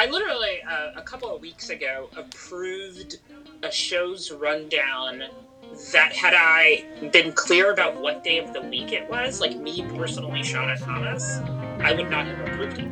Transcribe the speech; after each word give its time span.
I 0.00 0.06
literally 0.06 0.62
uh, 0.66 0.92
a 0.96 1.02
couple 1.02 1.28
of 1.28 1.42
weeks 1.42 1.68
ago 1.68 2.08
approved 2.16 3.18
a 3.62 3.70
show's 3.70 4.32
rundown 4.32 5.24
that 5.92 6.14
had 6.14 6.32
I 6.34 6.86
been 7.12 7.34
clear 7.34 7.70
about 7.70 8.00
what 8.00 8.24
day 8.24 8.38
of 8.38 8.54
the 8.54 8.62
week 8.62 8.92
it 8.92 9.10
was, 9.10 9.42
like 9.42 9.58
me 9.58 9.84
personally, 9.94 10.40
Shauna 10.40 10.82
Thomas, 10.82 11.40
I 11.84 11.92
would 11.92 12.08
not 12.08 12.24
have 12.24 12.40
approved 12.48 12.78
it. 12.78 12.88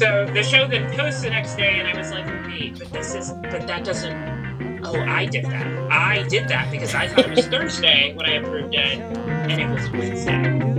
so 0.00 0.24
the 0.32 0.42
show 0.42 0.66
then 0.66 0.90
posts 0.96 1.20
the 1.20 1.28
next 1.28 1.56
day, 1.56 1.80
and 1.80 1.86
I 1.86 1.94
was 1.98 2.10
like, 2.10 2.24
wait, 2.46 2.78
but 2.78 2.90
this 2.90 3.14
is, 3.14 3.32
but 3.50 3.66
that 3.66 3.84
doesn't. 3.84 4.80
Oh, 4.82 4.98
I 4.98 5.26
did 5.26 5.44
that. 5.44 5.66
I 5.92 6.22
did 6.22 6.48
that 6.48 6.70
because 6.70 6.94
I 6.94 7.06
thought 7.06 7.26
it 7.26 7.36
was 7.36 7.46
Thursday 7.48 8.14
when 8.14 8.24
I 8.24 8.36
approved 8.36 8.74
it, 8.74 8.98
and 8.98 9.60
it 9.60 9.68
was 9.68 9.90
Wednesday. 9.90 10.77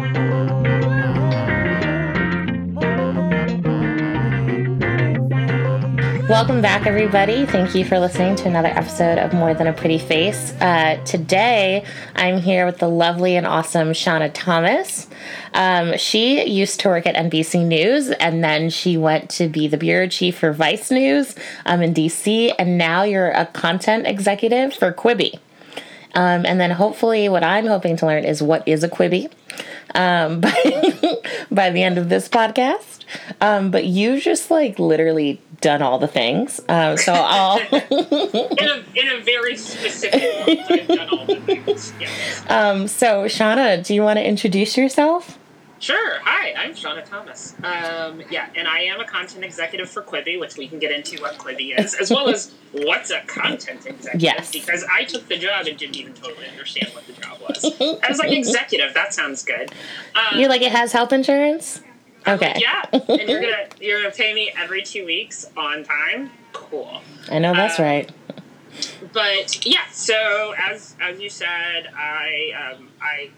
Welcome 6.30 6.62
back, 6.62 6.86
everybody. 6.86 7.48
Thank 7.48 7.74
you 7.74 7.84
for 7.84 7.98
listening 7.98 8.36
to 8.36 8.48
another 8.48 8.68
episode 8.68 9.18
of 9.18 9.34
More 9.34 9.56
Than 9.56 9.66
a 9.66 9.74
Pretty 9.74 9.98
Face. 9.98 10.52
Uh, 10.62 11.02
today, 11.04 11.84
I'm 12.16 12.38
here 12.38 12.68
with 12.68 12.78
the 12.78 12.88
lovely 12.88 13.36
and 13.36 13.48
awesome 13.48 13.94
Shauna 13.94 14.30
Thomas. 14.32 15.08
Um, 15.56 15.98
she 15.98 16.48
used 16.48 16.82
to 16.82 16.90
work 16.90 17.08
at 17.08 17.16
NBC 17.16 17.66
News, 17.66 18.12
and 18.12 18.44
then 18.44 18.70
she 18.70 18.96
went 18.96 19.32
to 19.32 19.48
be 19.48 19.68
the 19.68 19.78
bureau 19.78 20.08
chief 20.08 20.38
for 20.38 20.54
Vice 20.54 20.92
News 20.92 21.34
um, 21.66 21.82
in 21.82 21.96
DC, 21.96 22.54
and 22.60 22.78
now 22.78 23.02
you're 23.02 23.32
a 23.32 23.48
content 23.48 24.06
executive 24.06 24.76
for 24.76 24.94
Quibi. 24.94 25.40
Um, 26.14 26.46
and 26.46 26.62
then 26.62 26.70
hopefully, 26.70 27.28
what 27.28 27.44
I'm 27.44 27.66
hoping 27.66 27.98
to 27.98 28.06
learn 28.06 28.24
is 28.24 28.44
what 28.44 28.68
is 28.68 28.84
a 28.84 28.90
Quibi 28.90 29.32
um, 29.96 30.40
by, 30.42 30.54
by 31.52 31.70
the 31.72 31.84
end 31.84 31.98
of 31.98 32.10
this 32.10 32.30
podcast. 32.30 33.04
Um, 33.42 33.72
but 33.72 33.86
you 33.86 34.20
just 34.20 34.52
like 34.52 34.78
literally 34.78 35.42
done 35.62 35.82
all 35.82 35.98
the 36.00 36.08
things. 36.08 36.62
Um, 36.70 36.96
so 36.98 37.14
I'll 37.14 37.60
in 37.72 37.72
a 37.72 38.84
in 38.96 39.08
a 39.10 39.22
very 39.24 39.56
specific 39.58 40.48
month, 40.48 40.72
I've 40.72 40.88
done 40.88 41.10
all 41.10 41.26
the 41.26 41.42
things. 41.42 41.94
Yes. 42.00 42.44
um, 42.50 42.88
so 42.88 43.26
Shauna, 43.26 43.84
do 43.86 43.96
you 43.96 44.04
want 44.04 44.18
to 44.18 44.26
introduce 44.26 44.78
yourself? 44.78 45.39
Sure. 45.80 46.20
Hi, 46.24 46.54
I'm 46.58 46.74
Shauna 46.74 47.06
Thomas. 47.06 47.54
Um, 47.64 48.22
yeah, 48.30 48.50
and 48.56 48.68
I 48.68 48.80
am 48.82 49.00
a 49.00 49.06
content 49.06 49.46
executive 49.46 49.90
for 49.90 50.02
Quibi, 50.02 50.38
which 50.40 50.58
we 50.58 50.68
can 50.68 50.78
get 50.78 50.92
into 50.92 51.22
what 51.22 51.38
Quibi 51.38 51.78
is, 51.80 51.94
as 51.96 52.12
well 52.12 52.28
as 52.28 52.54
what's 52.74 53.12
a 53.12 53.22
content 53.22 53.86
executive. 53.86 54.22
Yes. 54.22 54.52
Because 54.52 54.84
I 54.92 55.06
took 55.06 55.28
the 55.30 55.38
job 55.38 55.68
and 55.68 55.78
didn't 55.78 55.96
even 55.96 56.14
totally 56.14 56.48
understand 56.50 56.94
what 56.94 57.08
the 57.08 57.14
job 57.14 57.40
was. 57.40 57.64
I 57.82 58.10
was 58.10 58.20
like, 58.20 58.32
executive, 58.34 58.94
that 58.94 59.14
sounds 59.14 59.44
good. 59.44 59.72
Um, 60.16 60.38
You're 60.40 60.50
like 60.50 60.62
it 60.62 60.74
has 60.74 60.92
health 60.92 61.14
insurance. 61.14 61.82
Okay. 62.28 62.48
like, 62.56 62.62
yeah, 62.62 62.84
and 62.92 63.30
you're 63.30 63.42
gonna 63.42 63.68
you're 63.80 64.02
gonna 64.02 64.14
pay 64.14 64.34
me 64.34 64.52
every 64.58 64.84
two 64.84 65.06
weeks 65.06 65.46
on 65.56 65.86
time. 65.86 66.30
Cool. 66.52 67.02
I 67.32 67.40
know 67.40 67.54
that's 67.54 67.80
Uh, 67.80 67.84
right. 67.84 68.12
but 69.14 69.66
yeah, 69.66 69.86
so 69.94 70.54
as 70.62 70.96
as 71.00 71.22
you 71.22 71.30
said, 71.30 71.88
I 71.96 72.74
um, 72.76 72.90
I 73.02 73.30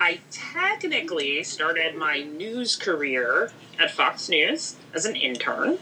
I 0.00 0.20
technically 0.30 1.42
started 1.42 1.96
my 1.96 2.20
news 2.22 2.76
career 2.76 3.50
at 3.78 3.90
Fox 3.90 4.28
News 4.28 4.76
as 4.94 5.04
an 5.04 5.16
intern. 5.16 5.78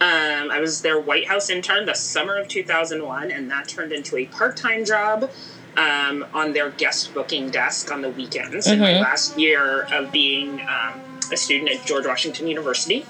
Um, 0.00 0.50
I 0.50 0.58
was 0.60 0.82
their 0.82 0.98
White 1.00 1.28
House 1.28 1.50
intern 1.50 1.86
the 1.86 1.94
summer 1.94 2.36
of 2.36 2.48
2001, 2.48 3.30
and 3.30 3.50
that 3.50 3.68
turned 3.68 3.92
into 3.92 4.16
a 4.16 4.26
part 4.26 4.56
time 4.56 4.84
job 4.84 5.30
um, 5.76 6.24
on 6.32 6.52
their 6.52 6.70
guest 6.70 7.14
booking 7.14 7.50
desk 7.50 7.90
on 7.92 8.00
the 8.02 8.10
weekends 8.10 8.66
in 8.68 8.78
my 8.80 8.92
Mhm. 8.94 9.00
last 9.00 9.38
year 9.38 9.82
of 9.92 10.12
being 10.12 10.60
um, 10.60 11.00
a 11.32 11.36
student 11.36 11.70
at 11.70 11.84
George 11.86 12.06
Washington 12.06 12.46
University. 12.46 13.04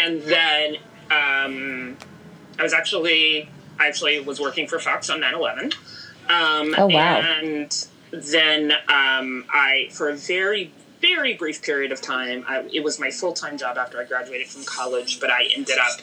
And 0.00 0.22
then 0.22 0.76
um, 1.10 1.96
I 2.58 2.62
was 2.62 2.72
actually 2.72 3.48
I 3.78 3.86
actually 3.88 4.20
was 4.20 4.40
working 4.40 4.66
for 4.68 4.78
Fox 4.78 5.10
on 5.10 5.20
9/11. 5.20 5.74
Um, 6.28 6.74
Oh, 6.78 6.86
wow. 6.86 7.20
And 7.20 7.86
then 8.12 8.72
um, 8.88 9.44
I, 9.52 9.88
for 9.90 10.08
a 10.08 10.14
very 10.16 10.72
very 11.00 11.34
brief 11.34 11.60
period 11.62 11.90
of 11.90 12.00
time, 12.00 12.44
I, 12.46 12.60
it 12.72 12.84
was 12.84 13.00
my 13.00 13.10
full 13.10 13.32
time 13.32 13.58
job 13.58 13.76
after 13.76 13.98
I 14.00 14.04
graduated 14.04 14.46
from 14.48 14.64
college. 14.64 15.18
But 15.18 15.30
I 15.30 15.48
ended 15.54 15.78
up 15.78 16.00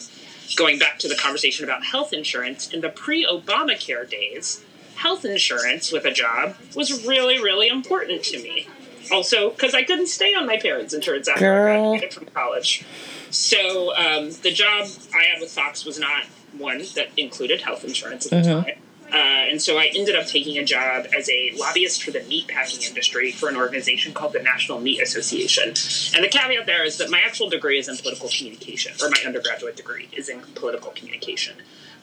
going 0.58 0.78
back 0.78 1.00
to 1.00 1.08
the 1.08 1.16
conversation 1.16 1.64
about 1.64 1.86
health 1.86 2.12
insurance 2.12 2.70
in 2.74 2.82
the 2.82 2.90
pre 2.90 3.26
Obamacare 3.26 4.10
days. 4.10 4.64
Health 4.96 5.24
insurance 5.24 5.94
with 5.94 6.04
a 6.04 6.12
job 6.12 6.56
was 6.76 7.08
really 7.08 7.42
really 7.42 7.70
important 7.70 8.24
to 8.26 8.42
me. 8.44 8.68
Also, 9.12 9.50
because 9.52 9.74
I 9.74 9.84
couldn't 9.84 10.08
stay 10.08 10.36
on 10.36 10.46
my 10.46 10.58
parents' 10.58 10.94
insurance 10.94 11.28
after 11.30 11.46
Girl. 11.46 11.68
I 11.72 11.78
graduated 11.80 12.14
from 12.14 12.26
college. 12.28 12.86
So 13.32 13.96
um, 13.96 14.32
the 14.44 14.52
job 14.52 14.88
I 15.16 15.24
had 15.24 15.40
with 15.42 15.52
Fox 15.52 15.86
was 15.86 15.98
not 15.98 16.26
one 16.58 16.80
that 16.96 17.08
included 17.16 17.62
health 17.62 17.84
insurance 17.86 18.26
at 18.32 18.44
the 18.44 18.50
Mhm. 18.50 18.64
time. 18.66 18.80
Uh, 19.12 19.16
and 19.50 19.62
so 19.62 19.78
I 19.78 19.92
ended 19.96 20.16
up 20.16 20.28
taking 20.28 20.58
a 20.58 20.64
job 20.64 21.08
as 21.18 21.30
a 21.30 21.52
lobbyist 21.58 22.04
for 22.04 22.12
the 22.12 22.20
meatpacking 22.20 22.88
industry 22.88 23.32
for 23.32 23.50
an 23.50 23.56
organization 23.56 24.14
called 24.14 24.34
the 24.34 24.44
National 24.44 24.80
Meat 24.80 25.02
Association. 25.02 25.70
And 26.16 26.24
the 26.24 26.30
caveat 26.30 26.66
there 26.66 26.84
is 26.84 26.98
that 26.98 27.10
my 27.10 27.20
actual 27.20 27.50
degree 27.50 27.80
is 27.80 27.88
in 27.88 27.98
political 27.98 28.30
communication, 28.30 28.94
or 29.02 29.10
my 29.10 29.22
undergraduate 29.26 29.76
degree 29.76 30.10
is 30.12 30.30
in 30.30 30.42
political 30.54 30.92
communication. 30.92 31.56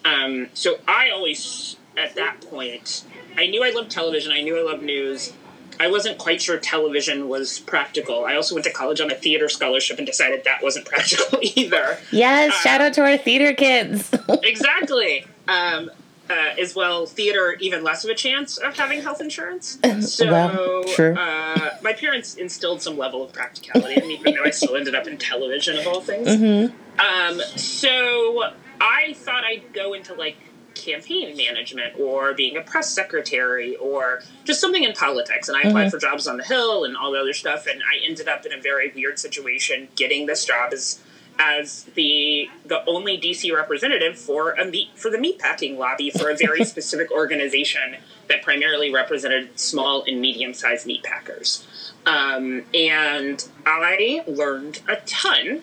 Um, 0.05 0.49
so 0.55 0.79
I 0.89 1.11
always, 1.11 1.77
at 1.97 2.15
that 2.17 2.41
point, 2.41 3.05
I 3.37 3.47
knew 3.47 3.65
I 3.65 3.71
loved 3.71 3.91
television, 3.91 4.33
I 4.33 4.43
knew 4.43 4.59
I 4.59 4.63
loved 4.63 4.83
news. 4.83 5.33
I 5.79 5.89
wasn't 5.89 6.17
quite 6.17 6.41
sure 6.41 6.59
television 6.59 7.29
was 7.29 7.59
practical. 7.61 8.25
I 8.25 8.35
also 8.35 8.55
went 8.55 8.65
to 8.65 8.73
college 8.73 9.01
on 9.01 9.11
a 9.11 9.15
theater 9.15 9.49
scholarship 9.49 9.99
and 9.99 10.07
decided 10.07 10.45
that 10.45 10.63
wasn't 10.63 10.87
practical 10.87 11.39
either. 11.43 11.99
Yes, 12.11 12.53
uh, 12.53 12.57
shout 12.57 12.81
out 12.81 12.95
to 12.95 13.03
our 13.03 13.19
theater 13.19 13.53
kids. 13.53 14.11
exactly. 14.43 15.27
Um, 15.49 15.91
uh, 16.29 16.35
as 16.61 16.75
well, 16.75 17.07
theater 17.07 17.57
even 17.61 17.83
less 17.85 18.05
of 18.05 18.11
a 18.11 18.15
chance 18.15 18.57
of 18.57 18.77
having 18.77 19.03
health 19.03 19.21
insurance. 19.21 19.79
So, 20.01 20.31
Well. 20.31 20.85
Uh, 21.19 21.71
my 21.83 21.93
parents 21.93 22.35
instilled 22.35 22.83
some 22.83 22.97
level 22.99 23.25
of 23.25 23.33
practicality, 23.33 23.97
in 23.97 24.07
me, 24.09 24.15
even 24.21 24.35
though 24.35 24.45
I 24.45 24.51
still 24.51 24.77
ended 24.77 24.95
up 24.95 25.07
in 25.07 25.17
television 25.19 25.77
of 25.79 25.87
all 25.87 26.01
things. 26.01 26.35
hmm 26.37 26.67
Um, 26.99 27.41
so 27.57 28.45
I 28.81 29.15
thought 29.15 29.45
I'd 29.45 29.73
go 29.73 29.93
into 29.95 30.15
like 30.15 30.37
campaign 30.75 31.37
management 31.37 31.95
or 31.99 32.35
being 32.35 32.57
a 32.57 32.61
press 32.61 32.91
secretary 32.91 33.77
or 33.77 34.21
just 34.45 34.61
something 34.61 34.85
in 34.85 34.93
politics. 34.93 35.49
And 35.49 35.57
I 35.57 35.63
applied 35.63 35.87
Mhm. 35.87 35.91
for 35.91 35.99
jobs 35.99 36.27
on 36.27 36.37
the 36.37 36.45
Hill 36.45 36.85
and 36.85 36.97
all 36.97 37.11
the 37.13 37.19
other 37.19 37.33
stuff. 37.33 37.67
And 37.67 37.83
I 37.83 38.05
ended 38.05 38.29
up 38.29 38.45
in 38.45 38.53
a 38.53 38.61
very 38.61 38.93
weird 38.95 39.19
situation 39.19 39.89
getting 39.97 40.27
this 40.27 40.45
job 40.45 40.73
as 40.73 40.99
as 41.39 41.85
the 41.95 42.49
the 42.65 42.85
only 42.87 43.19
DC 43.19 43.55
representative 43.55 44.19
for 44.19 44.53
a 44.53 44.65
meat 44.65 44.91
for 44.95 45.11
the 45.11 45.19
meatpacking 45.19 45.77
lobby 45.77 46.11
for 46.11 46.31
a 46.31 46.37
very 46.37 46.65
specific 46.73 47.11
organization 47.11 47.97
that 48.29 48.43
primarily 48.43 48.93
represented 48.93 49.59
small 49.59 50.03
and 50.07 50.21
medium 50.21 50.55
sized 50.55 50.87
meat 50.87 51.03
packers. 51.03 51.67
Um, 52.05 52.63
and 52.73 53.47
I 53.65 54.23
learned 54.27 54.81
a 54.89 54.97
ton 55.07 55.63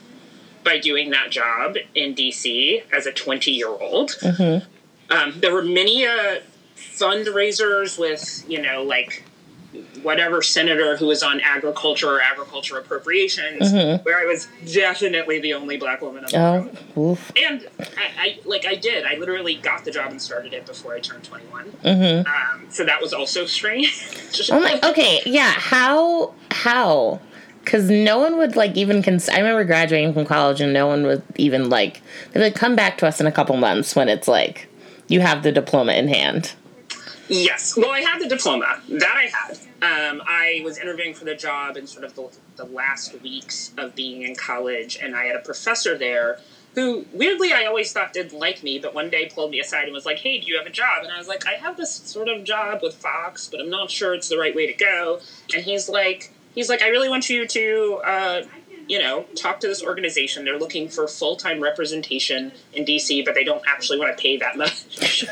by 0.63 0.77
doing 0.77 1.09
that 1.11 1.29
job 1.29 1.75
in 1.93 2.15
DC 2.15 2.83
as 2.91 3.05
a 3.05 3.11
20 3.11 3.51
year 3.51 3.69
old. 3.69 4.15
hmm 4.21 4.57
Um, 5.09 5.33
there 5.41 5.53
were 5.53 5.61
many 5.61 6.05
uh, 6.05 6.39
fundraisers 6.75 7.99
with, 7.99 8.43
you 8.49 8.61
know, 8.61 8.83
like 8.83 9.23
whatever 10.01 10.41
senator 10.41 10.97
who 10.97 11.07
was 11.07 11.23
on 11.23 11.39
agriculture 11.41 12.09
or 12.09 12.21
agriculture 12.21 12.77
appropriations, 12.77 13.71
Mhm. 13.73 14.03
where 14.05 14.19
I 14.19 14.25
was 14.25 14.47
definitely 14.71 15.39
the 15.39 15.53
only 15.53 15.77
black 15.77 16.01
woman 16.01 16.23
in 16.25 16.29
the 16.31 16.37
Oh, 16.39 16.69
room. 16.95 17.17
And 17.43 17.67
I, 17.79 17.85
I, 18.19 18.37
like, 18.45 18.65
I 18.65 18.75
did. 18.75 19.05
I 19.05 19.15
literally 19.15 19.55
got 19.55 19.85
the 19.85 19.91
job 19.91 20.11
and 20.11 20.21
started 20.21 20.53
it 20.53 20.65
before 20.65 20.93
I 20.93 20.99
turned 20.99 21.23
21. 21.23 21.65
hmm 21.81 22.27
Um, 22.27 22.65
so 22.69 22.83
that 22.85 23.01
was 23.01 23.13
also 23.13 23.45
strange. 23.45 24.05
Oh 24.51 24.59
my. 24.59 24.79
Okay. 24.83 25.21
Yeah. 25.25 25.51
How? 25.51 26.33
How? 26.51 27.19
Because 27.63 27.89
no 27.89 28.17
one 28.19 28.37
would 28.37 28.55
like 28.55 28.75
even. 28.75 29.01
Cons- 29.03 29.29
I 29.29 29.37
remember 29.37 29.63
graduating 29.63 30.13
from 30.13 30.25
college, 30.25 30.59
and 30.59 30.73
no 30.73 30.87
one 30.87 31.05
would 31.05 31.21
even 31.35 31.69
like. 31.69 32.01
They 32.31 32.39
would 32.41 32.55
come 32.55 32.75
back 32.75 32.97
to 32.97 33.07
us 33.07 33.21
in 33.21 33.27
a 33.27 33.31
couple 33.31 33.55
months 33.57 33.95
when 33.95 34.09
it's 34.09 34.27
like 34.27 34.67
you 35.07 35.21
have 35.21 35.43
the 35.43 35.51
diploma 35.51 35.93
in 35.93 36.07
hand. 36.07 36.53
Yes. 37.27 37.77
Well, 37.77 37.91
I 37.91 38.01
had 38.01 38.19
the 38.19 38.27
diploma. 38.27 38.81
That 38.89 39.15
I 39.15 39.29
had. 39.31 39.57
Um, 39.81 40.21
I 40.25 40.61
was 40.63 40.77
interviewing 40.77 41.13
for 41.13 41.25
the 41.25 41.35
job 41.35 41.77
in 41.77 41.87
sort 41.87 42.05
of 42.05 42.15
the, 42.15 42.29
the 42.57 42.65
last 42.65 43.21
weeks 43.21 43.71
of 43.77 43.95
being 43.95 44.23
in 44.23 44.35
college, 44.35 44.97
and 45.01 45.15
I 45.15 45.25
had 45.25 45.35
a 45.35 45.39
professor 45.39 45.97
there 45.97 46.39
who, 46.75 47.05
weirdly, 47.13 47.53
I 47.53 47.65
always 47.65 47.91
thought 47.93 48.13
didn't 48.13 48.37
like 48.37 48.63
me, 48.63 48.79
but 48.79 48.95
one 48.95 49.09
day 49.09 49.29
pulled 49.33 49.51
me 49.51 49.59
aside 49.59 49.83
and 49.83 49.93
was 49.93 50.05
like, 50.05 50.19
hey, 50.19 50.39
do 50.39 50.47
you 50.47 50.57
have 50.57 50.65
a 50.65 50.71
job? 50.71 51.03
And 51.03 51.11
I 51.11 51.17
was 51.17 51.27
like, 51.27 51.45
I 51.45 51.53
have 51.53 51.77
this 51.77 51.91
sort 51.93 52.27
of 52.27 52.43
job 52.43 52.79
with 52.81 52.95
Fox, 52.95 53.47
but 53.47 53.59
I'm 53.59 53.69
not 53.69 53.91
sure 53.91 54.13
it's 54.13 54.27
the 54.29 54.37
right 54.39 54.55
way 54.55 54.65
to 54.65 54.73
go. 54.73 55.19
And 55.53 55.63
he's 55.63 55.87
like, 55.87 56.33
he's 56.55 56.69
like, 56.69 56.81
I 56.81 56.87
really 56.87 57.09
want 57.09 57.29
you 57.29 57.47
to, 57.47 58.01
uh, 58.03 58.41
you 58.87 58.99
know, 58.99 59.25
talk 59.35 59.59
to 59.61 59.67
this 59.67 59.83
organization. 59.83 60.45
They're 60.45 60.59
looking 60.59 60.89
for 60.89 61.07
full 61.07 61.35
time 61.35 61.61
representation 61.61 62.51
in 62.73 62.85
DC, 62.85 63.25
but 63.25 63.33
they 63.33 63.43
don't 63.43 63.63
actually 63.67 63.99
want 63.99 64.15
to 64.15 64.21
pay 64.21 64.37
that 64.37 64.57
much. 64.57 65.25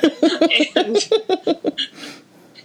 and 0.75 1.73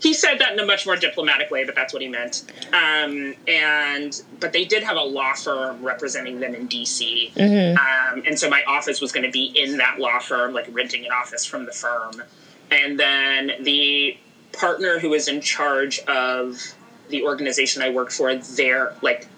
he 0.01 0.15
said 0.15 0.39
that 0.39 0.53
in 0.53 0.61
a 0.61 0.67
much 0.67 0.87
more 0.87 0.97
diplomatic 0.97 1.51
way, 1.51 1.65
but 1.65 1.75
that's 1.75 1.93
what 1.93 2.03
he 2.03 2.09
meant. 2.09 2.45
Um, 2.73 3.35
and 3.49 4.23
but 4.41 4.53
they 4.53 4.65
did 4.65 4.83
have 4.83 4.97
a 4.97 5.03
law 5.03 5.35
firm 5.35 5.83
representing 5.83 6.41
them 6.41 6.55
in 6.55 6.69
DC, 6.69 7.33
mm-hmm. 7.33 7.77
um, 7.77 8.23
and 8.27 8.39
so 8.39 8.49
my 8.49 8.63
office 8.69 9.01
was 9.01 9.13
going 9.13 9.25
to 9.25 9.33
be 9.33 9.47
in 9.57 9.79
that 9.79 9.99
law 9.99 10.19
firm, 10.19 10.53
like 10.53 10.67
renting 10.71 11.05
an 11.05 11.13
office 11.13 11.45
from 11.45 11.67
the 11.67 11.73
firm. 11.73 12.23
And 12.71 12.99
then 12.99 13.53
the 13.63 14.19
partner 14.53 14.99
who 14.99 15.11
was 15.11 15.29
in 15.29 15.41
charge 15.41 16.01
of 16.01 16.61
the 17.09 17.23
organization 17.23 17.83
I 17.83 17.91
worked 17.91 18.13
for, 18.13 18.35
their 18.35 18.95
like 19.03 19.29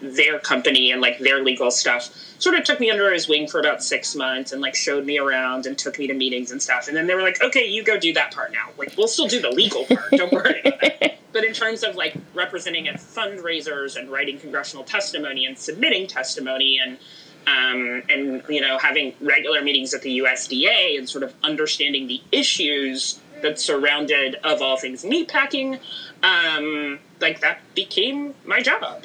their 0.00 0.38
company 0.38 0.90
and 0.90 1.00
like 1.00 1.18
their 1.18 1.42
legal 1.42 1.70
stuff 1.70 2.10
sort 2.38 2.56
of 2.56 2.64
took 2.64 2.80
me 2.80 2.90
under 2.90 3.12
his 3.12 3.28
wing 3.28 3.46
for 3.46 3.60
about 3.60 3.82
six 3.82 4.14
months 4.14 4.52
and 4.52 4.60
like 4.60 4.74
showed 4.74 5.04
me 5.04 5.18
around 5.18 5.66
and 5.66 5.78
took 5.78 5.98
me 5.98 6.06
to 6.06 6.14
meetings 6.14 6.50
and 6.50 6.60
stuff. 6.60 6.88
And 6.88 6.96
then 6.96 7.06
they 7.06 7.14
were 7.14 7.22
like 7.22 7.42
okay 7.42 7.66
you 7.66 7.84
go 7.84 7.98
do 7.98 8.12
that 8.14 8.34
part 8.34 8.52
now. 8.52 8.68
Like 8.78 8.96
we'll 8.96 9.08
still 9.08 9.28
do 9.28 9.40
the 9.40 9.50
legal 9.50 9.84
part. 9.84 10.10
Don't 10.12 10.32
worry 10.32 10.60
about 10.64 10.82
it. 10.82 11.18
but 11.32 11.44
in 11.44 11.52
terms 11.52 11.82
of 11.82 11.96
like 11.96 12.16
representing 12.34 12.88
at 12.88 12.96
fundraisers 12.96 13.96
and 13.96 14.10
writing 14.10 14.38
congressional 14.38 14.84
testimony 14.84 15.46
and 15.46 15.58
submitting 15.58 16.06
testimony 16.06 16.80
and 16.82 16.98
um, 17.46 18.02
and 18.08 18.42
you 18.48 18.60
know 18.60 18.78
having 18.78 19.14
regular 19.20 19.62
meetings 19.62 19.94
at 19.94 20.02
the 20.02 20.18
USDA 20.18 20.98
and 20.98 21.08
sort 21.08 21.24
of 21.24 21.34
understanding 21.42 22.06
the 22.06 22.20
issues 22.32 23.20
that 23.42 23.58
surrounded 23.58 24.36
of 24.44 24.60
all 24.60 24.76
things 24.76 25.04
meatpacking 25.04 25.80
um, 26.22 26.98
like 27.20 27.40
that 27.40 27.60
became 27.74 28.34
my 28.44 28.60
job 28.60 29.02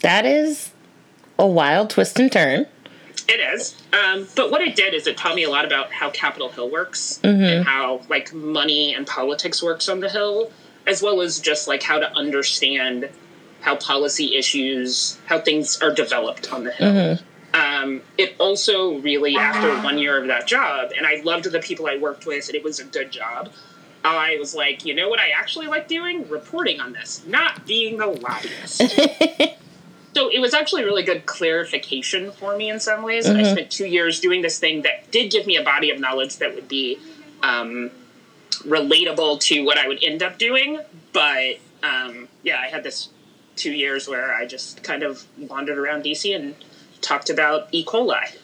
that 0.00 0.26
is 0.26 0.72
a 1.38 1.46
wild 1.46 1.90
twist 1.90 2.18
and 2.18 2.30
turn. 2.30 2.66
It 3.28 3.40
is. 3.54 3.80
Um, 3.92 4.26
but 4.34 4.50
what 4.50 4.60
it 4.60 4.74
did 4.74 4.92
is 4.92 5.06
it 5.06 5.16
taught 5.16 5.34
me 5.34 5.44
a 5.44 5.50
lot 5.50 5.64
about 5.64 5.92
how 5.92 6.10
Capitol 6.10 6.48
Hill 6.48 6.70
works 6.70 7.20
mm-hmm. 7.22 7.42
and 7.42 7.64
how 7.64 8.00
like 8.08 8.32
money 8.32 8.94
and 8.94 9.06
politics 9.06 9.62
works 9.62 9.88
on 9.88 10.00
the 10.00 10.08
Hill, 10.08 10.50
as 10.86 11.02
well 11.02 11.20
as 11.20 11.38
just 11.40 11.68
like 11.68 11.82
how 11.82 11.98
to 11.98 12.12
understand 12.12 13.08
how 13.60 13.76
policy 13.76 14.36
issues, 14.36 15.18
how 15.26 15.38
things 15.38 15.80
are 15.80 15.94
developed 15.94 16.52
on 16.52 16.64
the 16.64 16.72
Hill. 16.72 16.92
Mm-hmm. 16.92 17.24
Um, 17.52 18.02
it 18.16 18.36
also 18.38 18.98
really, 18.98 19.36
after 19.36 19.76
one 19.82 19.98
year 19.98 20.20
of 20.20 20.28
that 20.28 20.46
job, 20.46 20.92
and 20.96 21.06
I 21.06 21.20
loved 21.22 21.50
the 21.50 21.58
people 21.58 21.86
I 21.86 21.96
worked 21.96 22.26
with, 22.26 22.48
and 22.48 22.54
it 22.54 22.62
was 22.62 22.78
a 22.78 22.84
good 22.84 23.10
job. 23.10 23.50
I 24.04 24.36
was 24.38 24.54
like, 24.54 24.84
you 24.84 24.94
know 24.94 25.08
what 25.08 25.20
I 25.20 25.30
actually 25.30 25.66
like 25.66 25.88
doing? 25.88 26.28
Reporting 26.28 26.80
on 26.80 26.92
this, 26.92 27.24
not 27.26 27.66
being 27.66 27.98
the 27.98 28.06
lobbyist. 28.06 28.82
So 30.14 30.28
it 30.28 30.40
was 30.40 30.54
actually 30.54 30.84
really 30.84 31.02
good 31.02 31.26
clarification 31.26 32.32
for 32.32 32.56
me 32.56 32.68
in 32.68 32.80
some 32.80 33.02
ways. 33.02 33.26
Mm-hmm. 33.26 33.38
I 33.38 33.52
spent 33.52 33.70
two 33.70 33.86
years 33.86 34.20
doing 34.20 34.42
this 34.42 34.58
thing 34.58 34.82
that 34.82 35.10
did 35.10 35.30
give 35.30 35.46
me 35.46 35.56
a 35.56 35.62
body 35.62 35.90
of 35.90 36.00
knowledge 36.00 36.36
that 36.38 36.54
would 36.54 36.68
be 36.68 36.98
um, 37.42 37.90
relatable 38.62 39.40
to 39.40 39.64
what 39.64 39.78
I 39.78 39.86
would 39.86 40.02
end 40.02 40.22
up 40.22 40.38
doing. 40.38 40.80
But 41.12 41.58
um, 41.82 42.28
yeah, 42.42 42.58
I 42.60 42.68
had 42.68 42.82
this 42.82 43.08
two 43.56 43.72
years 43.72 44.08
where 44.08 44.34
I 44.34 44.46
just 44.46 44.82
kind 44.82 45.02
of 45.02 45.26
wandered 45.38 45.78
around 45.78 46.04
DC 46.04 46.34
and 46.34 46.54
talked 47.00 47.30
about 47.30 47.68
E. 47.72 47.84
coli. 47.84 48.36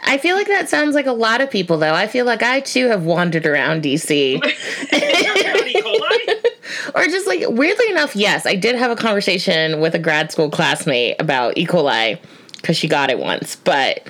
I 0.00 0.18
feel 0.18 0.36
like 0.36 0.46
that 0.46 0.68
sounds 0.68 0.94
like 0.94 1.06
a 1.06 1.12
lot 1.12 1.40
of 1.40 1.50
people, 1.50 1.78
though. 1.78 1.94
I 1.94 2.06
feel 2.06 2.24
like 2.24 2.42
I 2.42 2.60
too 2.60 2.88
have 2.88 3.04
wandered 3.04 3.46
around 3.46 3.82
DC. 3.82 4.36
or 6.94 7.06
just 7.06 7.26
like 7.26 7.44
weirdly 7.48 7.90
enough, 7.90 8.16
yes, 8.16 8.46
I 8.46 8.54
did 8.54 8.76
have 8.76 8.90
a 8.90 8.96
conversation 8.96 9.80
with 9.80 9.94
a 9.94 9.98
grad 9.98 10.32
school 10.32 10.50
classmate 10.50 11.20
about 11.20 11.58
E. 11.58 11.66
coli 11.66 12.18
because 12.56 12.76
she 12.76 12.88
got 12.88 13.10
it 13.10 13.18
once. 13.18 13.56
But 13.56 14.06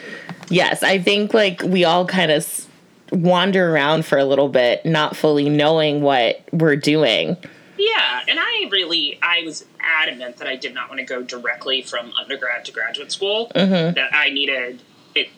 yes, 0.49 0.83
I 0.83 0.99
think 0.99 1.35
like 1.35 1.63
we 1.63 1.85
all 1.85 2.07
kind 2.07 2.31
of 2.31 2.67
wander 3.13 3.73
around 3.73 4.05
for 4.05 4.19
a 4.19 4.25
little 4.25 4.49
bit, 4.49 4.85
not 4.85 5.17
fully 5.17 5.49
knowing 5.49 6.03
what 6.03 6.43
we're 6.53 6.77
doing. 6.77 7.37
Yeah, 7.79 8.23
and 8.29 8.39
I 8.41 8.69
really 8.71 9.19
I 9.23 9.43
was 9.45 9.65
adamant 9.81 10.39
that 10.39 10.49
I 10.49 10.57
did 10.57 10.75
not 10.75 10.89
want 10.89 10.99
to 10.99 11.07
go 11.07 11.23
directly 11.23 11.83
from 11.83 12.13
undergrad 12.19 12.65
to 12.67 12.73
graduate 12.73 13.13
school. 13.13 13.51
Mm-hmm. 13.55 13.95
That 13.95 14.13
I 14.13 14.31
needed 14.31 14.83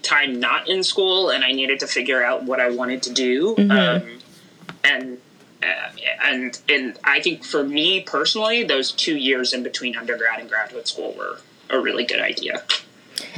time 0.02 0.40
not 0.40 0.68
in 0.68 0.82
school, 0.82 1.30
and 1.30 1.44
I 1.44 1.52
needed 1.52 1.80
to 1.80 1.86
figure 1.86 2.22
out 2.22 2.44
what 2.44 2.60
I 2.60 2.70
wanted 2.70 3.02
to 3.04 3.12
do. 3.12 3.54
Mm-hmm. 3.56 3.70
Um, 3.70 4.18
and 4.84 5.18
uh, 5.62 5.90
and 6.24 6.60
and 6.68 6.98
I 7.04 7.20
think 7.20 7.44
for 7.44 7.64
me 7.64 8.00
personally, 8.00 8.64
those 8.64 8.92
two 8.92 9.16
years 9.16 9.52
in 9.52 9.62
between 9.62 9.96
undergrad 9.96 10.40
and 10.40 10.48
graduate 10.48 10.88
school 10.88 11.14
were 11.16 11.40
a 11.68 11.80
really 11.80 12.04
good 12.04 12.20
idea. 12.20 12.62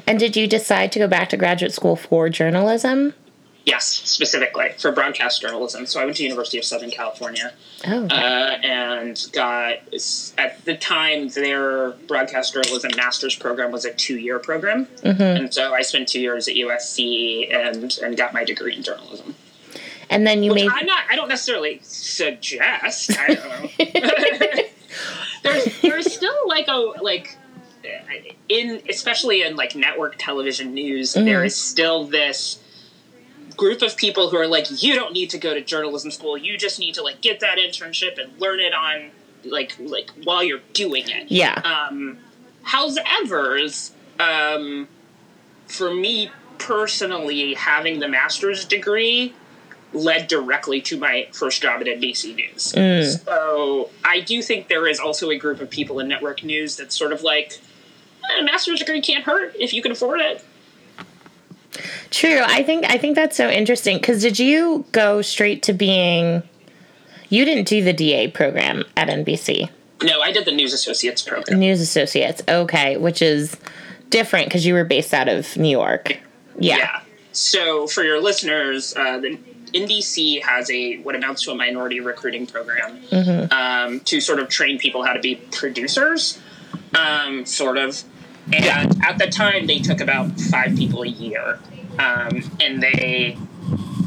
And 0.06 0.19
did 0.19 0.37
you 0.37 0.47
decide 0.47 0.93
to 0.93 0.99
go 0.99 1.09
back 1.09 1.29
to 1.31 1.37
graduate 1.37 1.73
school 1.73 1.97
for 1.97 2.29
journalism? 2.29 3.15
Yes, 3.64 3.87
specifically 3.87 4.70
for 4.79 4.91
broadcast 4.91 5.41
journalism. 5.41 5.87
So 5.87 6.00
I 6.00 6.05
went 6.05 6.17
to 6.17 6.25
University 6.25 6.59
of 6.59 6.64
Southern 6.64 6.91
California, 6.91 7.53
oh, 7.87 8.05
okay. 8.05 8.17
uh, 8.17 8.59
and 8.64 9.26
got 9.32 9.79
at 10.37 10.64
the 10.64 10.76
time 10.76 11.29
their 11.29 11.91
broadcast 12.09 12.55
journalism 12.55 12.91
master's 12.97 13.37
program 13.37 13.70
was 13.70 13.85
a 13.85 13.93
two 13.93 14.19
year 14.19 14.41
program, 14.41 14.87
mm-hmm. 14.87 15.23
and 15.23 15.55
so 15.55 15.73
I 15.73 15.82
spent 15.82 16.09
two 16.09 16.20
years 16.20 16.49
at 16.49 16.55
USC 16.55 17.55
and 17.55 17.97
and 18.03 18.17
got 18.17 18.35
my 18.35 18.43
degree 18.43 18.75
in 18.75 18.82
journalism. 18.82 19.37
And 20.11 20.26
then 20.26 20.43
you 20.43 20.53
Which 20.53 20.65
made. 20.65 20.70
I'm 20.73 20.87
not. 20.87 21.05
I 21.08 21.15
don't 21.15 21.29
necessarily 21.29 21.79
suggest. 21.85 23.17
I 23.17 23.35
don't 23.35 23.79
know. 23.79 24.62
there's 25.44 25.81
there's 25.82 26.12
still 26.12 26.37
like 26.47 26.67
a 26.67 26.93
like 27.00 27.38
in 28.49 28.82
especially 28.88 29.43
in 29.43 29.56
like 29.56 29.75
network 29.75 30.17
television 30.19 30.75
news 30.75 31.15
mm-hmm. 31.15 31.25
there 31.25 31.44
is 31.44 31.56
still 31.56 32.05
this 32.05 32.62
group 33.56 33.82
of 33.82 33.96
people 33.96 34.31
who 34.31 34.37
are 34.37 34.46
like, 34.46 34.66
you 34.82 34.94
don't 34.94 35.12
need 35.12 35.31
to 35.31 35.38
go 35.38 35.54
to 35.54 35.60
journalism 35.60 36.10
school. 36.10 36.37
You 36.37 36.56
just 36.56 36.78
need 36.78 36.94
to 36.94 37.02
like 37.02 37.20
get 37.20 37.40
that 37.40 37.58
internship 37.58 38.22
and 38.22 38.38
learn 38.40 38.60
it 38.60 38.75
on 38.75 39.10
like 39.44 39.76
like 39.78 40.10
while 40.25 40.43
you're 40.43 40.60
doing 40.72 41.08
it. 41.08 41.31
Yeah. 41.31 41.54
Um, 41.64 42.19
however, 42.62 43.58
um, 44.20 44.88
for 45.66 45.94
me 45.94 46.31
personally, 46.58 47.54
having 47.54 47.99
the 47.99 48.08
master's 48.08 48.64
degree 48.64 49.34
led 49.93 50.28
directly 50.28 50.81
to 50.81 50.96
my 50.96 51.28
first 51.32 51.60
job 51.62 51.81
at 51.81 51.87
NBC 51.87 52.34
News. 52.34 52.72
Mm. 52.72 53.25
So 53.25 53.90
I 54.05 54.20
do 54.20 54.43
think 54.43 54.69
there 54.69 54.87
is 54.87 54.98
also 54.98 55.31
a 55.31 55.37
group 55.37 55.60
of 55.60 55.69
people 55.69 55.98
in 55.98 56.08
network 56.08 56.43
news 56.43 56.76
that's 56.76 56.96
sort 56.96 57.12
of 57.12 57.22
like, 57.22 57.60
a 58.37 58.40
eh, 58.40 58.43
master's 58.43 58.78
degree 58.78 59.02
can't 59.02 59.25
hurt 59.25 59.55
if 59.58 59.75
you 59.75 59.82
can 59.82 59.93
afford 59.93 60.20
it. 60.20 60.44
True. 62.10 62.40
I 62.44 62.62
think 62.62 62.84
I 62.88 62.98
think 62.98 63.16
that's 63.16 63.36
so 63.36 63.48
interesting 63.48 63.98
cuz 64.00 64.22
did 64.22 64.38
you 64.38 64.84
go 64.92 65.22
straight 65.22 65.62
to 65.64 65.72
being 65.72 66.42
you 67.28 67.44
didn't 67.44 67.66
do 67.66 67.82
the 67.82 67.92
DA 67.92 68.28
program 68.28 68.84
at 68.96 69.08
NBC? 69.08 69.70
No, 70.02 70.20
I 70.20 70.32
did 70.32 70.44
the 70.44 70.52
News 70.52 70.72
Associates 70.72 71.22
program. 71.22 71.58
News 71.58 71.80
Associates. 71.80 72.42
Okay, 72.48 72.96
which 72.96 73.22
is 73.22 73.56
different 74.10 74.50
cuz 74.50 74.66
you 74.66 74.74
were 74.74 74.84
based 74.84 75.14
out 75.14 75.28
of 75.28 75.56
New 75.56 75.70
York. 75.70 76.19
Yeah. 76.58 76.76
yeah. 76.76 77.00
So 77.32 77.86
for 77.86 78.02
your 78.02 78.20
listeners, 78.20 78.94
uh, 78.94 79.19
the 79.19 79.38
NBC 79.72 80.43
has 80.43 80.70
a 80.70 80.98
what 80.98 81.14
amounts 81.14 81.43
to 81.44 81.50
a 81.50 81.55
minority 81.55 82.00
recruiting 82.00 82.46
program 82.46 83.00
mm-hmm. 83.10 83.52
um, 83.52 84.00
to 84.00 84.20
sort 84.20 84.38
of 84.38 84.48
train 84.48 84.79
people 84.79 85.02
how 85.02 85.12
to 85.12 85.20
be 85.20 85.36
producers, 85.36 86.38
um, 86.94 87.44
sort 87.46 87.79
of. 87.79 88.02
And 88.53 89.03
at 89.05 89.19
the 89.19 89.29
time, 89.29 89.67
they 89.67 89.79
took 89.79 90.01
about 90.01 90.41
five 90.41 90.77
people 90.77 91.03
a 91.03 91.08
year, 91.08 91.58
um, 91.99 92.43
and 92.61 92.82
they 92.82 93.39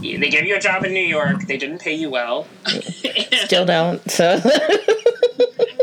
they 0.02 0.30
gave 0.30 0.46
you 0.46 0.56
a 0.56 0.60
job 0.60 0.84
in 0.84 0.94
New 0.94 1.00
York. 1.00 1.48
They 1.48 1.58
didn't 1.58 1.80
pay 1.80 1.94
you 1.94 2.10
well. 2.10 2.48
Still 3.46 3.66
don't. 3.66 4.10
So. 4.12 4.40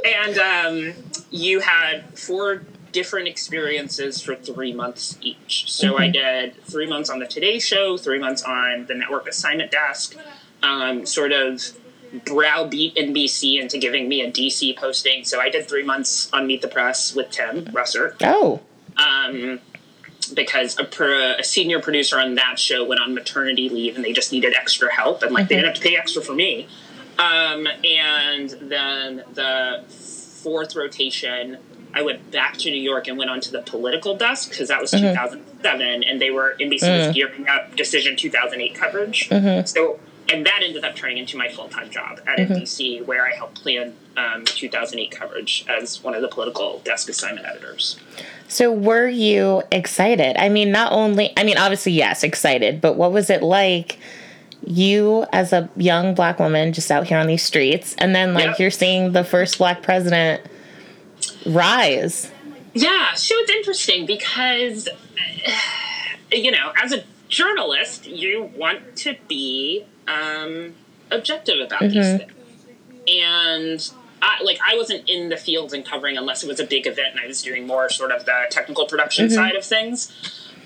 and 0.05 0.39
um, 0.39 0.95
you 1.31 1.61
had 1.61 2.19
four 2.19 2.63
different 2.93 3.27
experiences 3.27 4.21
for 4.21 4.37
three 4.37 4.73
months 4.73 5.19
each. 5.23 5.73
So 5.73 5.93
mm-hmm. 5.93 6.03
I 6.03 6.09
did 6.09 6.63
three 6.65 6.87
months 6.87 7.11
on 7.11 7.19
the 7.19 7.27
Today 7.27 7.59
Show, 7.59 7.97
three 7.97 8.19
months 8.19 8.43
on 8.43 8.87
the 8.87 8.95
network 8.95 9.27
assignment 9.27 9.71
desk, 9.71 10.17
um, 10.63 11.07
sort 11.07 11.33
of 11.33 11.63
browbeat 12.25 12.95
NBC 12.97 13.61
into 13.61 13.79
giving 13.79 14.09
me 14.09 14.21
a 14.21 14.31
DC 14.31 14.77
posting. 14.77 15.25
So 15.25 15.41
I 15.41 15.49
did 15.49 15.69
three 15.69 15.83
months 15.83 16.33
on 16.33 16.47
Meet 16.47 16.63
the 16.63 16.69
Press 16.69 17.15
with 17.15 17.31
Tim 17.31 17.67
Russert. 17.67 18.17
Oh. 18.21 18.61
Um, 18.97 19.61
because 20.35 20.79
a, 20.79 20.85
pro, 20.85 21.37
a, 21.39 21.45
senior 21.45 21.81
producer 21.81 22.19
on 22.19 22.37
that 22.37 22.59
show 22.59 22.85
went 22.85 23.01
on 23.01 23.15
maternity 23.15 23.69
leave 23.69 23.97
and 23.97 24.05
they 24.05 24.13
just 24.13 24.33
needed 24.33 24.55
extra 24.55 24.93
help 24.93 25.23
and 25.23 25.33
like 25.33 25.45
mm-hmm. 25.45 25.49
they 25.49 25.55
didn't 25.57 25.69
have 25.69 25.77
to 25.77 25.83
pay 25.83 25.97
extra 25.97 26.23
for 26.23 26.35
me. 26.35 26.69
Um, 27.19 27.67
and 27.85 28.51
then 28.61 29.25
the 29.35 29.85
fourth 29.89 30.77
rotation, 30.77 31.59
I 31.95 32.03
went 32.03 32.31
back 32.31 32.57
to 32.59 32.71
New 32.71 32.81
York 32.81 33.09
and 33.09 33.19
went 33.19 33.31
onto 33.31 33.51
the 33.51 33.63
political 33.63 34.17
desk 34.17 34.51
because 34.51 34.69
that 34.69 34.81
was 34.81 34.93
mm-hmm. 34.93 35.09
2007 35.09 36.05
and 36.05 36.21
they 36.21 36.31
were 36.31 36.57
NBC 36.61 36.81
mm-hmm. 36.81 37.07
was 37.07 37.15
gearing 37.15 37.49
up 37.49 37.75
Decision 37.77 38.17
2008 38.17 38.75
coverage. 38.75 39.29
Mm-hmm. 39.29 39.67
So 39.67 39.99
and 40.31 40.47
that 40.47 40.61
ended 40.63 40.85
up 40.85 40.95
turning 40.95 41.19
into 41.19 41.37
my 41.37 41.49
full 41.49 41.69
time 41.69 41.91
job 41.91 42.21
at 42.27 42.39
mm-hmm. 42.39 42.53
NBC, 42.55 43.05
where 43.07 43.27
I 43.27 43.35
helped 43.35 43.63
plan 43.63 43.95
um, 44.17 44.45
2008 44.45 45.11
coverage 45.11 45.65
as 45.69 46.03
one 46.03 46.15
of 46.15 46.23
the 46.23 46.29
political 46.29 46.81
desk 46.85 47.09
assignment 47.09 47.47
editors. 47.47 47.99
So, 48.49 48.71
were 48.71 49.09
you 49.09 49.63
excited? 49.71 50.37
I 50.41 50.49
mean, 50.49 50.71
not 50.71 50.93
only, 50.93 51.33
I 51.37 51.45
mean, 51.45 51.59
obviously, 51.59 51.93
yes, 51.93 52.23
excited, 52.23 52.81
but 52.81 52.97
what 52.97 53.13
was 53.13 53.31
it 53.31 53.43
like 53.43 53.99
you 54.65 55.27
as 55.33 55.53
a 55.53 55.69
young 55.77 56.15
black 56.15 56.39
woman 56.39 56.73
just 56.73 56.91
out 56.91 57.07
here 57.07 57.19
on 57.19 57.27
these 57.27 57.43
streets, 57.43 57.95
and 57.99 58.15
then 58.15 58.35
like 58.35 58.47
Yep. 58.47 58.59
you're 58.59 58.71
seeing 58.71 59.13
the 59.13 59.25
first 59.25 59.59
black 59.59 59.83
president 59.83 60.43
rise. 61.47 62.31
Yeah, 62.75 63.15
so 63.15 63.35
it's 63.39 63.51
interesting 63.51 64.07
because, 64.07 64.89
you 66.33 66.51
know, 66.51 66.73
as 66.83 66.93
a 66.93 67.05
journalist, 67.29 68.07
you 68.07 68.51
want 68.57 68.97
to 68.97 69.17
be 69.29 69.85
um, 70.13 70.75
objective 71.11 71.61
about 71.61 71.81
these 71.81 71.93
things. 72.19 72.33
And 73.09 73.91
I, 74.23 74.43
like, 74.45 74.59
I 74.67 74.77
wasn't 74.77 75.09
in 75.09 75.29
the 75.29 75.37
field 75.37 75.73
and 75.75 75.85
covering 75.85 76.17
unless 76.17 76.45
it 76.45 76.49
was 76.49 76.61
a 76.61 76.65
big 76.67 76.87
event, 76.87 77.09
and 77.13 77.21
I 77.21 77.27
was 77.27 77.43
doing 77.43 77.67
more 77.67 77.89
sort 77.91 78.13
of 78.13 78.25
the 78.25 78.47
technical 78.51 78.87
production 78.87 79.29
side 79.31 79.55
of 79.57 79.65
things. 79.65 80.13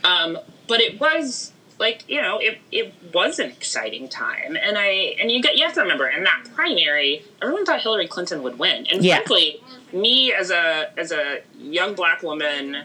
Um, 0.04 0.38
but 0.68 0.80
it 0.80 1.00
was 1.00 1.52
like 1.78 2.04
you 2.08 2.22
know 2.22 2.38
it, 2.38 2.58
it 2.72 2.94
was 3.12 3.38
an 3.38 3.50
exciting 3.50 4.08
time 4.08 4.56
and 4.56 4.78
i 4.78 5.14
and 5.20 5.30
you 5.30 5.42
get 5.42 5.58
you 5.58 5.64
have 5.66 5.74
to 5.74 5.80
remember 5.82 6.08
in 6.08 6.24
that 6.24 6.42
primary 6.54 7.22
everyone 7.42 7.66
thought 7.66 7.82
hillary 7.82 8.08
clinton 8.08 8.42
would 8.42 8.58
win 8.58 8.86
and 8.90 9.04
Yeah. 9.04 9.16
frankly 9.16 9.62
me 9.92 10.32
as 10.32 10.50
a 10.50 10.90
as 10.98 11.12
a 11.12 11.42
young 11.58 11.94
black 11.94 12.22
woman 12.22 12.84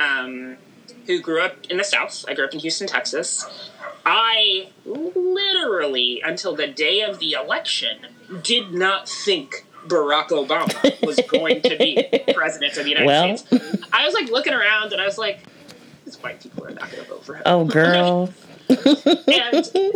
um, 0.00 0.56
who 1.06 1.20
grew 1.20 1.40
up 1.42 1.56
in 1.68 1.76
the 1.76 1.84
south. 1.84 2.24
I 2.28 2.34
grew 2.34 2.44
up 2.44 2.52
in 2.52 2.60
houston 2.60 2.86
texas. 2.86 3.70
I 4.04 4.68
literally 4.84 6.20
until 6.24 6.56
the 6.56 6.66
day 6.66 7.02
of 7.02 7.18
the 7.18 7.32
election 7.32 8.06
did 8.42 8.72
not 8.72 9.08
think 9.08 9.66
barack 9.86 10.28
obama 10.28 11.06
was 11.06 11.18
going 11.28 11.60
to 11.62 11.76
be 11.76 12.08
president 12.34 12.76
of 12.76 12.84
the 12.84 12.90
united 12.90 13.06
Well. 13.06 13.36
states. 13.36 13.78
I 13.92 14.04
was 14.04 14.14
like 14.14 14.30
looking 14.30 14.52
around 14.52 14.92
and 14.92 15.00
i 15.00 15.04
was 15.04 15.18
like 15.18 15.40
these 16.04 16.22
white 16.22 16.40
people 16.40 16.64
are 16.64 16.70
not 16.70 16.90
going 16.90 17.04
to 17.04 17.08
vote 17.08 17.24
for 17.24 17.34
him. 17.36 17.42
Oh, 17.46 17.64
girl. 17.64 18.32
and 18.68 19.54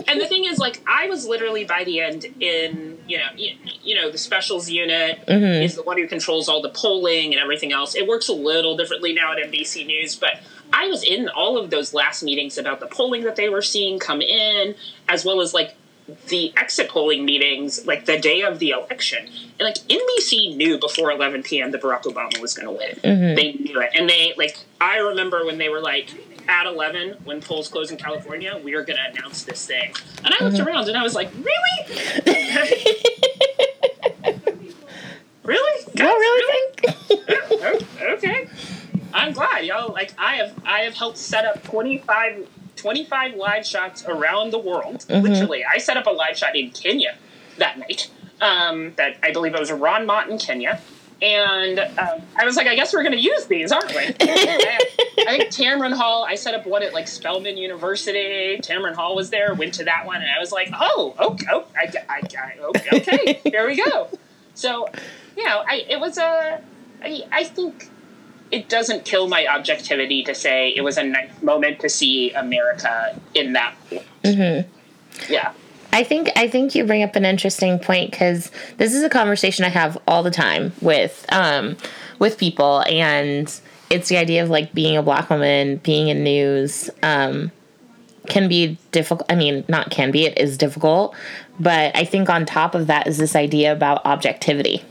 and 0.09 0.21
the 0.21 0.27
thing 0.29 0.45
is 0.45 0.59
like 0.59 0.83
i 0.87 1.09
was 1.09 1.27
literally 1.27 1.65
by 1.65 1.83
the 1.85 2.01
end 2.01 2.25
in 2.41 2.99
you 3.07 3.17
know 3.17 3.29
you, 3.35 3.55
you 3.83 3.95
know 3.95 4.11
the 4.11 4.19
specials 4.19 4.69
unit 4.69 5.25
mm-hmm. 5.27 5.63
is 5.63 5.77
the 5.77 5.83
one 5.83 5.97
who 5.97 6.07
controls 6.07 6.47
all 6.49 6.61
the 6.61 6.69
polling 6.71 7.33
and 7.33 7.41
everything 7.41 7.73
else. 7.73 7.95
It 7.95 8.07
works 8.07 8.29
a 8.29 8.35
little 8.35 8.77
differently 8.77 9.15
now 9.15 9.33
at 9.33 9.39
nbc 9.39 9.87
news 9.87 10.17
but 10.17 10.41
i 10.73 10.89
was 10.89 11.03
in 11.03 11.29
all 11.29 11.59
of 11.59 11.71
those 11.71 11.95
last 11.95 12.23
meetings 12.23 12.59
about 12.59 12.81
the 12.81 12.87
polling 12.87 13.25
that 13.25 13.37
they 13.37 13.49
were 13.49 13.63
seeing 13.63 13.99
come 13.99 14.21
in 14.21 14.75
as 15.09 15.25
well 15.25 15.41
as 15.41 15.55
like 15.55 15.77
the 16.29 16.53
exit 16.57 16.89
polling 16.89 17.25
meetings 17.25 17.85
like 17.85 18.07
the 18.07 18.17
day 18.17 18.43
of 18.43 18.61
the 18.61 18.71
election. 18.71 19.27
And 19.27 19.61
like 19.61 19.77
nbc 19.89 20.57
knew 20.57 20.79
before 20.79 21.11
11 21.11 21.43
p.m 21.43 21.73
that 21.73 21.83
barack 21.83 22.03
obama 22.03 22.41
was 22.41 22.55
going 22.55 22.67
to 22.67 22.73
win 22.73 22.95
mm-hmm. 22.97 23.35
they 23.35 23.55
knew 23.55 23.81
it. 23.81 23.91
And 23.95 24.09
they 24.09 24.35
like 24.37 24.59
i 24.81 24.99
remember 24.99 25.45
when 25.45 25.59
they 25.59 25.69
were 25.69 25.81
like 25.81 26.11
at 26.49 26.67
11 26.67 27.17
when 27.25 27.41
polls 27.41 27.69
close 27.69 27.91
in 27.91 27.97
california 27.97 28.61
we 28.63 28.75
are 28.75 28.85
going 28.85 28.99
to 28.99 29.19
announce 29.19 29.45
this 29.45 29.67
thing. 29.67 29.93
And 30.25 30.33
i 30.33 30.45
looked 30.45 30.57
mm-hmm. 30.57 30.69
around 30.69 30.89
and 30.89 30.97
i 30.97 31.03
was 31.03 31.15
like 31.15 31.31
really? 31.35 32.27
Really? 35.47 35.85
Guys, 35.95 36.07
Y'all 36.07 36.17
really 36.17 36.53
think? 36.53 36.97
Oh, 37.59 37.79
okay. 38.15 38.49
I'm 39.17 39.33
glad 39.33 39.65
y'all 39.65 39.93
like 39.93 40.13
I 40.19 40.37
have 40.37 40.55
I 40.65 40.81
have 40.81 40.95
helped 40.95 41.17
set 41.17 41.45
up 41.45 41.65
25, 41.65 42.47
25 42.77 43.35
live 43.35 43.67
shots 43.67 44.05
around 44.05 44.53
the 44.53 44.59
world. 44.59 45.07
Literally, 45.09 45.65
I 45.65 45.79
set 45.79 45.97
up 45.97 46.07
a 46.07 46.11
live 46.11 46.37
shot 46.37 46.55
in 46.55 46.71
Kenya 46.71 47.17
that 47.59 47.79
night. 47.79 48.11
Um, 48.41 48.93
that 48.97 49.17
I 49.23 49.33
believe 49.33 49.55
it 49.55 49.61
was 49.61 49.73
Ron 49.73 50.05
Mott 50.05 50.29
in 50.29 50.39
Kenya. 50.39 50.81
And 51.23 51.79
um, 51.79 52.21
I 52.39 52.45
was 52.45 52.57
like, 52.57 52.67
I 52.67 52.75
guess 52.75 52.93
we're 52.93 53.03
going 53.03 53.17
to 53.17 53.21
use 53.21 53.47
these, 53.47 53.73
aren't 53.73 53.89
we? 53.89 54.05
I 54.21 55.39
think 55.39 55.45
Tamron 55.45 55.95
Hall, 55.95 56.27
I 56.29 56.35
set 56.35 56.55
up 56.55 56.67
one 56.67 56.83
at 56.83 56.93
like 56.93 57.09
Spelman 57.09 57.57
University. 57.57 58.59
Tamron 58.59 58.95
Hall 58.95 59.17
was 59.17 59.31
there, 59.31 59.55
went 59.55 59.73
to 59.75 59.85
that 59.85 60.05
one, 60.05 60.21
and 60.21 60.31
I 60.31 60.39
was 60.39 60.53
like, 60.53 60.69
oh, 60.79 61.15
okay, 61.19 61.47
oh, 61.51 61.65
I, 61.75 61.91
I, 62.11 62.21
I, 62.21 62.59
okay, 62.59 62.89
okay, 62.93 63.41
here 63.51 63.67
we 63.67 63.77
go. 63.83 64.11
So, 64.53 64.89
you 65.39 65.45
know, 65.45 65.65
I, 65.67 65.87
it 65.89 65.99
was 65.99 66.19
a, 66.19 66.61
I, 67.03 67.23
I 67.33 67.45
think 67.45 67.89
it 68.51 68.69
doesn't 68.69 69.05
kill 69.05 69.29
my 69.29 69.47
objectivity 69.47 70.23
to 70.25 70.35
say 70.35 70.71
it 70.71 70.83
was 70.83 70.97
a 70.99 71.05
nice 71.05 71.31
moment 71.43 71.81
to 71.81 71.89
see 71.89 72.33
America 72.33 73.19
in 73.35 73.53
that. 73.55 73.75
Yeah. 75.29 75.53
I 75.93 76.05
think 76.05 76.31
I 76.37 76.47
think 76.49 76.75
you 76.75 76.85
bring 76.85 77.03
up 77.03 77.17
an 77.17 77.25
interesting 77.25 77.79
point 77.79 78.11
because 78.11 78.51
this 78.77 78.93
is 78.93 79.03
a 79.03 79.09
conversation 79.09 79.65
I 79.65 79.71
have 79.71 79.97
all 80.07 80.23
the 80.23 80.31
time 80.31 80.73
with 80.83 81.25
um, 81.31 81.77
with 82.19 82.37
people, 82.37 82.85
and 82.87 83.49
it's 83.89 84.09
the 84.09 84.19
idea 84.19 84.43
of 84.43 84.51
like 84.51 84.75
being 84.75 84.97
a 84.97 85.03
black 85.03 85.31
woman, 85.31 85.77
being 85.79 86.09
in 86.09 86.23
news 86.23 86.91
um, 87.03 87.51
can 88.27 88.47
be 88.47 88.77
difficult. 88.93 89.31
I 89.33 89.37
mean, 89.37 89.65
not 89.69 89.91
can 89.91 90.11
be; 90.11 90.27
it 90.27 90.37
is 90.37 90.59
difficult. 90.59 91.15
But 91.59 91.97
I 91.97 92.05
think 92.05 92.29
on 92.29 92.45
top 92.45 92.75
of 92.75 92.89
that 92.89 93.07
is 93.07 93.17
this 93.17 93.35
idea 93.35 93.73
about 93.73 94.05
objectivity 94.05 94.85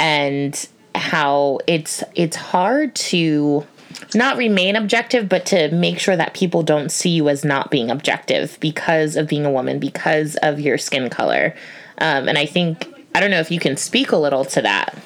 and 0.00 0.68
how 1.00 1.58
it's 1.66 2.04
it's 2.14 2.36
hard 2.36 2.94
to 2.94 3.66
not 4.14 4.36
remain 4.36 4.76
objective, 4.76 5.28
but 5.28 5.46
to 5.46 5.70
make 5.70 5.98
sure 5.98 6.16
that 6.16 6.34
people 6.34 6.62
don't 6.62 6.90
see 6.90 7.10
you 7.10 7.28
as 7.28 7.44
not 7.44 7.70
being 7.70 7.90
objective 7.90 8.58
because 8.60 9.16
of 9.16 9.28
being 9.28 9.44
a 9.44 9.50
woman, 9.50 9.78
because 9.78 10.36
of 10.36 10.60
your 10.60 10.78
skin 10.78 11.10
color. 11.10 11.54
Um, 11.98 12.28
and 12.28 12.38
I 12.38 12.46
think, 12.46 12.86
I 13.14 13.20
don't 13.20 13.30
know 13.30 13.40
if 13.40 13.50
you 13.50 13.60
can 13.60 13.76
speak 13.76 14.12
a 14.12 14.16
little 14.16 14.44
to 14.46 14.62
that. 14.62 14.96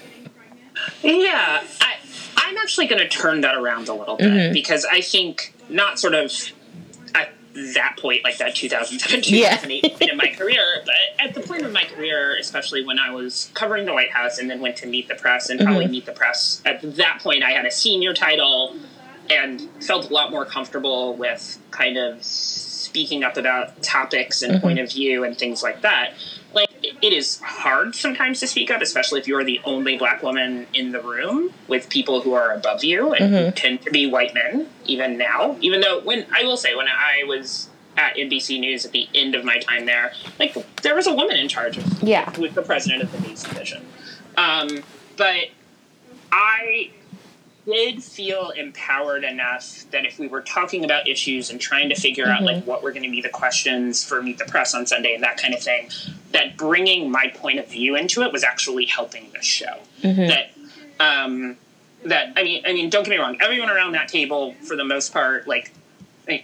Yeah, 1.03 1.63
I, 1.81 1.95
I'm 2.37 2.57
actually 2.59 2.87
going 2.87 3.01
to 3.01 3.09
turn 3.09 3.41
that 3.41 3.57
around 3.57 3.89
a 3.89 3.95
little 3.95 4.17
bit 4.17 4.53
because 4.53 4.85
I 4.85 5.01
think 5.01 5.55
not 5.69 5.99
sort 5.99 6.15
of 6.15 6.33
that 7.55 7.97
point, 7.99 8.25
like 8.25 8.39
that 8.39 8.55
2007, 8.55 9.23
Yeah. 9.27 9.57
2008 9.57 9.83
point 9.99 10.11
in 10.11 10.17
my 10.17 10.29
career, 10.29 10.83
but 10.85 10.95
at 11.19 11.35
the 11.35 11.41
point 11.41 11.63
of 11.63 11.73
my 11.73 11.85
career, 11.85 12.37
especially 12.39 12.85
when 12.85 12.99
I 12.99 13.13
was 13.13 13.51
covering 13.55 13.87
the 13.87 13.93
White 13.93 14.11
House 14.11 14.39
and 14.39 14.51
then 14.51 14.61
went 14.61 14.77
to 14.79 14.87
Meet 14.87 15.09
the 15.09 15.15
Press 15.15 15.51
and 15.51 15.61
probably 15.61 15.85
mm-hmm. 15.85 15.93
Meet 15.93 16.07
the 16.07 16.13
Press, 16.13 16.61
at 16.65 16.83
that 16.97 17.21
point 17.23 17.43
I 17.43 17.53
had 17.53 17.65
a 17.65 17.71
senior 17.71 18.13
title 18.13 18.77
and 19.31 19.69
felt 19.81 20.11
a 20.11 20.13
lot 20.13 20.31
more 20.31 20.45
comfortable 20.45 21.17
with 21.17 21.59
kind 21.71 21.97
of 21.97 22.23
speaking 22.23 23.25
up 23.25 23.37
about 23.37 23.83
topics 23.83 24.43
and 24.43 24.55
mm-hmm. 24.55 24.63
point 24.63 24.79
of 24.79 24.91
view 24.91 25.25
and 25.25 25.39
things 25.39 25.63
like 25.63 25.81
that. 25.83 26.13
It- 27.03 27.13
is 27.13 27.39
hard 27.41 27.95
sometimes 27.95 28.41
to 28.41 28.47
speak 28.47 28.71
up, 28.71 28.81
especially 28.83 29.21
if 29.21 29.29
you're 29.29 29.45
the 29.45 29.61
only 29.65 29.97
black 29.97 30.23
woman 30.23 30.67
in 30.75 30.93
the 30.93 31.01
room 31.01 31.53
with 31.69 31.89
people 31.89 32.21
who 32.23 32.35
are 32.35 32.53
above 32.53 32.83
you 32.85 33.13
and 33.13 33.35
who 33.35 33.51
tend 33.53 33.83
to 33.83 33.91
be 33.91 34.07
white 34.07 34.35
men, 34.35 34.69
even 34.87 35.17
now. 35.17 35.57
Even 35.61 35.81
though 35.81 36.01
when 36.01 36.27
I 36.35 36.43
will 36.45 36.57
say 36.57 36.75
when 36.75 36.89
I 36.89 37.25
was 37.27 37.69
at 37.97 38.17
NBC 38.17 38.59
News 38.59 38.85
at 38.85 38.91
the 38.93 39.09
end 39.15 39.35
of 39.37 39.45
my 39.45 39.59
time 39.59 39.87
there, 39.87 40.13
like 40.41 40.55
there 40.83 40.95
was 40.97 41.07
a 41.07 41.15
woman 41.15 41.37
in 41.37 41.49
charge 41.49 41.77
of 41.79 42.03
Yeah. 42.03 42.29
was 42.39 42.53
the 42.55 42.63
president 42.63 43.03
of 43.03 43.13
the 43.13 43.21
news 43.29 43.43
division. 43.45 43.87
Um, 44.37 44.83
but 45.17 45.51
I 46.33 46.91
did 47.67 48.03
feel 48.03 48.51
empowered 48.51 49.25
enough 49.25 49.85
that 49.91 50.05
if 50.05 50.19
we 50.19 50.29
were 50.29 50.43
talking 50.43 50.85
about 50.85 51.09
issues 51.09 51.51
and 51.51 51.61
trying 51.61 51.89
to 51.89 51.95
figure 51.95 52.27
out 52.27 52.43
like 52.43 52.59
mm-hmm. 52.59 52.69
what 52.69 52.83
were 52.83 52.91
going 52.91 53.05
to 53.05 53.11
be 53.11 53.23
the 53.23 53.29
questions 53.29 54.05
for 54.05 54.23
Meet 54.23 54.39
the 54.39 54.45
Press 54.45 54.75
on 54.75 54.87
Sunday 54.87 55.15
and 55.15 55.23
that 55.23 55.37
kind 55.37 55.55
of 55.55 55.63
thing, 55.63 55.89
that 56.33 56.57
bringing 56.57 57.11
my 57.11 57.29
point 57.29 57.59
of 57.59 57.69
view 57.69 57.97
into 57.97 58.23
it 58.23 58.33
was 58.33 58.45
actually 58.45 58.87
helping 58.87 59.31
the 59.33 59.43
show. 59.43 59.79
Mm-hmm. 60.03 60.29
That 60.29 60.53
um, 61.01 61.57
that 62.05 62.33
I 62.37 62.43
mean, 62.43 62.63
I 62.67 62.73
mean, 62.73 62.91
don't 62.91 63.05
get 63.05 63.11
me 63.11 63.17
wrong. 63.17 63.39
Everyone 63.41 63.71
around 63.71 63.93
that 63.93 64.09
table, 64.09 64.55
for 64.63 64.77
the 64.77 64.85
most 64.85 65.13
part, 65.13 65.49
like 65.49 65.73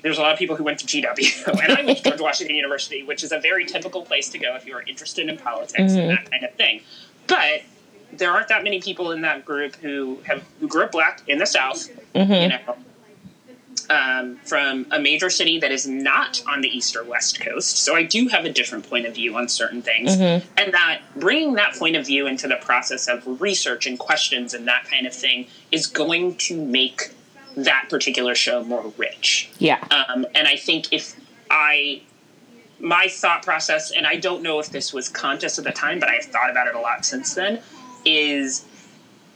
there's 0.03 0.19
a 0.19 0.23
lot 0.23 0.33
of 0.33 0.39
people 0.39 0.57
who 0.57 0.65
went 0.65 0.79
to 0.81 0.87
GW, 0.87 1.47
and 1.63 1.73
I 1.73 1.85
went 1.85 1.99
to 1.99 2.05
George 2.05 2.21
Washington 2.21 2.57
University, 2.57 3.03
which 3.03 3.23
is 3.23 3.33
a 3.33 3.41
very 3.41 3.65
typical 3.65 4.03
place 4.03 4.29
to 4.31 4.39
go 4.39 4.57
if 4.57 4.67
you 4.67 4.75
are 4.75 4.83
interested 4.83 5.29
in 5.29 5.37
politics 5.39 5.93
and 5.93 6.01
mm-hmm. 6.01 6.09
that 6.09 6.31
kind 6.31 6.45
of 6.45 6.55
thing. 6.55 6.83
But 7.27 7.60
there 8.21 8.31
aren't 8.31 8.47
that 8.49 8.63
many 8.63 8.81
people 8.81 9.11
in 9.11 9.23
that 9.23 9.45
group 9.45 9.75
who 9.77 10.21
have 10.25 10.45
who 10.61 10.69
grew 10.69 10.85
up 10.85 10.93
black 10.93 11.23
in 11.27 11.39
the 11.39 11.47
South, 11.47 11.89
you 12.15 12.49
know, 12.49 12.77
um, 13.91 14.37
from 14.45 14.87
a 14.93 15.01
major 15.01 15.29
city 15.31 15.59
that 15.59 15.73
is 15.73 15.89
not 15.89 16.41
on 16.47 16.61
the 16.61 16.69
east 16.69 16.95
or 16.95 17.03
west 17.03 17.41
coast. 17.41 17.79
So 17.79 17.97
I 17.97 18.05
do 18.05 18.29
have 18.29 18.45
a 18.45 18.53
different 18.53 18.89
point 18.89 19.07
of 19.07 19.15
view 19.17 19.37
on 19.37 19.49
certain 19.49 19.83
things, 19.83 20.15
and 20.57 20.73
that 20.73 21.01
bringing 21.17 21.55
that 21.55 21.75
point 21.75 21.97
of 21.97 22.07
view 22.07 22.29
into 22.29 22.47
the 22.47 22.57
process 22.57 23.09
of 23.09 23.41
research 23.41 23.87
and 23.87 23.99
questions 23.99 24.55
and 24.55 24.69
that 24.69 24.85
kind 24.89 25.07
of 25.09 25.15
thing 25.15 25.49
is 25.73 25.89
going 25.89 26.37
to 26.37 26.65
make 26.65 27.13
that 27.57 27.87
particular 27.91 28.35
show 28.37 28.63
more 28.63 28.93
rich. 28.97 29.51
Yeah. 29.59 29.85
Um, 29.91 30.25
and 30.37 30.47
I 30.47 30.55
think 30.55 30.93
if 30.93 31.19
I, 31.51 32.03
my 32.79 33.09
thought 33.09 33.43
process, 33.43 33.91
and 33.91 34.07
I 34.07 34.17
don't 34.17 34.43
know 34.43 34.61
if 34.61 34.71
this 34.71 34.93
was 34.93 35.09
conscious 35.09 35.59
at 35.59 35.65
the 35.65 35.73
time, 35.73 35.99
but 35.99 36.09
I've 36.09 36.27
thought 36.27 36.49
about 36.49 36.69
it 36.69 36.77
a 36.77 36.81
lot 36.81 37.05
since 37.05 37.35
then, 37.35 37.61
is 38.05 38.65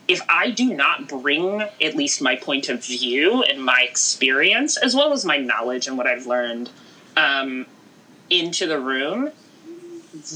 if 0.07 0.21
I 0.29 0.51
do 0.51 0.73
not 0.73 1.07
bring 1.07 1.61
at 1.61 1.95
least 1.95 2.21
my 2.21 2.35
point 2.35 2.69
of 2.69 2.83
view 2.83 3.43
and 3.43 3.63
my 3.63 3.85
experience, 3.87 4.77
as 4.77 4.95
well 4.95 5.13
as 5.13 5.25
my 5.25 5.37
knowledge 5.37 5.87
and 5.87 5.97
what 5.97 6.07
I've 6.07 6.27
learned, 6.27 6.69
um, 7.17 7.65
into 8.29 8.67
the 8.67 8.79
room, 8.79 9.31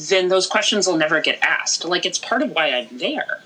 then 0.09 0.29
those 0.29 0.48
questions 0.48 0.88
will 0.88 0.98
never 0.98 1.21
get 1.21 1.39
asked. 1.41 1.86
Like 1.86 2.05
it's 2.05 2.19
part 2.19 2.41
of 2.41 2.51
why 2.51 2.71
I'm 2.71 2.98
there. 2.98 3.41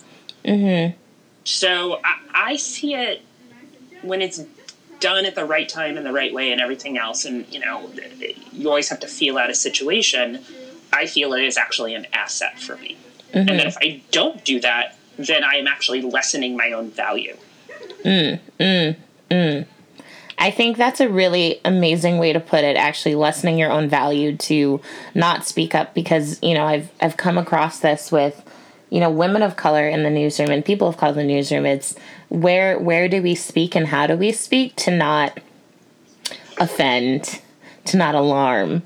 Mm-hmm. 0.46 0.98
So 1.44 2.00
I, 2.04 2.20
I 2.34 2.56
see 2.56 2.94
it 2.94 3.22
when 4.02 4.22
it's 4.22 4.44
done 5.00 5.26
at 5.26 5.36
the 5.36 5.46
right 5.46 5.68
time 5.68 5.98
and 5.98 6.06
the 6.06 6.14
right 6.14 6.34
way 6.34 6.52
and 6.52 6.62
everything 6.62 6.98
else, 6.98 7.26
and 7.26 7.46
you 7.54 7.60
know, 7.60 7.92
you 8.52 8.70
always 8.70 8.90
have 8.90 9.02
to 9.02 9.08
feel 9.08 9.38
out 9.38 9.50
a 9.50 9.56
situation. 9.56 10.40
I 10.94 11.08
feel 11.08 11.34
it 11.34 11.44
is 11.44 11.58
actually 11.58 11.94
an 11.96 12.08
asset 12.14 12.60
for 12.60 12.78
me, 12.78 12.98
mm-hmm. 13.34 13.50
and 13.50 13.60
that 13.60 13.68
if 13.68 13.78
I 13.82 14.02
don't 14.12 14.44
do 14.44 14.60
that, 14.62 14.98
then 15.18 15.44
I 15.44 15.56
am 15.56 15.68
actually 15.68 16.02
lessening 16.02 16.58
my 16.58 16.72
own 16.72 16.90
value. 16.92 17.38
Mm, 18.04 18.40
mm, 18.60 18.96
mm. 19.30 19.66
I 20.38 20.52
think 20.52 20.78
that's 20.78 21.00
a 21.00 21.08
really 21.08 21.62
amazing 21.64 22.18
way 22.18 22.34
to 22.34 22.40
put 22.40 22.64
it. 22.64 22.76
Actually, 22.76 23.16
lessening 23.16 23.58
your 23.58 23.72
own 23.72 23.88
value 23.88 24.36
to 24.38 24.82
not 25.14 25.46
speak 25.46 25.76
up 25.76 25.94
because 25.94 26.42
you 26.42 26.54
know 26.54 26.66
I've 26.66 26.92
I've 27.02 27.18
come 27.18 27.38
across 27.38 27.80
this 27.80 28.12
with 28.12 28.44
you 28.90 29.00
know 29.00 29.10
women 29.10 29.42
of 29.42 29.56
color 29.56 29.88
in 29.88 30.04
the 30.04 30.10
newsroom 30.10 30.50
and 30.50 30.66
people 30.66 30.88
of 30.88 30.98
color 30.98 31.12
in 31.12 31.28
the 31.28 31.34
newsroom. 31.34 31.66
It's 31.66 31.96
where 32.30 32.80
where 32.80 33.08
do 33.08 33.22
we 33.22 33.36
speak 33.36 33.76
and 33.76 33.88
how 33.88 34.08
do 34.08 34.18
we 34.18 34.32
speak 34.32 34.76
to 34.78 34.92
not 34.92 35.40
offend, 36.58 37.42
to 37.86 37.98
not 37.98 38.16
alarm, 38.16 38.84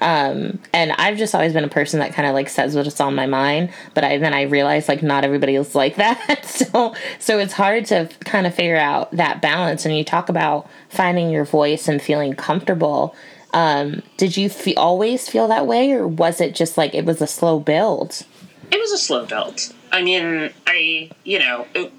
um, 0.00 0.58
and 0.72 0.92
I've 0.92 1.16
just 1.16 1.34
always 1.34 1.52
been 1.52 1.64
a 1.64 1.68
person 1.68 2.00
that 2.00 2.12
kind 2.12 2.28
of 2.28 2.34
like 2.34 2.48
says 2.48 2.74
what's 2.74 3.00
on 3.00 3.14
my 3.14 3.26
mind, 3.26 3.70
but 3.94 4.04
I 4.04 4.18
then 4.18 4.32
I 4.34 4.42
realize 4.42 4.88
like 4.88 5.02
not 5.02 5.24
everybody 5.24 5.54
is 5.56 5.74
like 5.74 5.96
that. 5.96 6.44
so 6.44 6.94
so 7.18 7.38
it's 7.38 7.52
hard 7.52 7.86
to 7.86 8.08
kind 8.20 8.46
of 8.46 8.54
figure 8.54 8.76
out 8.76 9.10
that 9.12 9.42
balance. 9.42 9.84
And 9.84 9.96
you 9.96 10.04
talk 10.04 10.28
about 10.28 10.68
finding 10.88 11.30
your 11.30 11.44
voice 11.44 11.88
and 11.88 12.00
feeling 12.00 12.34
comfortable. 12.34 13.14
Um, 13.54 14.02
did 14.16 14.36
you 14.36 14.48
fe- 14.48 14.74
always 14.74 15.28
feel 15.28 15.48
that 15.48 15.66
way, 15.66 15.92
or 15.92 16.06
was 16.06 16.40
it 16.40 16.54
just 16.54 16.76
like 16.76 16.94
it 16.94 17.04
was 17.04 17.22
a 17.22 17.26
slow 17.26 17.58
build? 17.58 18.22
It 18.70 18.78
was 18.78 18.92
a 18.92 18.98
slow 18.98 19.24
build. 19.24 19.72
I 19.90 20.02
mean, 20.02 20.50
I 20.66 21.10
you 21.24 21.38
know 21.38 21.66
it, 21.74 21.92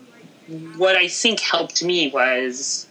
what 0.78 0.96
I 0.96 1.08
think 1.08 1.40
helped 1.40 1.84
me 1.84 2.10
was 2.12 2.88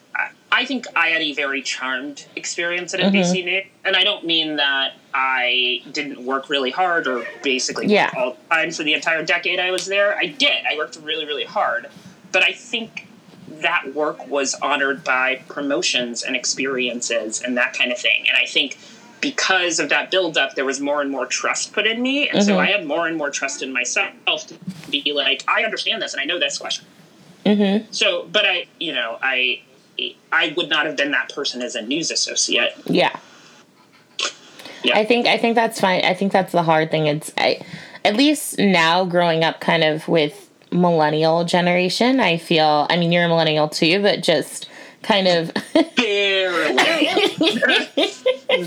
I 0.51 0.65
think 0.65 0.87
I 0.97 1.09
had 1.09 1.21
a 1.21 1.35
very 1.35 1.61
charmed 1.63 2.27
experience 2.35 2.95
at 2.95 3.01
NBC 3.01 3.13
mm-hmm. 3.13 3.47
News, 3.47 3.65
and 3.85 3.97
I 3.97 4.05
don't 4.05 4.25
mean 4.25 4.57
that 4.57 4.95
I 5.13 5.83
didn't 5.93 6.25
work 6.25 6.49
really 6.49 6.71
hard 6.71 7.07
or 7.07 7.27
basically 7.43 7.87
yeah. 7.87 8.11
all 8.17 8.33
the 8.33 8.55
time 8.55 8.71
for 8.71 8.83
the 8.83 8.95
entire 8.95 9.25
decade 9.25 9.59
I 9.59 9.71
was 9.71 9.87
there. 9.87 10.17
I 10.17 10.27
did. 10.27 10.65
I 10.71 10.77
worked 10.77 10.99
really, 11.03 11.27
really 11.27 11.45
hard, 11.45 11.89
but 12.33 12.43
I 12.43 12.53
think 12.53 13.09
that 13.49 13.95
work 13.95 14.27
was 14.29 14.55
honored 14.55 15.05
by 15.05 15.43
promotions 15.49 16.23
and 16.23 16.35
experiences 16.35 17.43
and 17.43 17.57
that 17.57 17.75
kind 17.75 17.93
of 17.93 17.99
thing. 17.99 18.27
And 18.29 18.37
I 18.37 18.47
think 18.47 18.79
because 19.21 19.81
of 19.81 19.89
that 19.89 20.11
buildup, 20.11 20.55
there 20.55 20.65
was 20.65 20.81
more 20.81 21.03
and 21.03 21.11
more 21.11 21.27
trust 21.27 21.73
put 21.73 21.87
in 21.87 22.01
me, 22.01 22.29
and 22.29 22.39
mm-hmm. 22.39 22.49
so 22.49 22.59
I 22.59 22.67
had 22.67 22.87
more 22.87 23.07
and 23.07 23.17
more 23.17 23.31
trust 23.31 23.63
in 23.63 23.73
myself 23.73 24.47
to 24.47 24.55
be 24.91 25.13
like, 25.13 25.45
I 25.49 25.65
understand 25.65 26.01
this 26.01 26.15
and 26.15 26.21
I 26.21 26.25
know 26.25 26.39
this 26.39 26.59
question. 26.59 26.87
Mm-hmm. 27.45 27.91
So, 27.91 28.29
but 28.31 28.45
I, 28.47 28.67
you 28.79 28.93
know, 28.93 29.19
I 29.21 29.63
I 30.33 30.55
would 30.57 30.69
not 30.69 30.87
have 30.87 30.97
been 30.97 31.11
that 31.13 31.35
person 31.35 31.63
as 31.63 31.75
a 31.75 31.83
news 31.83 32.11
associate. 32.11 32.73
Yeah. 32.87 33.19
Yeah. 34.85 34.97
I 34.97 35.05
think 35.05 35.27
I 35.27 35.39
think 35.39 35.55
that's 35.55 35.81
fine. 35.81 36.05
I 36.05 36.15
think 36.15 36.33
that's 36.33 36.53
the 36.53 36.63
hard 36.63 36.91
thing. 36.91 37.07
It's 37.07 37.33
I, 37.37 37.61
at 38.05 38.17
least 38.17 38.59
now 38.59 39.05
growing 39.05 39.43
up 39.45 39.61
kind 39.61 39.83
of 39.83 40.07
with 40.07 40.49
millennial 40.71 41.45
generation, 41.45 42.21
I 42.21 42.37
feel 42.37 42.87
I 42.89 42.97
mean 42.97 43.11
you're 43.11 43.25
a 43.25 43.29
millennial 43.29 43.69
too, 43.69 44.01
but 44.01 44.23
just 44.23 44.69
kind 45.03 45.27
of 45.27 45.53
barely 45.97 46.77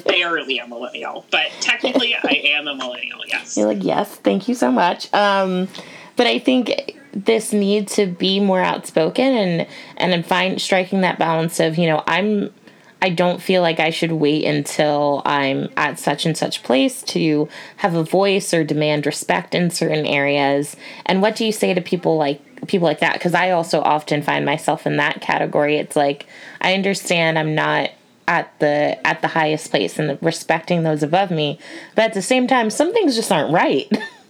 barely 0.06 0.58
a 0.60 0.68
millennial. 0.68 1.26
But 1.32 1.48
technically 1.62 2.16
I 2.16 2.42
am 2.46 2.68
a 2.68 2.76
millennial, 2.76 3.20
yes. 3.28 3.56
You're 3.56 3.68
like, 3.68 3.84
yes, 3.84 4.16
thank 4.18 4.48
you 4.48 4.56
so 4.56 4.72
much. 4.72 5.12
Um 5.14 5.70
but 6.18 6.28
I 6.28 6.40
think 6.40 6.98
this 7.14 7.52
need 7.52 7.88
to 7.88 8.08
be 8.08 8.40
more 8.40 8.62
outspoken 8.62 9.26
and 9.26 9.68
and 9.98 10.26
find 10.26 10.62
striking 10.62 11.02
that 11.02 11.20
balance 11.20 11.60
of 11.60 11.78
you 11.78 11.86
know 11.86 12.04
i'm 12.08 12.54
i 13.02 13.10
don't 13.10 13.42
feel 13.42 13.62
like 13.62 13.80
i 13.80 13.90
should 13.90 14.14
wait 14.14 14.46
until 14.46 15.22
i'm 15.26 15.70
at 15.76 16.00
such 16.00 16.26
and 16.26 16.38
such 16.38 16.64
place 16.64 17.04
to 17.04 17.50
have 17.78 17.96
a 17.96 18.04
voice 18.04 18.54
or 18.54 18.64
demand 18.64 19.06
respect 19.06 19.56
in 19.56 19.70
certain 19.70 20.06
areas. 20.06 20.76
And 21.06 21.22
what 21.22 21.36
do 21.36 21.46
you 21.46 21.52
say 21.52 21.74
to 21.74 21.82
people 21.82 22.18
like 22.18 22.68
people 22.68 22.88
like 22.88 23.00
that? 23.00 23.14
Because 23.14 23.34
i 23.34 23.50
also 23.50 23.82
often 23.82 24.22
find 24.22 24.46
myself 24.46 24.86
in 24.86 24.98
that 24.98 25.22
category. 25.22 25.78
It's 25.78 25.96
like 25.96 26.26
i 26.62 26.74
understand 26.74 27.38
i'm 27.38 27.56
not 27.56 27.92
at 28.28 28.58
the 28.60 29.06
at 29.06 29.22
the 29.22 29.28
highest 29.28 29.72
place 29.72 29.98
and 30.00 30.18
respecting 30.22 30.84
those 30.84 31.04
above 31.04 31.32
me 31.32 31.60
but 31.96 32.06
at 32.06 32.14
the 32.14 32.22
same 32.22 32.48
time 32.48 32.70
some 32.70 32.94
things 32.94 33.16
just 33.16 33.32
aren't 33.32 33.52
right 33.52 33.92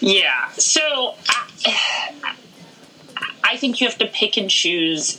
Yeah. 0.00 0.50
So 0.52 1.14
I 3.44 3.56
think 3.56 3.80
you 3.80 3.86
have 3.86 3.98
to 3.98 4.06
pick 4.06 4.36
and 4.36 4.50
choose, 4.50 5.18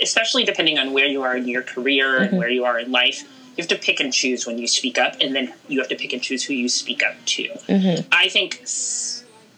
especially 0.00 0.44
depending 0.44 0.78
on 0.78 0.92
where 0.92 1.06
you 1.06 1.22
are 1.22 1.36
in 1.36 1.48
your 1.48 1.62
career 1.62 2.12
mm-hmm. 2.12 2.24
and 2.24 2.38
where 2.38 2.50
you 2.50 2.64
are 2.64 2.78
in 2.78 2.92
life. 2.92 3.22
You 3.56 3.62
have 3.62 3.68
to 3.68 3.78
pick 3.78 3.98
and 4.00 4.12
choose 4.12 4.46
when 4.46 4.58
you 4.58 4.68
speak 4.68 4.96
up, 4.96 5.16
and 5.20 5.34
then 5.34 5.52
you 5.68 5.80
have 5.80 5.88
to 5.88 5.96
pick 5.96 6.12
and 6.12 6.22
choose 6.22 6.44
who 6.44 6.54
you 6.54 6.68
speak 6.68 7.02
up 7.02 7.14
to. 7.26 7.48
Mm-hmm. 7.48 8.08
I 8.12 8.28
think, 8.28 8.62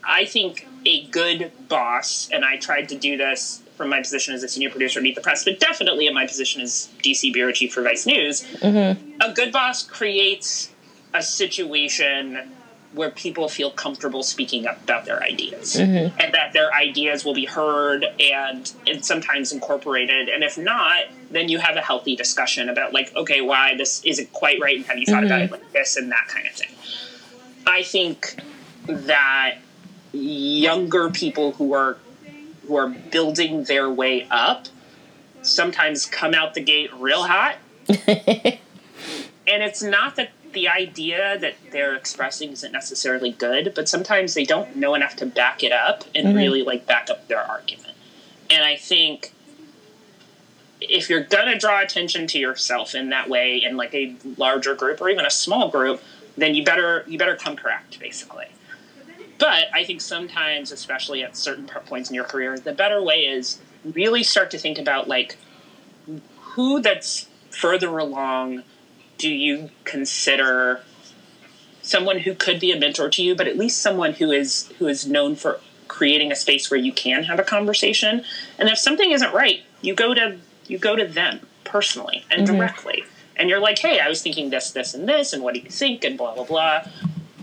I 0.03 0.25
think 0.25 0.67
a 0.87 1.07
good 1.07 1.53
boss, 1.69 2.29
and 2.33 2.45
I 2.45 2.57
tried 2.57 2.89
to 2.89 2.97
do 2.97 3.17
this 3.17 3.63
from 3.77 3.91
my 3.91 4.01
position 4.01 4.35
as 4.35 4.43
a 4.43 4.49
senior 4.49 4.71
producer 4.71 4.99
at 4.99 5.03
Meet 5.03 5.17
the 5.17 5.21
Press, 5.21 5.45
but 5.45 5.61
definitely 5.61 6.07
in 6.07 6.15
my 6.15 6.27
position 6.27 6.63
as 6.63 6.89
DC 7.03 7.33
bureau 7.33 7.53
chief 7.53 7.73
for 7.73 7.83
Vice 7.83 8.07
News. 8.07 8.43
Mm-hmm. 8.61 9.21
A 9.21 9.33
good 9.35 9.53
boss 9.53 9.83
creates 9.83 10.71
a 11.15 11.23
situation 11.23 12.51
where 12.95 13.11
people 13.11 13.49
feel 13.49 13.71
comfortable 13.71 14.23
speaking 14.23 14.67
up 14.67 14.83
about 14.83 15.05
their 15.05 15.23
ideas 15.23 15.77
mm-hmm. 15.77 16.19
and 16.21 16.35
that 16.35 16.53
their 16.53 16.73
ideas 16.75 17.25
will 17.25 17.35
be 17.35 17.47
heard 17.47 18.05
and, 18.21 18.73
and 18.87 19.05
sometimes 19.05 19.53
incorporated 19.53 20.29
and 20.29 20.45
if 20.45 20.59
not 20.59 21.05
then 21.31 21.49
you 21.49 21.59
have 21.59 21.77
a 21.77 21.81
healthy 21.81 22.15
discussion 22.15 22.69
about 22.69 22.93
like 22.93 23.15
okay 23.17 23.41
why 23.41 23.75
this 23.77 24.03
isn't 24.05 24.33
quite 24.33 24.61
right 24.61 24.77
and 24.77 24.87
have 24.87 24.99
you 24.99 25.07
thought 25.07 25.25
mm-hmm. 25.25 25.27
about 25.27 25.43
it 25.43 25.51
like 25.51 25.73
this 25.73 25.97
and 25.97 26.11
that 26.11 26.27
kind 26.29 26.47
of 26.47 26.53
thing 26.53 26.71
i 27.67 27.83
think 27.83 28.37
that 28.87 29.57
younger 30.13 31.09
people 31.11 31.53
who 31.53 31.73
are 31.73 31.97
who 32.67 32.77
are 32.77 32.89
building 32.89 33.65
their 33.65 33.91
way 33.91 34.27
up 34.31 34.67
sometimes 35.41 36.07
come 36.07 36.35
out 36.35 36.55
the 36.55 36.61
gate 36.61 36.93
real 36.95 37.23
hot 37.25 37.57
and 37.89 38.59
it's 39.47 39.83
not 39.83 40.17
that 40.17 40.31
the 40.53 40.69
idea 40.69 41.39
that 41.39 41.55
they're 41.71 41.95
expressing 41.95 42.53
isn't 42.53 42.73
necessarily 42.73 43.33
good, 43.33 43.73
but 43.75 43.89
sometimes 43.89 44.35
they 44.35 44.45
don't 44.45 44.77
know 44.77 44.95
enough 44.95 45.17
to 45.17 45.27
back 45.27 45.63
it 45.63 45.73
up 45.73 46.05
and 46.15 46.29
mm-hmm. 46.29 46.37
really 46.37 46.63
like 46.63 46.87
back 46.87 47.11
up 47.11 47.29
their 47.29 47.41
argument. 47.41 47.95
And 48.51 48.65
I 48.65 48.77
think 48.77 49.33
if 50.81 51.09
you're 51.09 51.23
gonna 51.23 51.59
draw 51.59 51.81
attention 51.81 52.27
to 52.29 52.39
yourself 52.39 52.95
in 52.95 53.11
that 53.11 53.29
way 53.29 53.63
in 53.63 53.77
like 53.77 53.95
a 53.95 54.15
larger 54.37 54.75
group 54.75 55.01
or 55.01 55.09
even 55.09 55.25
a 55.25 55.31
small 55.31 55.71
group, 55.71 56.03
then 56.37 56.55
you 56.55 56.65
better 56.65 57.05
you 57.07 57.19
better 57.19 57.37
come 57.37 57.57
correct 57.57 57.99
basically. 57.99 58.47
But 59.39 59.67
I 59.73 59.85
think 59.85 60.01
sometimes, 60.01 60.71
especially 60.71 61.25
at 61.25 61.37
certain 61.37 61.67
points 61.67 62.11
in 62.11 62.15
your 62.15 62.25
career, 62.25 62.59
the 62.59 62.73
better 62.73 63.03
way 63.03 63.27
is 63.27 63.59
really 63.85 64.23
start 64.23 64.51
to 64.53 64.59
think 64.59 64.79
about 64.79 65.09
like 65.09 65.37
who 66.41 66.81
that's 66.81 67.27
further 67.51 67.99
along 67.99 68.63
do 69.23 69.31
you 69.31 69.71
consider 69.85 70.81
someone 71.81 72.19
who 72.19 72.35
could 72.35 72.59
be 72.59 72.73
a 72.73 72.79
mentor 72.79 73.09
to 73.09 73.23
you, 73.23 73.37
but 73.37 73.47
at 73.47 73.57
least 73.57 73.81
someone 73.81 74.15
who 74.15 74.33
is 74.33 74.67
who 74.81 74.89
is 74.89 75.07
known 75.07 75.37
for 75.37 75.61
creating 75.87 76.33
a 76.33 76.35
space 76.35 76.69
where 76.71 76.81
you 76.81 76.93
can 76.93 77.23
have 77.23 77.39
a 77.39 77.45
conversation. 77.45 78.25
And 78.59 78.69
if 78.69 78.79
something 78.79 79.13
isn't 79.13 79.33
right, 79.33 79.61
you 79.81 79.95
go 79.95 80.13
to 80.13 80.39
you 80.67 80.77
go 80.77 80.97
to 80.97 81.07
them 81.07 81.47
personally 81.63 82.25
and 82.33 82.45
mm-hmm. 82.45 82.57
directly. 82.57 83.05
And 83.37 83.49
you're 83.49 83.61
like, 83.61 83.79
hey, 83.79 84.01
I 84.01 84.09
was 84.09 84.23
thinking 84.23 84.51
this, 84.51 84.73
this, 84.73 84.93
and 84.93 85.09
this, 85.09 85.33
and 85.33 85.43
what 85.43 85.55
do 85.55 85.61
you 85.61 85.71
think? 85.71 86.03
And 86.03 86.19
blah 86.19 86.35
blah 86.35 86.45
blah. 86.45 86.83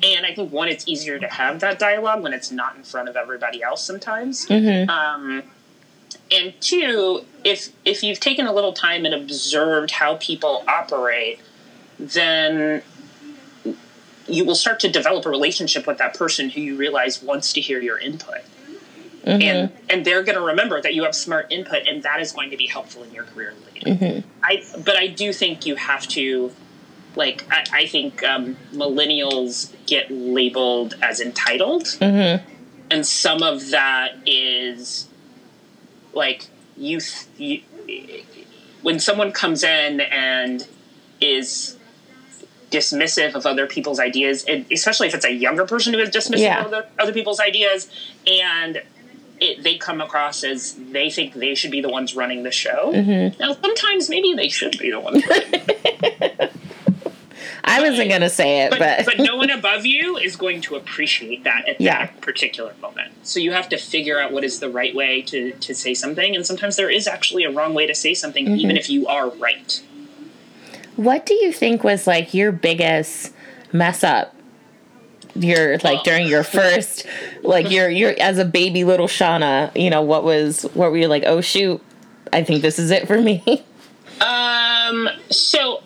And 0.04 0.26
I 0.26 0.34
think 0.36 0.52
one, 0.52 0.68
it's 0.68 0.86
easier 0.86 1.18
to 1.18 1.28
have 1.28 1.62
that 1.62 1.80
dialogue 1.80 2.24
when 2.24 2.34
it's 2.34 2.52
not 2.52 2.76
in 2.76 2.84
front 2.84 3.08
of 3.08 3.16
everybody 3.16 3.64
else 3.64 3.82
sometimes. 3.86 4.46
Mm-hmm. 4.48 4.90
Um, 4.90 5.44
and 6.30 6.54
two, 6.60 7.24
if 7.46 7.70
if 7.86 8.04
you've 8.04 8.20
taken 8.20 8.48
a 8.48 8.54
little 8.54 8.74
time 8.74 9.06
and 9.06 9.14
observed 9.14 9.92
how 9.92 10.16
people 10.18 10.66
operate, 10.68 11.40
then 12.00 12.82
you 14.28 14.46
will 14.46 14.56
start 14.56 14.80
to 14.80 14.90
develop 14.90 15.26
a 15.26 15.30
relationship 15.30 15.86
with 15.86 15.98
that 15.98 16.14
person 16.14 16.50
who 16.50 16.62
you 16.62 16.78
realize 16.78 17.22
wants 17.22 17.54
to 17.54 17.62
hear 17.62 17.82
your 17.82 17.98
input. 17.98 18.42
Mm-hmm. 19.26 19.42
And 19.42 19.72
and 19.90 20.06
they're 20.06 20.24
going 20.24 20.38
to 20.38 20.42
remember 20.42 20.82
that 20.82 20.96
you 20.96 21.04
have 21.04 21.14
smart 21.14 21.52
input, 21.52 21.88
and 21.88 22.04
that 22.04 22.22
is 22.22 22.32
going 22.32 22.52
to 22.52 22.58
be 22.58 22.68
helpful 22.68 23.04
in 23.04 23.12
your 23.12 23.26
career 23.26 23.54
later. 23.74 23.90
Mm-hmm. 23.90 24.30
I 24.42 24.64
but 24.84 24.96
I 24.96 25.08
do 25.08 25.34
think 25.34 25.66
you 25.66 25.76
have 25.76 26.08
to, 26.10 26.52
like 27.16 27.46
I, 27.52 27.66
I 27.74 27.86
think 27.86 28.24
um, 28.24 28.56
millennials 28.72 29.74
get 29.86 30.10
labeled 30.10 30.96
as 31.02 31.20
entitled, 31.20 31.84
mm-hmm. 31.84 32.50
and 32.90 33.06
some 33.06 33.44
of 33.44 33.72
that 33.72 34.16
is 34.26 35.10
like 36.14 36.48
you, 36.78 37.02
you 37.38 37.62
when 38.82 39.00
someone 39.00 39.34
comes 39.34 39.64
in 39.64 40.00
and 40.00 40.66
is 41.20 41.78
dismissive 42.72 43.36
of 43.36 43.46
other 43.46 43.68
people's 43.68 44.00
ideas, 44.00 44.44
and 44.46 44.66
especially 44.72 45.08
if 45.08 45.14
it's 45.16 45.26
a 45.26 45.32
younger 45.34 45.66
person 45.66 45.94
who 45.94 46.00
is 46.00 46.10
dismissive 46.10 46.40
yeah. 46.40 46.62
of 46.62 46.68
other, 46.68 46.88
other 47.00 47.14
people's 47.14 47.40
ideas, 47.40 47.90
and 48.28 48.82
it, 49.40 49.64
they 49.64 49.78
come 49.78 50.02
across 50.02 50.44
as 50.44 50.76
they 50.92 51.10
think 51.10 51.34
they 51.34 51.56
should 51.56 51.72
be 51.72 51.82
the 51.82 51.90
ones 51.90 52.16
running 52.16 52.44
the 52.44 52.52
show. 52.52 52.92
Mm-hmm. 52.94 53.40
Now, 53.42 53.54
sometimes 53.54 54.10
maybe 54.10 54.34
they 54.34 54.50
should 54.50 54.78
be 54.78 54.92
the 54.92 55.00
ones. 55.00 55.24
I 57.64 57.82
wasn't 57.82 58.10
going 58.10 58.22
to 58.22 58.30
say 58.30 58.62
it, 58.64 58.72
but, 58.72 58.80
but 58.80 59.06
but 59.06 59.20
no 59.20 59.36
one 59.36 59.50
above 59.52 59.86
you 59.86 60.18
is 60.18 60.36
going 60.36 60.62
to 60.62 60.76
appreciate 60.76 61.44
that 61.44 61.68
at 61.70 61.80
Yeah. 61.80 62.08
that 62.08 62.22
particular 62.22 62.74
moment. 62.82 63.14
So 63.24 63.40
you 63.40 63.52
have 63.52 63.70
to 63.70 63.78
figure 63.78 64.20
out 64.20 64.32
what 64.32 64.44
is 64.44 64.60
the 64.60 64.70
right 64.70 64.96
way 64.96 65.22
to 65.24 65.52
to 65.52 65.76
say 65.76 65.94
something, 65.94 66.36
and 66.36 66.46
sometimes 66.46 66.78
there 66.78 66.90
is 66.90 67.08
actually 67.08 67.44
a 67.44 67.52
wrong 67.52 67.74
way 67.74 67.86
to 67.86 67.94
say 67.96 68.14
something, 68.14 68.46
Mm-hmm. 68.46 68.56
even 68.56 68.78
if 68.78 68.90
you 68.90 69.08
are 69.08 69.30
right. 69.30 69.82
What 71.00 71.26
do 71.26 71.34
you 71.34 71.52
think 71.54 71.84
was 71.84 72.06
like 72.08 72.34
your 72.34 72.52
biggest 72.52 73.34
mess 73.72 74.04
up? 74.04 74.36
Your 75.36 75.78
like 75.80 76.00
Oh. 76.00 76.04
during 76.04 76.28
your 76.28 76.44
first, 76.58 77.06
like 77.44 77.70
your 77.72 77.88
your 77.90 78.14
as 78.20 78.38
a 78.38 78.46
baby 78.46 78.84
little 78.84 79.08
Shauna, 79.08 79.72
you 79.76 79.90
know 79.90 80.02
what 80.02 80.24
was 80.24 80.64
what 80.74 80.92
were 80.92 80.98
you 80.98 81.08
like? 81.08 81.24
Oh 81.26 81.40
shoot, 81.42 81.82
I 82.34 82.44
think 82.44 82.62
this 82.62 82.80
is 82.80 82.92
it 82.92 83.08
for 83.08 83.22
me. 83.22 83.64
Um. 84.22 85.08
So, 85.30 85.82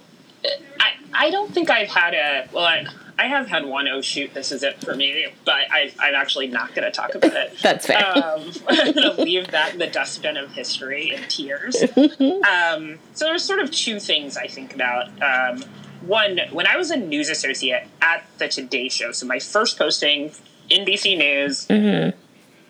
I 0.79 0.89
I 1.13 1.29
don't 1.29 1.53
think 1.53 1.69
I've 1.69 1.87
had 1.89 2.15
a 2.15 2.47
well. 2.51 2.65
I, 2.65 2.87
I 3.17 3.27
have 3.27 3.47
had 3.47 3.65
one. 3.65 3.87
Oh 3.87 4.01
shoot! 4.01 4.33
This 4.33 4.51
is 4.51 4.63
it 4.63 4.83
for 4.83 4.95
me. 4.95 5.27
But 5.45 5.71
I, 5.71 5.91
I'm 5.99 6.15
actually 6.15 6.47
not 6.47 6.73
going 6.73 6.85
to 6.85 6.91
talk 6.91 7.15
about 7.15 7.33
it. 7.33 7.55
That's 7.61 7.85
fair. 7.85 8.05
Um, 8.17 8.51
I'm 8.67 8.93
going 8.93 9.15
to 9.15 9.21
leave 9.21 9.51
that 9.51 9.73
in 9.73 9.79
the 9.79 9.87
dustbin 9.87 10.37
of 10.37 10.51
history 10.51 11.11
and 11.13 11.29
tears. 11.29 11.81
um, 11.95 12.99
so 13.13 13.25
there's 13.25 13.43
sort 13.43 13.59
of 13.59 13.71
two 13.71 13.99
things 13.99 14.37
I 14.37 14.47
think 14.47 14.73
about. 14.73 15.09
Um, 15.21 15.63
one, 16.01 16.39
when 16.51 16.67
I 16.67 16.75
was 16.75 16.91
a 16.91 16.97
news 16.97 17.29
associate 17.29 17.87
at 18.01 18.25
the 18.37 18.47
Today 18.47 18.89
Show, 18.89 19.11
so 19.11 19.25
my 19.25 19.39
first 19.39 19.77
posting, 19.77 20.31
NBC 20.69 21.17
News, 21.17 21.65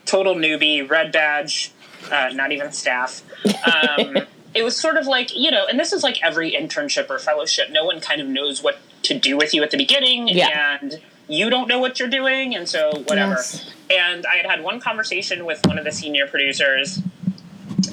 total 0.06 0.36
newbie, 0.36 0.88
red 0.88 1.12
badge, 1.12 1.72
uh, 2.12 2.30
not 2.34 2.52
even 2.52 2.72
staff. 2.72 3.24
Um, 3.64 4.18
it 4.54 4.64
was 4.64 4.76
sort 4.76 4.98
of 4.98 5.08
like, 5.08 5.36
you 5.36 5.50
know, 5.50 5.66
and 5.66 5.80
this 5.80 5.94
is 5.94 6.04
like 6.04 6.22
every 6.22 6.52
internship 6.52 7.10
or 7.10 7.18
fellowship. 7.18 7.70
No 7.72 7.86
one 7.86 8.02
kind 8.02 8.22
of 8.22 8.28
knows 8.28 8.62
what 8.62 8.78
to 9.04 9.18
do 9.18 9.38
with 9.38 9.54
you 9.54 9.64
at 9.64 9.72
the 9.72 9.78
beginning. 9.78 10.28
Yeah. 10.28 10.78
And 10.82 11.02
you 11.28 11.50
don't 11.50 11.68
know 11.68 11.80
what 11.80 12.00
you're 12.00 12.10
doing. 12.10 12.56
And 12.56 12.68
so, 12.68 12.92
whatever. 13.08 13.34
Yes. 13.34 13.72
And 13.90 14.26
I 14.26 14.36
had 14.36 14.46
had 14.46 14.64
one 14.64 14.80
conversation 14.80 15.46
with 15.46 15.66
one 15.66 15.78
of 15.78 15.86
the 15.86 15.92
senior 15.92 16.28
producers 16.28 17.02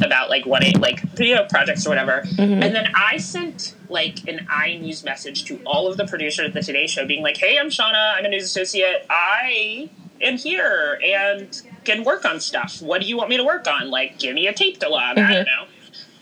about 0.03 0.31
like 0.31 0.47
what 0.47 0.63
it 0.63 0.81
like 0.81 1.01
video 1.13 1.47
projects 1.49 1.87
or 1.87 1.91
whatever. 1.91 2.23
Mm-hmm. 2.23 2.63
And 2.63 2.75
then 2.75 2.91
I 2.95 3.19
sent 3.19 3.75
like 3.89 4.27
an 4.29 4.47
iNews 4.47 5.05
message 5.05 5.45
to 5.45 5.61
all 5.65 5.89
of 5.89 5.97
the 5.97 6.07
producers 6.07 6.47
at 6.47 6.55
the 6.55 6.63
Today 6.63 6.87
Show 6.87 7.07
being 7.07 7.23
like, 7.23 7.37
Hey, 7.37 7.59
I'm 7.59 7.69
Shauna, 7.69 8.15
I'm 8.15 8.25
a 8.25 8.29
news 8.29 8.45
associate. 8.45 9.07
I 9.11 9.91
am 10.21 10.37
here 10.37 10.99
and 11.05 11.61
can 11.85 12.05
work 12.05 12.25
on 12.25 12.41
stuff. 12.41 12.81
What 12.81 13.01
do 13.01 13.09
you 13.09 13.17
want 13.17 13.31
me 13.31 13.37
to 13.37 13.45
work 13.45 13.67
on? 13.67 13.91
Like 13.91 14.19
give 14.19 14.35
me 14.35 14.47
a 14.47 14.53
tape 14.53 14.79
to 14.81 14.89
log. 14.89 15.19
I 15.19 15.23
mm-hmm. 15.23 15.33
don't 15.33 15.47
know. 15.47 15.65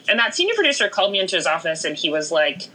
And 0.09 0.19
that 0.19 0.35
senior 0.35 0.55
producer 0.55 0.89
called 0.89 1.13
me 1.13 1.21
into 1.21 1.37
his 1.37 1.47
office 1.47 1.85
and 1.85 1.97
he 1.97 2.11
was 2.11 2.33
like, 2.33 2.69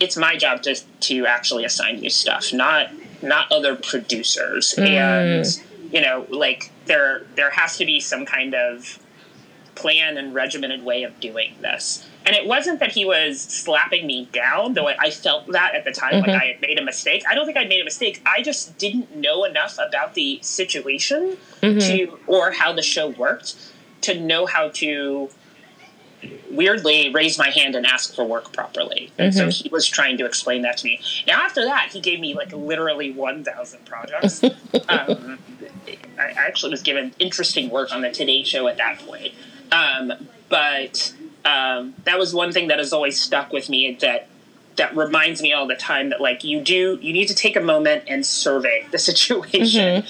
It's 0.00 0.16
my 0.16 0.36
job 0.36 0.62
to 0.62 0.74
to 0.74 1.26
actually 1.26 1.64
assign 1.64 2.02
you 2.02 2.10
stuff, 2.10 2.52
not 2.52 2.90
not 3.22 3.50
other 3.50 3.76
producers. 3.76 4.74
Hmm. 4.74 4.82
And 4.82 5.62
you 5.92 6.00
know, 6.00 6.26
like 6.28 6.70
there 6.86 7.26
there 7.34 7.50
has 7.50 7.76
to 7.78 7.86
be 7.86 8.00
some 8.00 8.26
kind 8.26 8.54
of 8.54 8.98
plan 9.74 10.16
and 10.16 10.34
regimented 10.34 10.82
way 10.84 11.02
of 11.02 11.20
doing 11.20 11.54
this. 11.60 12.06
And 12.24 12.34
it 12.34 12.46
wasn't 12.46 12.80
that 12.80 12.92
he 12.92 13.04
was 13.04 13.40
slapping 13.40 14.06
me 14.06 14.28
down, 14.32 14.74
though 14.74 14.88
I, 14.88 14.96
I 14.98 15.10
felt 15.10 15.46
that 15.52 15.76
at 15.76 15.84
the 15.84 15.92
time, 15.92 16.14
like 16.14 16.30
mm-hmm. 16.30 16.40
I 16.40 16.46
had 16.46 16.60
made 16.60 16.78
a 16.78 16.84
mistake. 16.84 17.22
I 17.30 17.36
don't 17.36 17.46
think 17.46 17.56
I'd 17.56 17.68
made 17.68 17.80
a 17.80 17.84
mistake. 17.84 18.20
I 18.26 18.42
just 18.42 18.78
didn't 18.78 19.14
know 19.14 19.44
enough 19.44 19.76
about 19.78 20.14
the 20.14 20.40
situation 20.42 21.36
mm-hmm. 21.62 21.78
to 21.78 22.18
or 22.26 22.50
how 22.50 22.72
the 22.72 22.82
show 22.82 23.08
worked 23.10 23.54
to 24.00 24.18
know 24.18 24.46
how 24.46 24.70
to 24.70 25.28
weirdly 26.50 27.10
raise 27.12 27.38
my 27.38 27.50
hand 27.50 27.74
and 27.74 27.86
ask 27.86 28.14
for 28.14 28.24
work 28.24 28.52
properly. 28.52 29.10
And 29.18 29.34
so 29.34 29.48
he 29.48 29.68
was 29.68 29.86
trying 29.86 30.16
to 30.18 30.26
explain 30.26 30.62
that 30.62 30.78
to 30.78 30.86
me. 30.86 31.00
Now 31.26 31.44
after 31.44 31.64
that, 31.64 31.90
he 31.92 32.00
gave 32.00 32.20
me 32.20 32.34
like 32.34 32.52
literally 32.52 33.12
1,000 33.12 33.84
projects. 33.84 34.42
um, 34.88 35.38
I 36.18 36.22
I 36.22 36.46
actually 36.46 36.70
was 36.70 36.82
given 36.82 37.14
interesting 37.18 37.70
work 37.70 37.92
on 37.92 38.02
the 38.02 38.10
Today 38.10 38.42
Show 38.42 38.68
at 38.68 38.78
that 38.78 38.98
point. 39.00 39.34
Um, 39.70 40.12
but 40.48 41.14
um, 41.44 41.94
that 42.04 42.18
was 42.18 42.34
one 42.34 42.52
thing 42.52 42.68
that 42.68 42.78
has 42.78 42.92
always 42.92 43.20
stuck 43.20 43.52
with 43.52 43.68
me 43.68 43.96
that 44.00 44.28
that 44.76 44.94
reminds 44.94 45.40
me 45.40 45.52
all 45.52 45.66
the 45.66 45.74
time 45.74 46.10
that 46.10 46.20
like 46.20 46.44
you 46.44 46.60
do 46.60 46.98
you 47.00 47.12
need 47.12 47.28
to 47.28 47.34
take 47.34 47.56
a 47.56 47.60
moment 47.60 48.04
and 48.08 48.26
survey 48.26 48.86
the 48.90 48.98
situation 49.10 50.04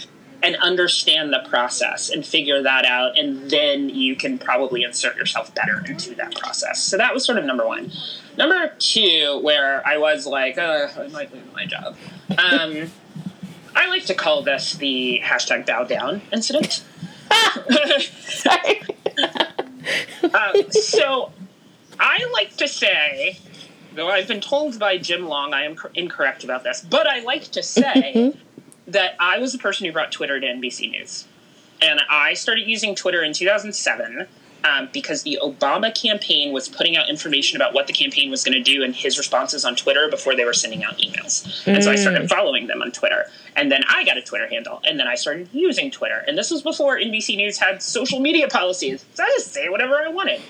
and 0.46 0.54
understand 0.62 1.32
the 1.32 1.44
process 1.48 2.08
and 2.08 2.24
figure 2.24 2.62
that 2.62 2.86
out 2.86 3.18
and 3.18 3.50
then 3.50 3.88
you 3.88 4.14
can 4.14 4.38
probably 4.38 4.84
insert 4.84 5.16
yourself 5.16 5.52
better 5.56 5.82
into 5.88 6.14
that 6.14 6.32
process. 6.36 6.80
So 6.80 6.96
that 6.96 7.12
was 7.12 7.24
sort 7.24 7.36
of 7.36 7.44
number 7.44 7.66
one. 7.66 7.90
Number 8.38 8.72
two 8.78 9.40
where 9.42 9.86
i 9.86 9.98
was 9.98 10.24
like 10.26 10.56
uh, 10.56 10.88
i 10.98 11.08
might 11.08 11.34
lose 11.34 11.42
my 11.52 11.66
job. 11.66 11.96
Um, 12.30 12.92
i 13.74 13.88
like 13.88 14.04
to 14.06 14.14
call 14.14 14.42
this 14.42 14.74
the 14.74 15.20
hashtag 15.24 15.66
bow 15.66 15.84
down 15.84 16.22
incident. 16.32 16.84
Uh, 20.34 20.52
so 20.70 21.32
I 21.98 22.28
like 22.32 22.56
to 22.56 22.66
say, 22.68 23.38
though 23.94 24.08
I've 24.08 24.26
been 24.26 24.40
told 24.40 24.78
by 24.78 24.98
Jim 24.98 25.26
Long 25.26 25.54
I 25.54 25.62
am 25.64 25.76
cor- 25.76 25.92
incorrect 25.94 26.44
about 26.44 26.64
this, 26.64 26.84
but 26.88 27.06
I 27.06 27.20
like 27.20 27.44
to 27.52 27.62
say 27.62 28.34
that 28.86 29.14
I 29.18 29.38
was 29.38 29.52
the 29.52 29.58
person 29.58 29.86
who 29.86 29.92
brought 29.92 30.12
Twitter 30.12 30.38
to 30.38 30.46
NBC 30.46 30.90
News. 30.90 31.26
And 31.82 32.00
I 32.08 32.34
started 32.34 32.66
using 32.66 32.94
Twitter 32.94 33.22
in 33.22 33.32
2007 33.32 34.26
um, 34.64 34.88
because 34.92 35.22
the 35.22 35.38
Obama 35.42 35.94
campaign 35.94 36.52
was 36.52 36.68
putting 36.68 36.96
out 36.96 37.08
information 37.08 37.56
about 37.56 37.74
what 37.74 37.86
the 37.86 37.92
campaign 37.92 38.30
was 38.30 38.42
going 38.42 38.54
to 38.54 38.62
do 38.62 38.82
and 38.82 38.94
his 38.94 39.18
responses 39.18 39.64
on 39.64 39.76
Twitter 39.76 40.08
before 40.08 40.34
they 40.34 40.44
were 40.44 40.54
sending 40.54 40.82
out 40.82 40.98
emails. 40.98 41.66
And 41.66 41.82
so 41.84 41.90
I 41.90 41.96
started 41.96 42.28
following 42.28 42.66
them 42.66 42.82
on 42.82 42.90
Twitter. 42.92 43.26
And 43.54 43.70
then 43.70 43.82
I 43.88 44.04
got 44.04 44.16
a 44.16 44.22
Twitter 44.22 44.48
handle. 44.48 44.80
And 44.84 44.98
then 44.98 45.06
I 45.06 45.14
started 45.14 45.48
using 45.52 45.90
Twitter. 45.90 46.24
And 46.26 46.36
this 46.36 46.50
was 46.50 46.62
before 46.62 46.98
NBC 46.98 47.36
News 47.36 47.58
had 47.58 47.82
social 47.82 48.20
media 48.20 48.48
policies. 48.48 49.04
So 49.14 49.22
I 49.22 49.28
just 49.36 49.52
say 49.52 49.68
whatever 49.68 49.96
I 49.96 50.08
wanted. 50.08 50.40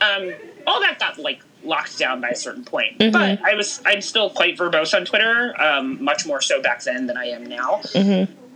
Um, 0.00 0.32
all 0.66 0.80
that 0.80 0.98
got 0.98 1.18
like 1.18 1.42
locked 1.64 1.98
down 1.98 2.20
by 2.20 2.28
a 2.30 2.34
certain 2.36 2.64
point. 2.64 2.98
But 2.98 3.40
I 3.44 3.54
was 3.54 3.80
I'm 3.86 4.00
still 4.00 4.30
quite 4.30 4.56
verbose 4.58 4.94
on 4.94 5.04
Twitter, 5.04 5.54
um, 5.60 6.02
much 6.02 6.26
more 6.26 6.40
so 6.40 6.60
back 6.62 6.82
then 6.82 7.06
than 7.06 7.16
I 7.16 7.26
am 7.26 7.44
now. 7.46 7.80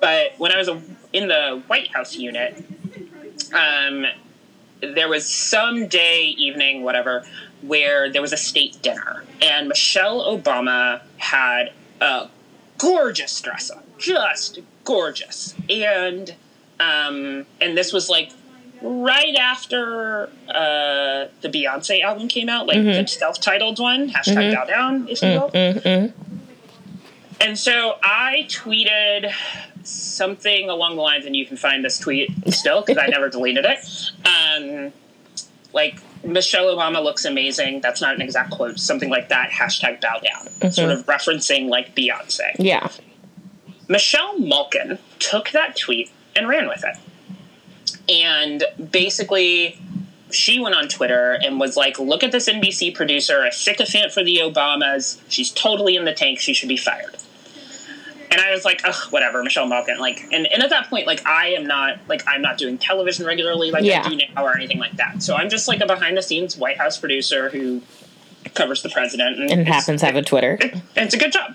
But 0.01 0.33
when 0.39 0.53
I 0.53 0.59
was 0.59 0.69
a, 0.69 0.81
in 1.13 1.29
the 1.29 1.63
White 1.69 1.89
House 1.95 2.17
unit, 2.17 2.63
um, 3.55 4.07
there 4.81 5.09
was 5.09 5.27
some 5.27 5.89
day, 5.89 6.35
evening, 6.37 6.83
whatever, 6.83 7.25
where 7.63 8.11
there 8.13 8.21
was 8.21 8.33
a 8.33 8.37
state 8.37 8.81
dinner, 8.83 9.25
and 9.41 9.69
Michelle 9.69 10.21
Obama 10.37 11.01
had 11.17 11.73
a 12.01 12.29
gorgeous 12.79 13.41
dress 13.41 13.71
on, 13.71 13.83
just 13.99 14.59
gorgeous, 14.85 15.55
and 15.71 16.35
um, 16.79 17.47
and 17.61 17.77
this 17.77 17.93
was 17.93 18.11
like 18.11 18.31
right 18.83 19.35
after 19.35 20.29
uh, 20.49 21.27
the 21.41 21.49
Beyonce 21.49 22.03
album 22.03 22.29
came 22.29 22.49
out, 22.49 22.67
like 22.67 22.79
mm-hmm. 22.79 23.03
the 23.03 23.07
self-titled 23.07 23.79
one, 23.79 24.11
hashtag 24.11 24.37
mm-hmm. 24.37 24.55
Bow 24.55 24.65
Down, 24.65 25.09
if 25.09 25.23
you 25.23 25.29
mm, 25.29 25.41
will. 25.41 25.51
Mm, 25.51 25.83
mm. 25.83 26.13
And 27.41 27.59
so 27.59 27.99
I 28.03 28.47
tweeted 28.49 29.33
something 29.85 30.69
along 30.71 30.97
the 30.97 31.03
lines, 31.03 31.27
and 31.27 31.37
you 31.37 31.47
can 31.47 31.57
find 31.57 31.85
this 31.85 31.99
tweet 31.99 32.31
still 32.53 32.83
because 32.83 33.03
I 33.03 33.07
never 33.09 33.29
deleted 33.29 33.67
it. 33.67 33.79
Um, 34.27 34.93
like 35.73 36.01
Michelle 36.25 36.75
Obama 36.75 37.03
looks 37.03 37.25
amazing. 37.25 37.81
That's 37.83 38.01
not 38.01 38.15
an 38.15 38.23
exact 38.23 38.51
quote. 38.51 38.79
Something 38.79 39.11
like 39.11 39.29
that. 39.29 39.51
Hashtag 39.51 40.01
bow 40.01 40.21
down. 40.21 40.47
Mm-hmm. 40.47 40.71
Sort 40.71 40.91
of 40.91 41.05
referencing 41.07 41.69
like 41.69 41.95
Beyonce. 41.95 42.57
Yeah. 42.59 42.89
Michelle 43.89 44.39
Malkin 44.39 44.99
took 45.19 45.51
that 45.51 45.77
tweet 45.77 46.11
and 46.35 46.49
ran 46.49 46.69
with 46.69 46.85
it. 46.85 46.97
And 48.09 48.63
basically, 48.91 49.79
she 50.31 50.61
went 50.61 50.75
on 50.75 50.89
Twitter 50.89 51.33
and 51.43 51.59
was 51.59 51.77
like, 51.77 51.99
look 51.99 52.23
at 52.23 52.33
this 52.33 52.49
NBC 52.49 52.95
producer, 52.95 53.45
a 53.45 53.53
sycophant 53.53 54.13
for 54.13 54.23
the 54.23 54.39
Obamas. 54.39 55.21
She's 55.29 55.51
totally 55.51 55.97
in 55.97 56.05
the 56.05 56.13
tank. 56.13 56.39
She 56.39 56.55
should 56.55 56.69
be 56.69 56.77
fired. 56.77 57.17
And 58.31 58.41
I 58.41 58.51
was 58.51 58.65
like, 58.65 58.83
ugh, 58.85 59.13
whatever, 59.13 59.43
Michelle 59.43 59.67
Malkin. 59.69 59.99
Like, 59.99 60.21
and, 60.33 60.47
and 60.53 60.63
at 60.63 60.71
that 60.71 60.91
point, 60.91 61.07
like, 61.07 61.25
I 61.27 61.49
am 61.51 61.65
not, 61.65 61.99
like, 62.09 62.23
I'm 62.27 62.43
not 62.43 62.59
doing 62.59 62.77
television 62.77 63.25
regularly 63.25 63.71
like 63.71 63.85
Yeah. 63.85 64.03
I 64.05 64.09
do 64.09 64.17
now 64.35 64.45
or 64.45 64.55
anything 64.55 64.79
like 64.79 64.97
that. 64.97 65.23
So 65.23 65.37
I'm 65.37 65.49
just 65.49 65.69
like 65.69 65.81
a 65.81 65.87
behind 65.87 66.17
the 66.17 66.23
scenes 66.23 66.57
White 66.57 66.77
House 66.77 66.99
producer 66.99 67.49
who 67.51 67.83
covers 68.55 68.83
the 68.83 68.89
president. 68.91 69.39
And 69.41 69.51
it's- 69.53 69.67
happens 69.69 70.01
to 70.01 70.07
have 70.07 70.17
a 70.17 70.23
Twitter. 70.23 70.59
and 70.61 70.83
it's 70.97 71.15
a 71.15 71.19
good 71.19 71.33
job. 71.33 71.55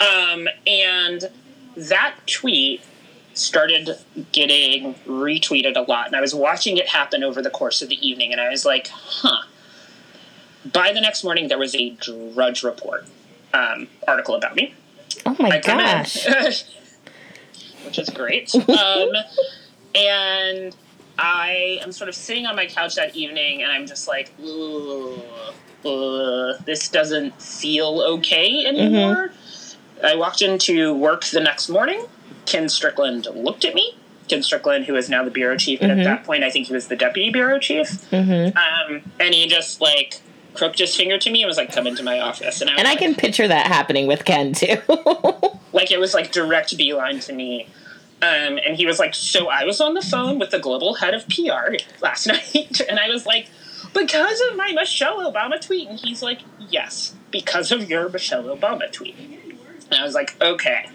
Um, 0.00 0.48
and 0.66 1.28
that 1.76 2.14
tweet 2.26 2.80
started 3.38 3.90
getting 4.32 4.94
retweeted 5.06 5.76
a 5.76 5.82
lot, 5.82 6.06
and 6.06 6.16
I 6.16 6.20
was 6.20 6.34
watching 6.34 6.76
it 6.76 6.88
happen 6.88 7.22
over 7.22 7.40
the 7.42 7.50
course 7.50 7.82
of 7.82 7.88
the 7.88 8.06
evening, 8.06 8.32
and 8.32 8.40
I 8.40 8.48
was 8.48 8.64
like, 8.64 8.88
huh. 8.88 9.42
By 10.72 10.92
the 10.92 11.00
next 11.00 11.24
morning, 11.24 11.48
there 11.48 11.58
was 11.58 11.74
a 11.74 11.90
Drudge 11.90 12.62
Report 12.62 13.06
um, 13.54 13.88
article 14.06 14.34
about 14.34 14.56
me. 14.56 14.74
Oh 15.24 15.36
my 15.38 15.56
I 15.56 15.60
gosh. 15.60 16.26
which 17.84 17.98
is 17.98 18.10
great. 18.10 18.54
Um, 18.54 19.12
and 19.94 20.76
I 21.18 21.80
am 21.82 21.90
sort 21.90 22.08
of 22.08 22.14
sitting 22.14 22.46
on 22.46 22.54
my 22.54 22.66
couch 22.66 22.94
that 22.96 23.16
evening, 23.16 23.62
and 23.62 23.72
I'm 23.72 23.86
just 23.86 24.06
like, 24.06 24.32
uh, 25.84 26.62
this 26.64 26.88
doesn't 26.88 27.40
feel 27.40 28.02
okay 28.02 28.66
anymore. 28.66 29.28
Mm-hmm. 29.28 30.06
I 30.06 30.14
walked 30.14 30.42
into 30.42 30.94
work 30.94 31.24
the 31.24 31.40
next 31.40 31.68
morning. 31.68 32.04
Ken 32.48 32.68
Strickland 32.70 33.26
looked 33.34 33.66
at 33.66 33.74
me. 33.74 33.94
Ken 34.26 34.42
Strickland, 34.42 34.86
who 34.86 34.96
is 34.96 35.10
now 35.10 35.22
the 35.22 35.30
bureau 35.30 35.56
chief, 35.56 35.80
mm-hmm. 35.80 35.90
and 35.90 36.00
at 36.00 36.04
that 36.04 36.24
point, 36.24 36.42
I 36.44 36.50
think 36.50 36.66
he 36.66 36.72
was 36.72 36.88
the 36.88 36.96
deputy 36.96 37.30
bureau 37.30 37.58
chief. 37.58 37.88
Mm-hmm. 38.10 38.56
Um, 38.56 39.02
and 39.20 39.34
he 39.34 39.46
just 39.46 39.82
like 39.82 40.20
crooked 40.54 40.78
his 40.78 40.96
finger 40.96 41.18
to 41.18 41.30
me 41.30 41.42
and 41.42 41.46
was 41.46 41.58
like, 41.58 41.72
"Come 41.72 41.86
into 41.86 42.02
my 42.02 42.20
office." 42.20 42.62
And 42.62 42.70
I, 42.70 42.76
and 42.76 42.88
I 42.88 42.92
like, 42.92 43.00
can 43.00 43.14
picture 43.14 43.46
that 43.46 43.66
happening 43.66 44.06
with 44.06 44.24
Ken 44.24 44.54
too. 44.54 44.76
like 45.72 45.90
it 45.90 46.00
was 46.00 46.14
like 46.14 46.32
direct 46.32 46.76
beeline 46.76 47.20
to 47.20 47.32
me. 47.34 47.68
Um, 48.20 48.58
and 48.66 48.76
he 48.76 48.86
was 48.86 48.98
like, 48.98 49.14
"So 49.14 49.48
I 49.48 49.64
was 49.64 49.80
on 49.80 49.92
the 49.92 50.02
phone 50.02 50.38
with 50.38 50.50
the 50.50 50.58
global 50.58 50.94
head 50.94 51.12
of 51.12 51.28
PR 51.28 51.76
last 52.00 52.26
night," 52.54 52.80
and 52.88 52.98
I 52.98 53.08
was 53.08 53.26
like, 53.26 53.48
"Because 53.92 54.40
of 54.50 54.56
my 54.56 54.72
Michelle 54.72 55.30
Obama 55.30 55.60
tweet," 55.60 55.88
and 55.88 55.98
he's 55.98 56.22
like, 56.22 56.40
"Yes, 56.70 57.14
because 57.30 57.72
of 57.72 57.90
your 57.90 58.08
Michelle 58.08 58.44
Obama 58.44 58.90
tweet." 58.90 59.16
And 59.90 60.00
I 60.00 60.02
was 60.02 60.14
like, 60.14 60.40
"Okay," 60.40 60.86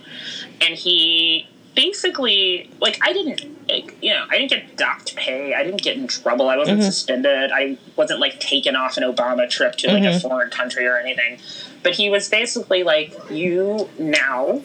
and 0.63 0.75
he 0.75 1.47
basically 1.75 2.69
like 2.79 2.97
I 3.01 3.13
didn't 3.13 3.67
like, 3.67 3.97
you 4.01 4.13
know 4.13 4.25
I 4.29 4.37
didn't 4.37 4.51
get 4.51 4.77
docked 4.77 5.15
pay 5.15 5.53
I 5.53 5.63
didn't 5.63 5.81
get 5.81 5.97
in 5.97 6.07
trouble 6.07 6.49
I 6.49 6.57
wasn't 6.57 6.79
mm-hmm. 6.79 6.85
suspended 6.85 7.51
I 7.51 7.77
wasn't 7.95 8.19
like 8.19 8.39
taken 8.39 8.75
off 8.75 8.97
an 8.97 9.03
Obama 9.03 9.49
trip 9.49 9.75
to 9.77 9.87
like 9.87 10.03
mm-hmm. 10.03 10.17
a 10.17 10.19
foreign 10.19 10.49
country 10.49 10.85
or 10.85 10.97
anything 10.97 11.39
but 11.81 11.93
he 11.93 12.09
was 12.09 12.29
basically 12.29 12.83
like 12.83 13.15
you 13.29 13.89
now 13.97 14.61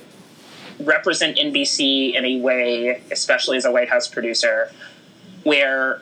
represent 0.80 1.38
NBC 1.38 2.14
in 2.14 2.24
a 2.24 2.40
way 2.40 3.02
especially 3.10 3.56
as 3.56 3.64
a 3.64 3.72
White 3.72 3.88
House 3.88 4.06
producer 4.06 4.70
where 5.44 6.00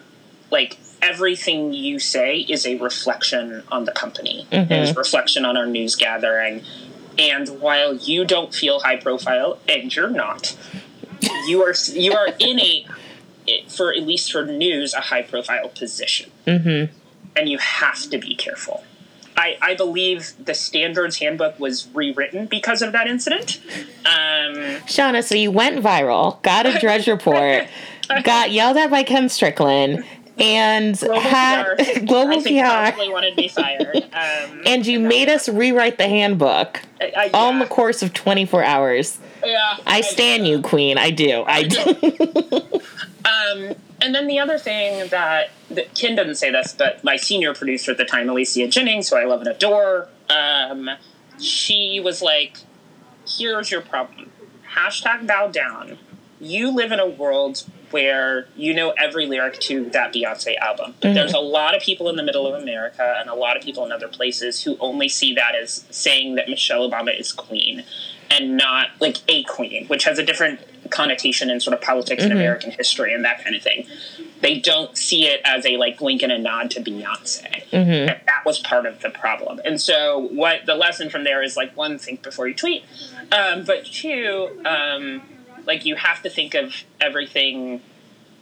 like 0.50 0.78
everything 1.02 1.72
you 1.72 1.98
say 2.00 2.38
is 2.38 2.66
a 2.66 2.76
reflection 2.78 3.62
on 3.70 3.84
the 3.84 3.92
company 3.92 4.46
mm-hmm. 4.50 4.72
it 4.72 4.88
is 4.88 4.96
reflection 4.96 5.44
on 5.44 5.56
our 5.56 5.66
news 5.66 5.94
gathering 5.94 6.64
and 7.18 7.60
while 7.60 7.94
you 7.94 8.24
don't 8.24 8.54
feel 8.54 8.80
high 8.80 8.96
profile 8.96 9.58
and 9.68 9.94
you're 9.94 10.10
not 10.10 10.56
you 11.46 11.62
are 11.62 11.74
you 11.92 12.12
are 12.12 12.28
in 12.38 12.60
a 12.60 12.86
for 13.68 13.92
at 13.92 14.02
least 14.02 14.32
for 14.32 14.44
news 14.44 14.94
a 14.94 15.00
high 15.00 15.22
profile 15.22 15.68
position, 15.68 16.30
mm-hmm. 16.46 16.92
and 17.36 17.48
you 17.48 17.58
have 17.58 18.10
to 18.10 18.18
be 18.18 18.34
careful. 18.34 18.84
I, 19.38 19.58
I 19.60 19.74
believe 19.74 20.32
the 20.42 20.54
standards 20.54 21.18
handbook 21.18 21.60
was 21.60 21.88
rewritten 21.92 22.46
because 22.46 22.80
of 22.80 22.92
that 22.92 23.06
incident. 23.06 23.60
Um, 24.06 24.80
Shauna, 24.86 25.22
so 25.22 25.34
you 25.34 25.50
went 25.50 25.84
viral, 25.84 26.40
got 26.42 26.64
a 26.64 26.78
Drudge 26.78 27.06
report, 27.06 27.68
got 28.24 28.50
yelled 28.50 28.78
at 28.78 28.90
by 28.90 29.02
Ken 29.02 29.28
Strickland, 29.28 30.04
and 30.38 30.98
global 30.98 31.20
had 31.20 31.76
PR, 31.78 32.00
global 32.06 32.42
PR 32.42 32.92
probably 32.92 33.08
wanted 33.08 33.36
me 33.36 33.48
fired. 33.48 34.04
Um, 34.16 34.62
and 34.64 34.86
you 34.86 34.98
made 34.98 35.28
us 35.28 35.46
rewrite 35.46 35.98
the 35.98 36.08
handbook 36.08 36.80
I, 36.98 37.12
I, 37.16 37.24
yeah. 37.26 37.36
on 37.36 37.58
the 37.58 37.66
course 37.66 38.02
of 38.02 38.14
24 38.14 38.64
hours. 38.64 39.18
Yeah, 39.44 39.76
I 39.86 40.00
stand 40.00 40.48
you, 40.48 40.62
Queen. 40.62 40.96
I 40.96 41.10
do. 41.10 41.44
I, 41.46 41.64
do. 41.64 41.78
um, 43.26 43.76
and 44.00 44.14
then 44.14 44.26
the 44.26 44.38
other 44.38 44.56
thing 44.58 45.08
that, 45.08 45.50
that 45.70 45.94
Ken 45.94 46.16
doesn't 46.16 46.36
say 46.36 46.50
this, 46.50 46.72
but 46.72 47.04
my 47.04 47.16
senior 47.16 47.52
producer 47.52 47.90
at 47.90 47.98
the 47.98 48.06
time, 48.06 48.30
Alicia 48.30 48.68
Jennings, 48.68 49.10
who 49.10 49.16
I 49.16 49.24
love 49.24 49.40
and 49.40 49.48
adore, 49.48 50.08
um, 50.30 50.88
she 51.38 52.00
was 52.00 52.22
like, 52.22 52.58
"Here's 53.26 53.70
your 53.70 53.82
problem. 53.82 54.30
Hashtag 54.74 55.26
bow 55.26 55.48
down. 55.48 55.98
You 56.40 56.70
live 56.70 56.90
in 56.90 57.00
a 57.00 57.06
world 57.06 57.64
where 57.90 58.46
you 58.56 58.74
know 58.74 58.92
every 58.98 59.26
lyric 59.26 59.60
to 59.60 59.88
that 59.90 60.12
Beyonce 60.12 60.56
album. 60.58 60.94
But 61.00 61.08
mm-hmm. 61.08 61.14
there's 61.14 61.34
a 61.34 61.38
lot 61.38 61.76
of 61.76 61.82
people 61.82 62.08
in 62.08 62.16
the 62.16 62.22
middle 62.22 62.46
of 62.46 62.60
America 62.60 63.16
and 63.18 63.28
a 63.28 63.34
lot 63.34 63.56
of 63.56 63.62
people 63.62 63.84
in 63.84 63.92
other 63.92 64.08
places 64.08 64.62
who 64.62 64.76
only 64.80 65.08
see 65.08 65.34
that 65.34 65.54
as 65.54 65.84
saying 65.90 66.34
that 66.36 66.48
Michelle 66.48 66.88
Obama 66.88 67.18
is 67.18 67.32
queen 67.32 67.84
and 68.30 68.56
not 68.56 68.88
like 69.00 69.18
a 69.28 69.44
queen, 69.44 69.86
which 69.86 70.04
has 70.04 70.18
a 70.18 70.24
different 70.24 70.60
connotation 70.90 71.50
in 71.50 71.60
sort 71.60 71.74
of 71.74 71.80
politics 71.80 72.22
mm-hmm. 72.22 72.32
and 72.32 72.40
American 72.40 72.70
history 72.70 73.12
and 73.12 73.24
that 73.24 73.42
kind 73.42 73.56
of 73.56 73.62
thing. 73.62 73.86
They 74.40 74.58
don't 74.58 74.96
see 74.96 75.26
it 75.26 75.40
as 75.44 75.64
a 75.64 75.76
like 75.76 76.00
wink 76.00 76.22
and 76.22 76.32
a 76.32 76.38
nod 76.38 76.70
to 76.72 76.80
Beyonce. 76.80 77.68
Mm-hmm. 77.70 78.06
That 78.26 78.44
was 78.44 78.58
part 78.58 78.86
of 78.86 79.00
the 79.00 79.10
problem. 79.10 79.60
And 79.64 79.80
so, 79.80 80.28
what 80.32 80.66
the 80.66 80.74
lesson 80.74 81.10
from 81.10 81.24
there 81.24 81.42
is 81.42 81.56
like 81.56 81.76
one, 81.76 81.98
think 81.98 82.22
before 82.22 82.46
you 82.46 82.54
tweet, 82.54 82.84
um, 83.32 83.64
but 83.64 83.86
two, 83.86 84.62
um, 84.64 85.22
like 85.66 85.84
you 85.84 85.96
have 85.96 86.22
to 86.22 86.30
think 86.30 86.54
of 86.54 86.84
everything 87.00 87.80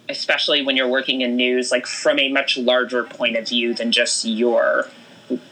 especially 0.09 0.63
when 0.63 0.77
you're 0.77 0.89
working 0.89 1.23
in 1.23 1.37
news 1.37 1.71
like 1.71 1.87
from 1.87 2.19
a 2.19 2.31
much 2.31 2.57
larger 2.57 3.05
point 3.05 3.37
of 3.37 3.49
view 3.49 3.75
than 3.75 3.91
just 3.91 4.25
your 4.25 4.89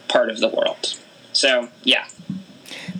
part 0.07 0.29
of 0.29 0.39
the 0.39 0.47
world. 0.47 0.97
So 1.33 1.69
yeah. 1.83 2.05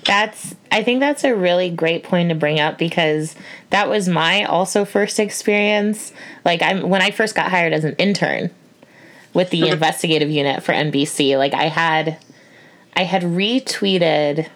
That's 0.06 0.56
i 0.72 0.84
think 0.84 1.00
that's 1.00 1.24
a 1.24 1.36
really 1.36 1.70
great 1.70 2.04
point 2.04 2.30
to 2.30 2.36
bring 2.36 2.60
up 2.60 2.78
because 2.78 3.36
that 3.70 3.88
was 3.88 4.10
my 4.10 4.44
also 4.44 4.86
first 4.86 5.20
experience. 5.20 6.12
Like 6.44 6.62
i'm 6.62 6.90
when 6.90 7.02
i 7.02 7.12
first 7.12 7.36
got 7.36 7.50
hired 7.50 7.74
as 7.74 7.86
an 7.86 7.96
intern 7.98 8.50
with 9.34 9.50
the 9.52 9.68
investigative 9.70 10.30
unit 10.30 10.62
for 10.62 10.74
nbc 10.74 11.38
like 11.38 11.54
i 11.54 11.70
had 11.70 12.18
i 12.98 13.04
had 13.04 13.22
retweeted 13.24 14.50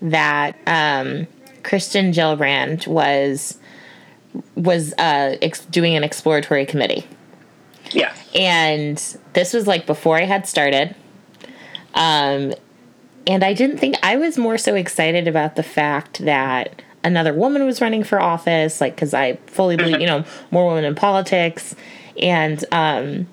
that 0.00 0.56
um 0.66 1.26
Kirsten 1.62 2.12
Gillibrand 2.12 2.86
was 2.86 3.58
was 4.54 4.92
uh, 4.94 5.36
ex- 5.42 5.64
doing 5.66 5.94
an 5.94 6.04
exploratory 6.04 6.64
committee. 6.64 7.06
Yeah. 7.90 8.14
And 8.34 8.96
this 9.34 9.52
was 9.52 9.66
like 9.66 9.86
before 9.86 10.16
I 10.16 10.24
had 10.24 10.46
started. 10.46 10.94
Um, 11.94 12.54
and 13.26 13.44
I 13.44 13.52
didn't 13.52 13.78
think 13.78 13.96
I 14.02 14.16
was 14.16 14.38
more 14.38 14.58
so 14.58 14.74
excited 14.74 15.28
about 15.28 15.56
the 15.56 15.62
fact 15.62 16.24
that 16.24 16.82
another 17.04 17.32
woman 17.32 17.64
was 17.64 17.80
running 17.80 18.04
for 18.04 18.20
office, 18.20 18.80
like 18.80 18.94
because 18.94 19.14
I 19.14 19.36
fully 19.46 19.76
believe, 19.76 20.00
you 20.00 20.06
know, 20.06 20.24
more 20.50 20.66
women 20.68 20.84
in 20.84 20.94
politics, 20.94 21.74
and 22.20 22.64
um, 22.72 23.26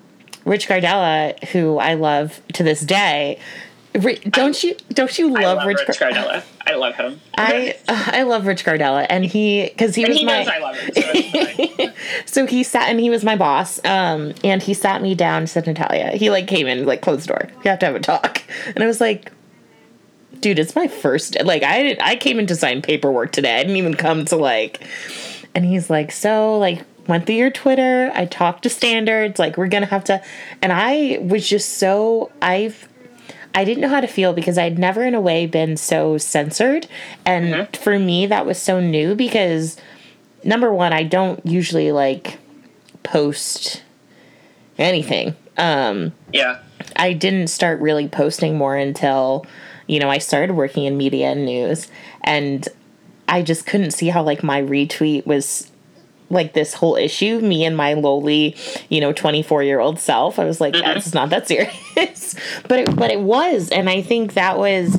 Rich 0.44 0.68
Gardella, 0.68 1.42
who 1.48 1.78
I 1.78 1.94
love 1.94 2.40
to 2.54 2.62
this 2.62 2.80
day, 2.80 3.38
don't 3.92 4.62
you 4.62 4.76
don't 4.90 5.18
you 5.18 5.30
love, 5.30 5.58
love 5.58 5.66
Rich, 5.66 5.80
Rich 5.88 5.98
Gardella? 5.98 6.44
I 6.70 6.76
love 6.76 6.94
him. 6.94 7.20
I 7.36 7.76
I 7.88 8.22
love 8.22 8.46
Rich 8.46 8.64
Gardella, 8.64 9.06
and 9.10 9.24
he 9.24 9.64
because 9.64 9.94
he 9.94 10.04
and 10.04 10.10
was 10.10 10.18
he 10.18 10.24
my. 10.24 10.38
Knows 10.38 10.48
I 10.48 10.58
love 10.58 10.76
him. 10.76 11.74
So, 11.74 11.92
so, 12.26 12.46
he 12.46 12.62
sat 12.62 12.88
and 12.88 13.00
he 13.00 13.10
was 13.10 13.24
my 13.24 13.36
boss, 13.36 13.84
um, 13.84 14.34
and 14.44 14.62
he 14.62 14.74
sat 14.74 15.02
me 15.02 15.14
down. 15.14 15.46
Said 15.46 15.66
Natalia, 15.66 16.12
he 16.12 16.30
like 16.30 16.46
came 16.46 16.66
in 16.66 16.86
like 16.86 17.02
closed 17.02 17.24
the 17.24 17.28
door. 17.28 17.48
You 17.64 17.70
have 17.70 17.80
to 17.80 17.86
have 17.86 17.96
a 17.96 18.00
talk, 18.00 18.42
and 18.66 18.82
I 18.82 18.86
was 18.86 19.00
like, 19.00 19.32
dude, 20.40 20.58
it's 20.58 20.76
my 20.76 20.86
first. 20.86 21.36
Like 21.42 21.62
I 21.64 21.96
I 22.00 22.16
came 22.16 22.38
in 22.38 22.46
to 22.46 22.56
sign 22.56 22.82
paperwork 22.82 23.32
today. 23.32 23.56
I 23.56 23.62
didn't 23.62 23.76
even 23.76 23.94
come 23.94 24.24
to 24.26 24.36
like. 24.36 24.82
And 25.52 25.64
he's 25.64 25.90
like, 25.90 26.12
so 26.12 26.58
like 26.58 26.84
went 27.08 27.26
through 27.26 27.34
your 27.34 27.50
Twitter. 27.50 28.12
I 28.14 28.26
talked 28.26 28.62
to 28.62 28.70
standards. 28.70 29.40
Like 29.40 29.56
we're 29.56 29.66
gonna 29.66 29.86
have 29.86 30.04
to, 30.04 30.22
and 30.62 30.72
I 30.72 31.18
was 31.20 31.48
just 31.48 31.78
so 31.78 32.30
I've 32.40 32.88
I 33.54 33.64
didn't 33.64 33.80
know 33.80 33.88
how 33.88 34.00
to 34.00 34.06
feel 34.06 34.32
because 34.32 34.58
I'd 34.58 34.78
never, 34.78 35.04
in 35.04 35.14
a 35.14 35.20
way, 35.20 35.46
been 35.46 35.76
so 35.76 36.18
censored. 36.18 36.86
And 37.24 37.54
mm-hmm. 37.54 37.82
for 37.82 37.98
me, 37.98 38.26
that 38.26 38.46
was 38.46 38.58
so 38.58 38.80
new 38.80 39.14
because, 39.14 39.76
number 40.44 40.72
one, 40.72 40.92
I 40.92 41.02
don't 41.02 41.44
usually 41.44 41.92
like 41.92 42.38
post 43.02 43.82
anything. 44.78 45.34
Um, 45.56 46.12
yeah. 46.32 46.60
I 46.96 47.12
didn't 47.12 47.48
start 47.48 47.80
really 47.80 48.08
posting 48.08 48.56
more 48.56 48.76
until, 48.76 49.46
you 49.86 49.98
know, 49.98 50.10
I 50.10 50.18
started 50.18 50.54
working 50.54 50.84
in 50.84 50.96
media 50.96 51.32
and 51.32 51.44
news. 51.44 51.88
And 52.22 52.68
I 53.28 53.42
just 53.42 53.66
couldn't 53.66 53.92
see 53.92 54.08
how, 54.08 54.22
like, 54.22 54.42
my 54.42 54.62
retweet 54.62 55.26
was 55.26 55.69
like 56.30 56.52
this 56.52 56.74
whole 56.74 56.96
issue, 56.96 57.40
me 57.40 57.64
and 57.64 57.76
my 57.76 57.94
lowly, 57.94 58.56
you 58.88 59.00
know, 59.00 59.12
24 59.12 59.62
year 59.64 59.80
old 59.80 59.98
self. 59.98 60.38
I 60.38 60.44
was 60.44 60.60
like, 60.60 60.74
mm-hmm. 60.74 60.84
that's 60.86 61.12
not 61.12 61.30
that 61.30 61.48
serious. 61.48 62.34
but 62.68 62.80
it, 62.80 62.96
but 62.96 63.10
it 63.10 63.20
was. 63.20 63.70
And 63.70 63.90
I 63.90 64.00
think 64.00 64.34
that 64.34 64.56
was, 64.56 64.96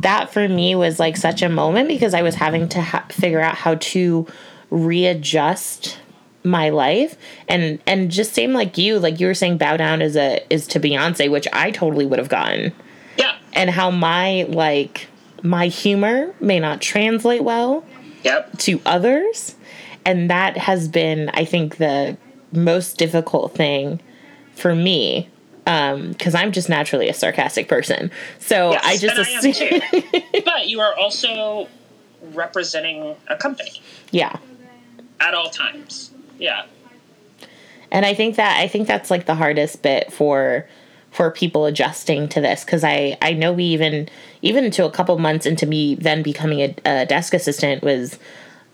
that 0.00 0.32
for 0.32 0.48
me 0.48 0.74
was 0.74 0.98
like 0.98 1.16
such 1.16 1.42
a 1.42 1.48
moment 1.48 1.88
because 1.88 2.14
I 2.14 2.22
was 2.22 2.34
having 2.34 2.68
to 2.70 2.80
ha- 2.80 3.06
figure 3.10 3.40
out 3.40 3.54
how 3.54 3.74
to 3.76 4.26
readjust 4.70 5.98
my 6.42 6.70
life 6.70 7.18
and 7.48 7.78
and 7.86 8.10
just 8.10 8.32
same 8.32 8.54
like 8.54 8.78
you 8.78 8.98
like 8.98 9.20
you 9.20 9.26
were 9.26 9.34
saying 9.34 9.58
bow 9.58 9.76
down 9.76 10.00
is 10.00 10.16
a 10.16 10.40
is 10.48 10.66
to 10.66 10.80
Beyonce 10.80 11.30
which 11.30 11.46
I 11.52 11.70
totally 11.70 12.06
would 12.06 12.18
have 12.18 12.30
gotten 12.30 12.72
yeah 13.18 13.36
and 13.52 13.68
how 13.68 13.90
my 13.90 14.44
like 14.48 15.08
my 15.42 15.66
humor 15.66 16.34
may 16.40 16.58
not 16.58 16.80
translate 16.80 17.44
well 17.44 17.84
yep. 18.22 18.56
to 18.58 18.80
others 18.86 19.54
and 20.04 20.30
that 20.30 20.56
has 20.56 20.88
been, 20.88 21.30
I 21.34 21.44
think, 21.44 21.76
the 21.76 22.16
most 22.52 22.98
difficult 22.98 23.54
thing 23.54 24.00
for 24.54 24.74
me 24.74 25.28
because 25.64 26.34
um, 26.34 26.40
I'm 26.40 26.52
just 26.52 26.68
naturally 26.68 27.08
a 27.08 27.14
sarcastic 27.14 27.68
person. 27.68 28.10
So 28.38 28.72
yes, 28.72 28.84
I 28.84 28.96
just 28.96 29.18
assume. 29.18 29.80
I 29.92 30.42
but 30.44 30.68
you 30.68 30.80
are 30.80 30.96
also 30.96 31.68
representing 32.32 33.14
a 33.28 33.36
company. 33.36 33.80
Yeah. 34.10 34.38
At 35.20 35.34
all 35.34 35.50
times. 35.50 36.10
Yeah. 36.38 36.64
And 37.92 38.06
I 38.06 38.14
think 38.14 38.36
that 38.36 38.58
I 38.58 38.68
think 38.68 38.88
that's 38.88 39.10
like 39.10 39.26
the 39.26 39.34
hardest 39.34 39.82
bit 39.82 40.12
for 40.12 40.66
for 41.10 41.30
people 41.30 41.66
adjusting 41.66 42.28
to 42.30 42.40
this 42.40 42.64
because 42.64 42.84
I 42.84 43.18
I 43.20 43.32
know 43.32 43.52
we 43.52 43.64
even 43.64 44.08
even 44.42 44.64
into 44.64 44.84
a 44.84 44.90
couple 44.90 45.18
months 45.18 45.44
into 45.44 45.66
me 45.66 45.94
then 45.96 46.22
becoming 46.22 46.60
a, 46.60 46.74
a 46.84 47.06
desk 47.06 47.34
assistant 47.34 47.82
was 47.82 48.18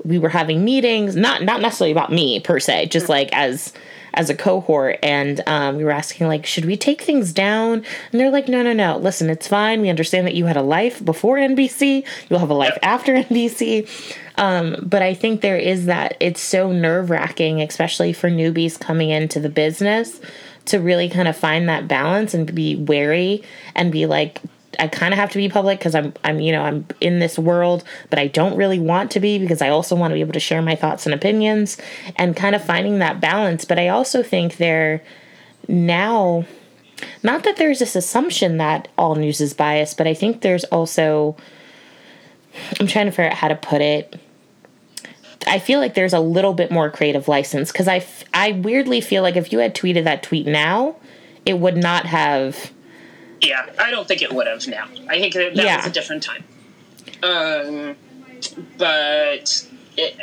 we 0.04 0.18
were 0.18 0.28
having 0.28 0.64
meetings 0.64 1.16
not 1.16 1.42
not 1.42 1.61
necessarily 1.61 1.92
about 1.92 2.12
me 2.12 2.40
per 2.40 2.61
se 2.61 2.87
just 2.87 3.09
like 3.09 3.32
as 3.32 3.72
as 4.16 4.30
a 4.30 4.35
cohort. 4.35 4.98
And 5.02 5.42
um, 5.46 5.76
we 5.76 5.85
were 5.85 5.90
asking 5.90 6.26
like 6.26 6.46
should 6.46 6.64
we 6.64 6.76
take 6.76 7.02
things 7.02 7.32
down? 7.32 7.85
And 8.11 8.20
they're 8.20 8.30
like 8.30 8.48
no 8.48 8.62
no 8.62 8.72
no. 8.72 8.96
Listen 8.96 9.30
it's 9.30 9.46
fine. 9.46 9.82
We 9.82 9.90
understand 9.90 10.26
that 10.26 10.35
you 10.35 10.46
had 10.46 10.56
a 10.56 10.62
life 10.62 11.04
before 11.04 11.37
nbc 11.37 12.04
you'll 12.28 12.38
have 12.38 12.50
a 12.50 12.54
life 12.54 12.76
after 12.82 13.14
nbc 13.22 13.88
um, 14.37 14.76
but 14.82 15.02
i 15.02 15.14
think 15.14 15.40
there 15.40 15.56
is 15.56 15.87
that 15.87 16.16
it's 16.20 16.40
so 16.40 16.72
nerve-wracking 16.72 17.61
especially 17.61 18.12
for 18.12 18.30
newbies 18.30 18.78
coming 18.78 19.11
into 19.11 19.40
the 19.40 19.48
business 19.48 20.20
to 20.66 20.78
really 20.78 21.09
kind 21.09 21.28
of 21.28 21.37
find 21.37 21.68
that 21.68 21.87
balance 21.87 22.35
and 22.35 22.54
be 22.54 22.76
wary 22.76 23.42
and 23.74 23.92
be 23.92 24.06
like 24.06 24.40
I 24.79 24.89
kind 24.89 25.12
of 25.12 25.19
have 25.19 25.31
to 25.31 25.39
be 25.39 25.49
public 25.49 25.79
because 25.79 25.95
I'm 25.95 26.12
I'm 26.25 26.41
you 26.41 26.53
know 26.53 26.62
I'm 26.62 26.87
in 27.01 27.19
this 27.19 27.39
world, 27.39 27.85
but 28.11 28.19
I 28.19 28.27
don't 28.29 28.57
really 28.57 28.79
want 28.79 29.11
to 29.12 29.21
be 29.21 29.39
because 29.39 29.62
I 29.62 29.69
also 29.69 29.97
want 29.97 30.11
to 30.11 30.15
be 30.15 30.21
able 30.21 30.33
to 30.33 30.41
share 30.41 30.62
my 30.62 30.75
thoughts 30.75 31.07
and 31.07 31.15
opinions 31.15 31.77
and 32.17 32.37
kind 32.37 32.55
of 32.55 32.65
finding 32.65 32.99
that 32.99 33.21
balance. 33.21 33.65
But 33.65 33.79
I 33.79 33.89
also 33.89 34.23
think 34.23 34.57
there 34.57 35.03
now, 35.69 36.45
not 37.23 37.45
that 37.45 37.57
there's 37.57 37.79
this 37.79 37.97
assumption 37.97 38.59
that 38.59 38.89
all 38.97 39.15
news 39.15 39.41
is 39.41 39.55
biased, 39.55 39.97
but 39.97 40.07
I 40.07 40.15
think 40.15 40.43
there's 40.43 40.65
also 40.65 41.37
I'm 42.81 42.87
trying 42.87 43.07
to 43.07 43.12
figure 43.12 43.31
out 43.31 43.35
how 43.35 43.49
to 43.49 43.57
put 43.57 43.81
it. 43.81 44.19
I 45.47 45.59
feel 45.59 45.79
like 45.79 45.95
there's 45.95 46.12
a 46.12 46.21
little 46.21 46.55
bit 46.55 46.71
more 46.71 46.91
creative 46.91 47.29
license 47.29 47.71
because 47.71 47.87
I, 47.87 48.05
I 48.35 48.53
weirdly 48.53 49.01
feel 49.01 49.23
like 49.23 49.37
if 49.37 49.53
you 49.53 49.61
had 49.61 49.75
tweeted 49.75 50.05
that 50.05 50.23
tweet 50.23 50.47
now, 50.47 50.97
it 51.45 51.61
would 51.61 51.77
not 51.77 52.07
have 52.07 52.73
yeah, 53.46 53.66
I 53.78 53.90
don't 53.90 54.06
think 54.06 54.22
it 54.22 54.32
would 54.32 54.46
have 54.46 54.66
now. 54.66 54.88
I 55.09 55.20
think 55.20 55.35
that, 55.35 55.54
that 55.54 55.64
yeah. 55.64 55.76
was 55.78 55.87
a 55.87 55.90
different 55.90 56.22
time. 56.22 56.44
Um, 57.22 57.96
but 58.76 59.66
it, 59.96 60.20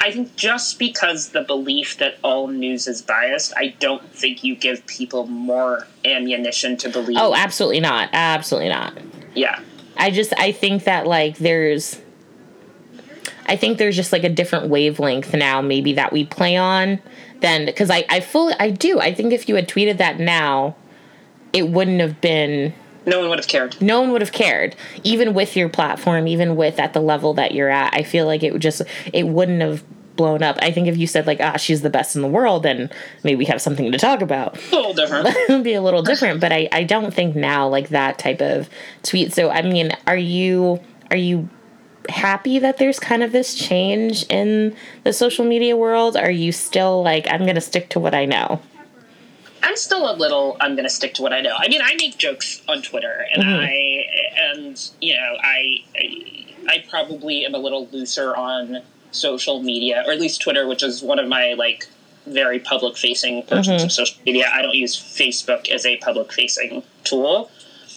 I 0.00 0.12
think 0.12 0.36
just 0.36 0.78
because 0.78 1.30
the 1.30 1.42
belief 1.42 1.98
that 1.98 2.18
all 2.22 2.48
news 2.48 2.86
is 2.86 3.02
biased, 3.02 3.52
I 3.56 3.68
don't 3.78 4.08
think 4.14 4.44
you 4.44 4.54
give 4.54 4.86
people 4.86 5.26
more 5.26 5.86
ammunition 6.04 6.76
to 6.78 6.88
believe. 6.88 7.16
Oh, 7.18 7.34
absolutely 7.34 7.80
not. 7.80 8.10
Absolutely 8.12 8.68
not. 8.68 8.96
Yeah. 9.34 9.60
I 9.96 10.10
just 10.10 10.32
I 10.38 10.52
think 10.52 10.84
that 10.84 11.06
like 11.06 11.38
there's 11.38 12.00
I 13.46 13.56
think 13.56 13.78
there's 13.78 13.96
just 13.96 14.12
like 14.12 14.24
a 14.24 14.28
different 14.28 14.68
wavelength 14.68 15.32
now 15.32 15.60
maybe 15.62 15.94
that 15.94 16.12
we 16.12 16.24
play 16.24 16.56
on 16.56 17.00
than 17.40 17.64
because 17.64 17.90
I 17.90 18.04
I 18.08 18.20
fully 18.20 18.54
I 18.60 18.70
do. 18.70 19.00
I 19.00 19.14
think 19.14 19.32
if 19.32 19.48
you 19.48 19.54
had 19.54 19.68
tweeted 19.68 19.98
that 19.98 20.18
now 20.18 20.76
it 21.52 21.68
wouldn't 21.68 22.00
have 22.00 22.20
been 22.20 22.74
no 23.06 23.20
one 23.20 23.28
would 23.28 23.38
have 23.38 23.46
cared. 23.46 23.80
No 23.80 24.00
one 24.00 24.10
would 24.12 24.20
have 24.20 24.32
cared, 24.32 24.74
even 25.04 25.32
with 25.32 25.56
your 25.56 25.68
platform, 25.68 26.26
even 26.26 26.56
with 26.56 26.80
at 26.80 26.92
the 26.92 27.00
level 27.00 27.34
that 27.34 27.52
you're 27.52 27.70
at. 27.70 27.94
I 27.94 28.02
feel 28.02 28.26
like 28.26 28.42
it 28.42 28.52
would 28.52 28.62
just 28.62 28.82
it 29.12 29.28
wouldn't 29.28 29.62
have 29.62 29.84
blown 30.16 30.42
up. 30.42 30.58
I 30.60 30.72
think 30.72 30.88
if 30.88 30.96
you 30.96 31.06
said 31.06 31.26
like, 31.26 31.40
ah, 31.40 31.56
she's 31.56 31.82
the 31.82 31.90
best 31.90 32.16
in 32.16 32.22
the 32.22 32.28
world, 32.28 32.64
then 32.64 32.90
maybe 33.22 33.36
we 33.36 33.44
have 33.44 33.62
something 33.62 33.92
to 33.92 33.98
talk 33.98 34.22
about. 34.22 34.58
A 34.72 34.76
little 34.76 34.94
different. 34.94 35.28
it 35.30 35.48
would 35.50 35.62
be 35.62 35.74
a 35.74 35.82
little 35.82 36.02
different, 36.02 36.40
but 36.40 36.52
I 36.52 36.68
I 36.72 36.82
don't 36.82 37.14
think 37.14 37.36
now 37.36 37.68
like 37.68 37.90
that 37.90 38.18
type 38.18 38.40
of 38.40 38.68
tweet. 39.04 39.32
So 39.32 39.50
I 39.50 39.62
mean, 39.62 39.92
are 40.06 40.16
you 40.16 40.80
are 41.10 41.16
you 41.16 41.48
happy 42.08 42.58
that 42.58 42.78
there's 42.78 42.98
kind 42.98 43.22
of 43.22 43.32
this 43.32 43.54
change 43.54 44.24
in 44.24 44.74
the 45.04 45.12
social 45.12 45.44
media 45.44 45.76
world? 45.76 46.16
Are 46.16 46.30
you 46.30 46.50
still 46.50 47.02
like 47.02 47.26
I'm 47.30 47.42
going 47.42 47.54
to 47.54 47.60
stick 47.60 47.88
to 47.90 48.00
what 48.00 48.14
I 48.14 48.24
know? 48.24 48.60
I'm 49.62 49.76
still 49.76 50.10
a 50.10 50.14
little. 50.14 50.56
I'm 50.60 50.74
going 50.74 50.84
to 50.84 50.90
stick 50.90 51.14
to 51.14 51.22
what 51.22 51.32
I 51.32 51.40
know. 51.40 51.54
I 51.56 51.68
mean, 51.68 51.80
I 51.82 51.94
make 51.96 52.18
jokes 52.18 52.62
on 52.68 52.82
Twitter, 52.82 53.26
and 53.32 53.42
mm-hmm. 53.42 53.60
I 53.60 54.52
and 54.52 54.90
you 55.00 55.14
know, 55.14 55.36
I, 55.42 55.84
I 55.96 56.46
I 56.68 56.84
probably 56.88 57.44
am 57.44 57.54
a 57.54 57.58
little 57.58 57.86
looser 57.88 58.34
on 58.36 58.82
social 59.10 59.62
media, 59.62 60.02
or 60.06 60.12
at 60.12 60.20
least 60.20 60.42
Twitter, 60.42 60.66
which 60.66 60.82
is 60.82 61.02
one 61.02 61.18
of 61.18 61.28
my 61.28 61.54
like 61.54 61.88
very 62.26 62.58
public 62.58 62.96
facing 62.96 63.42
portions 63.42 63.68
mm-hmm. 63.68 63.86
of 63.86 63.92
social 63.92 64.20
media. 64.24 64.46
I 64.52 64.62
don't 64.62 64.74
use 64.74 64.96
Facebook 64.96 65.70
as 65.70 65.86
a 65.86 65.96
public 65.98 66.32
facing 66.32 66.82
tool. 67.04 67.50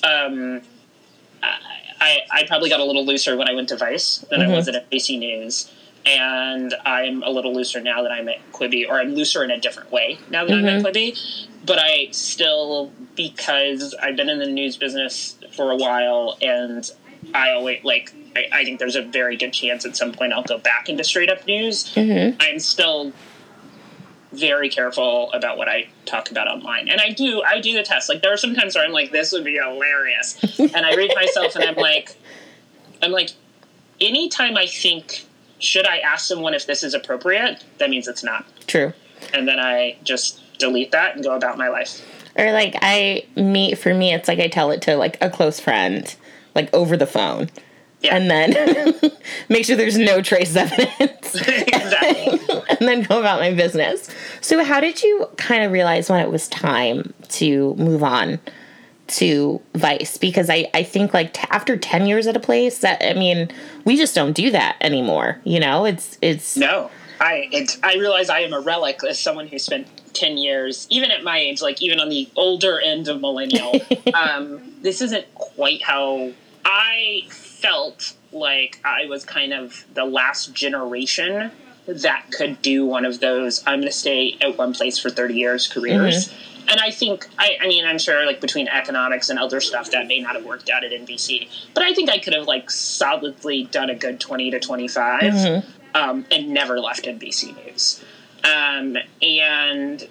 Um, 0.04 0.62
I, 2.02 2.20
I 2.32 2.44
probably 2.48 2.70
got 2.70 2.80
a 2.80 2.86
little 2.86 3.06
looser 3.06 3.36
when 3.36 3.50
I 3.50 3.54
went 3.54 3.70
to 3.70 3.78
Vice 3.78 4.20
than 4.30 4.40
mm-hmm. 4.40 4.52
I 4.52 4.56
was 4.56 4.68
at 4.68 4.90
NBC 4.90 5.20
News 5.20 5.70
and 6.06 6.74
I'm 6.86 7.24
a 7.24 7.30
little 7.30 7.54
looser 7.54 7.82
now 7.82 8.02
that 8.04 8.12
I'm 8.12 8.28
at 8.30 8.52
Quibi, 8.52 8.88
or 8.88 9.00
I'm 9.00 9.14
looser 9.14 9.44
in 9.44 9.52
a 9.52 9.60
different 9.60 9.92
way 9.92 10.20
now 10.30 10.46
that 10.46 10.52
mm-hmm. 10.52 10.66
I'm 10.66 10.86
at 10.86 10.94
mm-hmm. 10.94 11.14
Quibi 11.14 11.48
but 11.66 11.78
I 11.80 12.08
still 12.12 12.92
because 13.16 13.94
I've 14.02 14.16
been 14.16 14.30
in 14.30 14.40
the 14.40 14.48
news 14.48 14.78
business 14.78 15.38
for 15.52 15.72
a 15.72 15.76
while, 15.76 16.38
and 16.42 16.90
I 17.34 17.52
always 17.52 17.84
like. 17.84 18.14
I, 18.36 18.48
I 18.52 18.64
think 18.64 18.80
there's 18.80 18.96
a 18.96 19.02
very 19.02 19.36
good 19.38 19.54
chance 19.54 19.86
at 19.86 19.98
some 19.98 20.12
point 20.12 20.34
I'll 20.34 20.44
go 20.44 20.60
back 20.60 20.88
into 20.88 21.04
straight 21.04 21.32
up 21.32 21.48
news. 21.48 21.94
Mm-hmm. 21.96 22.38
I'm 22.40 22.60
still 22.60 23.12
very 24.32 24.70
careful 24.70 25.32
about 25.32 25.58
what 25.58 25.68
I 25.68 25.90
talk 26.06 26.30
about 26.30 26.48
online. 26.48 26.90
And 26.90 27.02
I 27.02 27.10
do 27.10 27.42
I 27.42 27.60
do 27.60 27.74
the 27.74 27.84
test. 27.84 28.08
Like 28.08 28.22
there 28.22 28.32
are 28.32 28.38
some 28.38 28.56
times 28.56 28.76
where 28.76 28.86
I'm 28.86 28.92
like, 28.92 29.12
this 29.12 29.32
would 29.32 29.44
be 29.44 29.56
hilarious. 29.56 30.38
and 30.60 30.86
I 30.86 30.96
read 30.96 31.12
myself 31.16 31.56
and 31.56 31.66
I'm 31.66 31.76
like 31.76 32.16
I'm 33.02 33.12
like, 33.12 33.32
anytime 34.00 34.58
I 34.58 34.68
think 34.68 35.26
should 35.60 35.86
I 35.86 36.00
ask 36.00 36.26
someone 36.26 36.54
if 36.54 36.66
this 36.66 36.84
is 36.84 36.94
appropriate, 36.94 37.64
that 37.78 37.90
means 37.90 38.08
it's 38.08 38.24
not. 38.24 38.46
True. 38.68 38.94
And 39.34 39.48
then 39.48 39.60
I 39.60 39.98
just 40.04 40.42
delete 40.58 40.92
that 40.92 41.16
and 41.16 41.24
go 41.24 41.36
about 41.36 41.58
my 41.58 41.68
life. 41.68 42.06
Or 42.36 42.52
like 42.52 42.76
I 42.82 43.26
meet 43.36 43.78
for 43.78 43.94
me 43.94 44.14
it's 44.14 44.28
like 44.28 44.40
I 44.40 44.48
tell 44.48 44.72
it 44.72 44.82
to 44.84 44.96
like 44.96 45.18
a 45.22 45.30
close 45.30 45.60
friend 45.60 46.16
like 46.56 46.74
over 46.74 46.96
the 46.96 47.08
phone. 47.08 47.50
Yeah. 48.02 48.16
And 48.16 48.32
then 48.32 49.12
make 49.50 49.66
sure 49.66 49.76
there's 49.76 49.98
no 49.98 50.22
trace 50.22 50.56
evidence. 50.56 51.36
exactly. 51.36 52.40
and 52.70 52.88
then 52.88 53.04
go 53.04 53.20
about 53.20 53.42
my 53.42 53.54
business. 53.54 54.10
So 54.40 54.64
how 54.64 54.80
did 54.80 55.04
you 55.04 55.28
kind 55.36 55.64
of 55.64 55.72
realize 55.72 56.10
when 56.10 56.22
it 56.22 56.30
was 56.30 56.48
time 56.48 57.14
to 57.30 57.76
move 57.76 58.04
on 58.04 58.40
to 59.10 59.62
Vice? 59.76 60.18
Because 60.18 60.50
I, 60.50 60.70
I 60.74 60.84
think 60.84 61.14
like 61.14 61.34
t- 61.34 61.48
after 61.50 61.78
10 61.78 62.06
years 62.06 62.28
at 62.28 62.36
a 62.36 62.40
place 62.40 62.80
that, 62.80 63.04
I 63.04 63.14
mean, 63.14 63.50
we 63.86 63.98
just 63.98 64.16
don't 64.16 64.34
do 64.34 64.52
that 64.52 64.78
anymore. 64.82 65.40
You 65.44 65.60
know, 65.60 65.86
it's, 65.86 66.18
it's. 66.22 66.58
No, 66.58 66.90
I, 67.20 67.50
it, 67.52 67.78
I 67.84 67.96
realize 67.96 68.30
I 68.30 68.40
am 68.40 68.54
a 68.54 68.60
relic 68.60 69.02
as 69.08 69.20
someone 69.20 69.48
who 69.48 69.60
spent 69.60 69.88
10 70.14 70.38
years, 70.38 70.88
even 70.90 71.12
at 71.12 71.24
my 71.24 71.38
age, 71.38 71.62
like 71.62 71.82
even 71.82 72.00
on 72.00 72.10
the 72.10 72.30
older 72.36 72.80
end 72.80 73.08
of 73.08 73.22
millennial, 73.22 73.74
um, 74.14 74.62
this 74.82 75.02
isn't 75.02 75.34
quite 75.36 75.82
how 75.82 76.32
I 76.66 77.24
felt 77.30 78.14
like 78.32 78.80
I 78.86 79.06
was 79.08 79.26
kind 79.26 79.54
of 79.54 79.86
the 79.94 80.06
last 80.06 80.54
generation 80.54 81.52
that 81.88 82.26
could 82.32 82.62
do 82.62 82.86
one 82.86 83.06
of 83.06 83.20
those 83.20 83.64
I'm 83.66 83.80
going 83.80 83.92
to 83.92 83.98
stay 83.98 84.38
at 84.42 84.58
one 84.58 84.74
place 84.74 85.00
for 85.00 85.10
30 85.10 85.34
years 85.34 85.68
careers. 85.68 86.28
Mm-hmm. 86.28 86.49
And 86.70 86.80
I 86.80 86.92
think, 86.92 87.28
I, 87.38 87.58
I 87.62 87.68
mean, 87.68 87.86
I'm 87.86 87.98
sure 87.98 88.26
like 88.26 88.40
between 88.40 88.68
economics 88.68 89.30
and 89.30 89.40
other 89.40 89.60
stuff 89.60 89.92
that 89.92 90.08
may 90.08 90.20
not 90.20 90.36
have 90.36 90.46
worked 90.46 90.70
out 90.70 90.84
at 90.84 90.92
NBC, 90.92 91.50
but 91.74 91.84
I 91.84 91.94
think 91.94 92.10
I 92.10 92.20
could 92.20 92.34
have 92.34 92.46
like 92.48 92.70
solidly 92.70 93.64
done 93.64 93.90
a 93.90 93.96
good 93.96 94.20
20 94.20 94.52
to 94.52 94.60
25 94.60 95.22
mm-hmm. 95.22 95.70
um, 95.96 96.26
and 96.32 96.50
never 96.50 96.80
left 96.80 97.06
NBC 97.06 97.56
News. 97.66 98.04
Um, 98.44 98.98
and 99.22 100.08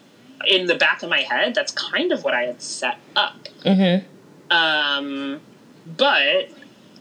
in 0.47 0.67
the 0.67 0.75
back 0.75 1.03
of 1.03 1.11
my 1.11 1.21
head, 1.21 1.55
that's 1.55 1.73
kind 1.73 2.13
of 2.13 2.25
what 2.25 2.35
I 2.35 2.43
had 2.43 2.61
set 2.61 2.99
up. 3.15 3.37
Mm-hmm. 3.65 4.07
Um, 4.53 5.41
but 5.97 6.51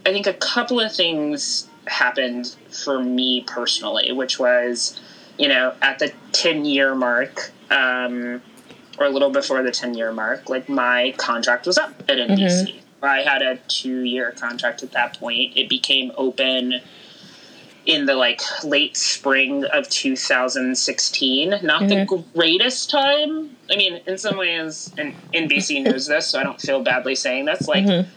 I 0.05 0.11
think 0.11 0.27
a 0.27 0.33
couple 0.33 0.79
of 0.79 0.93
things 0.93 1.67
happened 1.85 2.55
for 2.69 3.01
me 3.03 3.41
personally, 3.41 4.11
which 4.11 4.39
was, 4.39 4.99
you 5.37 5.47
know, 5.47 5.73
at 5.81 5.99
the 5.99 6.13
10 6.33 6.65
year 6.65 6.95
mark, 6.95 7.51
um, 7.69 8.41
or 8.97 9.05
a 9.05 9.09
little 9.09 9.29
before 9.29 9.63
the 9.63 9.71
10 9.71 9.93
year 9.95 10.11
mark, 10.11 10.49
like 10.49 10.67
my 10.69 11.13
contract 11.17 11.65
was 11.65 11.77
up 11.77 11.91
at 12.09 12.17
NBC. 12.17 12.37
Mm-hmm. 12.37 13.05
I 13.05 13.19
had 13.21 13.41
a 13.41 13.57
two 13.67 14.03
year 14.03 14.31
contract 14.31 14.83
at 14.83 14.91
that 14.91 15.19
point. 15.19 15.55
It 15.55 15.69
became 15.69 16.11
open 16.17 16.81
in 17.85 18.05
the 18.05 18.15
like 18.15 18.41
late 18.63 18.97
spring 18.97 19.65
of 19.65 19.87
2016. 19.89 21.49
Not 21.49 21.61
mm-hmm. 21.61 21.87
the 21.87 22.23
greatest 22.33 22.89
time. 22.89 23.55
I 23.71 23.75
mean, 23.75 24.01
in 24.07 24.17
some 24.17 24.37
ways, 24.37 24.93
and 24.97 25.13
NBC 25.33 25.83
knows 25.83 26.07
this, 26.07 26.27
so 26.27 26.39
I 26.39 26.43
don't 26.43 26.59
feel 26.59 26.81
badly 26.81 27.15
saying 27.15 27.45
this. 27.45 27.67
Like, 27.67 27.85
mm-hmm 27.85 28.09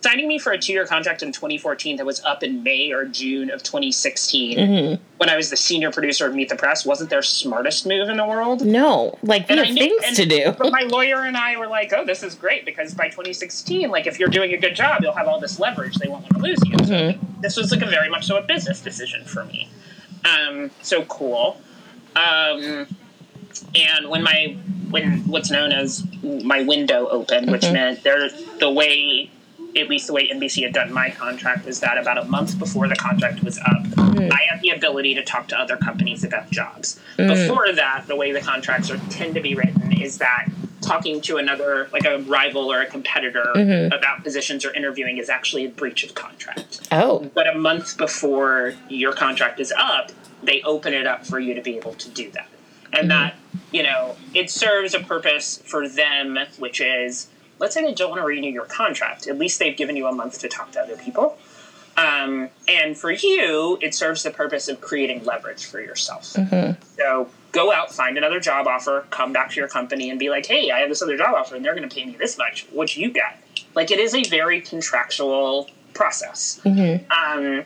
signing 0.00 0.28
me 0.28 0.38
for 0.38 0.52
a 0.52 0.58
two 0.58 0.72
year 0.72 0.86
contract 0.86 1.22
in 1.22 1.32
2014 1.32 1.96
that 1.96 2.06
was 2.06 2.22
up 2.24 2.42
in 2.42 2.62
May 2.62 2.92
or 2.92 3.04
June 3.04 3.50
of 3.50 3.62
2016 3.62 4.58
mm-hmm. 4.58 5.02
when 5.16 5.28
I 5.28 5.36
was 5.36 5.50
the 5.50 5.56
senior 5.56 5.90
producer 5.90 6.26
of 6.26 6.34
Meet 6.34 6.48
the 6.48 6.56
Press 6.56 6.84
wasn't 6.84 7.10
their 7.10 7.22
smartest 7.22 7.86
move 7.86 8.08
in 8.08 8.16
the 8.16 8.26
world. 8.26 8.64
No, 8.64 9.18
like 9.22 9.48
we 9.48 9.56
and 9.56 9.66
have 9.66 9.74
knew, 9.74 9.80
things 9.80 10.04
and, 10.06 10.16
to 10.16 10.26
do. 10.26 10.52
But 10.58 10.72
my 10.72 10.82
lawyer 10.82 11.24
and 11.24 11.36
I 11.36 11.56
were 11.56 11.66
like, 11.66 11.92
oh, 11.92 12.04
this 12.04 12.22
is 12.22 12.34
great 12.34 12.64
because 12.64 12.94
by 12.94 13.08
2016, 13.08 13.90
like 13.90 14.06
if 14.06 14.18
you're 14.18 14.28
doing 14.28 14.52
a 14.54 14.58
good 14.58 14.74
job, 14.74 15.02
you'll 15.02 15.14
have 15.14 15.28
all 15.28 15.40
this 15.40 15.58
leverage. 15.58 15.96
They 15.96 16.08
won't 16.08 16.22
want 16.22 16.34
to 16.36 16.42
lose 16.42 16.58
you. 16.64 16.76
Mm-hmm. 16.76 17.20
So 17.20 17.26
this 17.40 17.56
was 17.56 17.72
like 17.72 17.82
a 17.82 17.86
very 17.86 18.08
much 18.08 18.26
so 18.26 18.36
a 18.36 18.42
business 18.42 18.80
decision 18.80 19.24
for 19.24 19.44
me. 19.44 19.68
Um, 20.24 20.70
so 20.82 21.04
cool. 21.04 21.60
Um, 22.16 22.86
and 23.74 24.08
when 24.08 24.22
my 24.22 24.56
when 24.90 25.26
what's 25.26 25.50
known 25.50 25.72
as 25.72 26.06
my 26.22 26.62
window 26.62 27.08
opened, 27.08 27.50
which 27.50 27.62
Mhm. 27.62 27.72
meant 27.72 28.02
there 28.02 28.30
the 28.58 28.70
way 28.70 29.30
at 29.76 29.88
least 29.88 30.06
the 30.06 30.12
way 30.12 30.28
NBC 30.28 30.62
had 30.62 30.72
done 30.72 30.92
my 30.92 31.10
contract 31.10 31.66
was 31.66 31.80
that 31.80 31.98
about 31.98 32.18
a 32.18 32.24
month 32.24 32.58
before 32.58 32.88
the 32.88 32.96
contract 32.96 33.42
was 33.42 33.58
up, 33.58 33.86
hmm. 33.86 34.28
I 34.32 34.46
had 34.48 34.60
the 34.60 34.70
ability 34.70 35.14
to 35.14 35.24
talk 35.24 35.48
to 35.48 35.58
other 35.58 35.76
companies 35.76 36.24
about 36.24 36.50
jobs. 36.50 36.98
Hmm. 37.16 37.28
Before 37.28 37.72
that, 37.72 38.04
the 38.06 38.16
way 38.16 38.32
the 38.32 38.40
contracts 38.40 38.90
are 38.90 38.98
tend 39.10 39.34
to 39.34 39.40
be 39.40 39.54
written 39.54 39.92
is 39.92 40.18
that 40.18 40.48
talking 40.80 41.20
to 41.20 41.36
another 41.36 41.88
like 41.92 42.04
a 42.04 42.18
rival 42.20 42.72
or 42.72 42.80
a 42.80 42.86
competitor 42.86 43.52
mm-hmm. 43.54 43.92
about 43.92 44.22
positions 44.22 44.64
or 44.64 44.72
interviewing 44.72 45.18
is 45.18 45.28
actually 45.28 45.66
a 45.66 45.68
breach 45.68 46.04
of 46.04 46.14
contract. 46.14 46.86
Oh. 46.90 47.30
But 47.34 47.48
a 47.48 47.58
month 47.58 47.98
before 47.98 48.74
your 48.88 49.12
contract 49.12 49.60
is 49.60 49.72
up, 49.76 50.12
they 50.42 50.62
open 50.62 50.94
it 50.94 51.06
up 51.06 51.26
for 51.26 51.38
you 51.38 51.54
to 51.54 51.60
be 51.60 51.76
able 51.76 51.94
to 51.94 52.08
do 52.10 52.30
that. 52.32 52.48
And 52.92 53.02
mm-hmm. 53.02 53.08
that, 53.08 53.36
you 53.72 53.82
know, 53.82 54.16
it 54.34 54.50
serves 54.50 54.94
a 54.94 55.00
purpose 55.00 55.62
for 55.64 55.88
them, 55.88 56.38
which 56.58 56.80
is 56.80 57.28
let's 57.58 57.74
say 57.74 57.82
they 57.82 57.94
don't 57.94 58.10
want 58.10 58.22
to 58.22 58.26
renew 58.26 58.50
your 58.50 58.64
contract. 58.66 59.26
At 59.26 59.38
least 59.38 59.58
they've 59.58 59.76
given 59.76 59.96
you 59.96 60.06
a 60.06 60.12
month 60.12 60.38
to 60.40 60.48
talk 60.48 60.72
to 60.72 60.80
other 60.80 60.96
people. 60.96 61.36
Um, 61.96 62.50
and 62.68 62.96
for 62.96 63.10
you, 63.10 63.76
it 63.82 63.92
serves 63.94 64.22
the 64.22 64.30
purpose 64.30 64.68
of 64.68 64.80
creating 64.80 65.24
leverage 65.24 65.66
for 65.66 65.80
yourself. 65.80 66.36
So 66.96 67.28
go 67.50 67.72
out, 67.72 67.92
find 67.92 68.16
another 68.16 68.38
job 68.38 68.68
offer, 68.68 69.06
come 69.10 69.32
back 69.32 69.50
to 69.50 69.56
your 69.56 69.68
company 69.68 70.08
and 70.10 70.18
be 70.18 70.30
like, 70.30 70.46
hey, 70.46 70.70
I 70.70 70.78
have 70.78 70.88
this 70.88 71.02
other 71.02 71.16
job 71.16 71.34
offer 71.34 71.56
and 71.56 71.64
they're 71.64 71.74
going 71.74 71.88
to 71.88 71.92
pay 71.94 72.04
me 72.04 72.14
this 72.16 72.38
much. 72.38 72.66
What 72.70 72.96
you 72.96 73.10
got? 73.10 73.36
Like 73.74 73.90
it 73.90 73.98
is 73.98 74.14
a 74.14 74.22
very 74.24 74.60
contractual 74.60 75.68
process. 75.92 76.60
Um, 77.10 77.64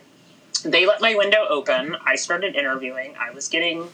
they 0.64 0.86
let 0.86 1.02
my 1.02 1.14
window 1.14 1.44
open. 1.50 1.96
I 2.06 2.16
started 2.16 2.54
interviewing. 2.56 3.14
I 3.18 3.32
was 3.32 3.48
getting 3.48 3.88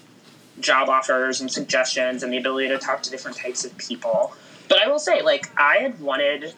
job 0.61 0.89
offers 0.89 1.41
and 1.41 1.51
suggestions 1.51 2.23
and 2.23 2.33
the 2.33 2.37
ability 2.37 2.69
to 2.69 2.79
talk 2.79 3.03
to 3.03 3.11
different 3.11 3.37
types 3.37 3.65
of 3.65 3.77
people. 3.79 4.35
But 4.69 4.79
I 4.83 4.89
will 4.89 4.99
say, 4.99 5.23
like, 5.23 5.51
I 5.59 5.77
had 5.79 6.01
wanted 6.01 6.55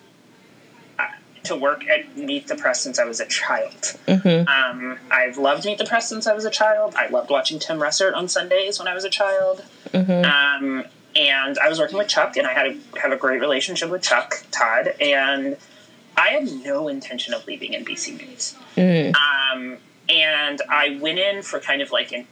uh, 0.98 1.06
to 1.44 1.56
work 1.56 1.84
at 1.86 2.16
Meet 2.16 2.48
the 2.48 2.56
Press 2.56 2.80
since 2.80 2.98
I 2.98 3.04
was 3.04 3.20
a 3.20 3.26
child. 3.26 3.96
Um, 4.48 4.98
I've 5.10 5.38
loved 5.38 5.64
Meet 5.64 5.78
the 5.78 5.84
Press 5.86 6.08
since 6.08 6.26
I 6.26 6.32
was 6.34 6.44
a 6.44 6.50
child. 6.50 6.94
I 6.96 7.08
loved 7.08 7.30
watching 7.30 7.58
Tim 7.58 7.78
Russert 7.78 8.14
on 8.14 8.28
Sundays 8.28 8.78
when 8.78 8.88
I 8.88 8.94
was 8.94 9.04
a 9.04 9.10
child. 9.10 9.64
Um, 10.24 10.84
and 11.16 11.58
I 11.58 11.68
was 11.68 11.78
working 11.78 11.98
with 11.98 12.08
Chuck, 12.08 12.36
and 12.36 12.46
I 12.46 12.52
had 12.52 12.66
a, 12.66 12.98
have 13.00 13.12
a 13.12 13.16
great 13.16 13.40
relationship 13.40 13.90
with 13.90 14.02
Chuck 14.02 14.44
Todd, 14.52 14.94
and 15.00 15.56
I 16.16 16.28
had 16.28 16.44
no 16.64 16.88
intention 16.88 17.34
of 17.34 17.46
leaving 17.46 17.72
NBC 17.72 18.16
News. 18.28 18.54
Um, 19.52 19.76
and 20.08 20.60
I 20.68 20.98
went 21.00 21.18
in 21.18 21.42
for 21.42 21.58
kind 21.60 21.82
of 21.82 21.90
like 21.92 22.12
an 22.12 22.26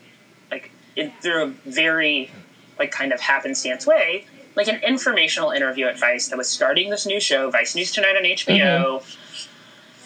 like 0.50 0.70
in, 0.96 1.12
through 1.20 1.42
a 1.44 1.46
very 1.46 2.30
like 2.78 2.90
kind 2.92 3.12
of 3.12 3.20
happenstance 3.20 3.86
way, 3.86 4.26
like 4.58 4.68
an 4.68 4.82
informational 4.82 5.50
interview 5.50 5.86
at 5.86 5.98
Vice 5.98 6.28
that 6.28 6.36
was 6.36 6.48
starting 6.48 6.90
this 6.90 7.06
new 7.06 7.20
show, 7.20 7.50
Vice 7.50 7.74
News 7.74 7.92
Tonight 7.92 8.16
on 8.16 8.24
HBO. 8.24 9.02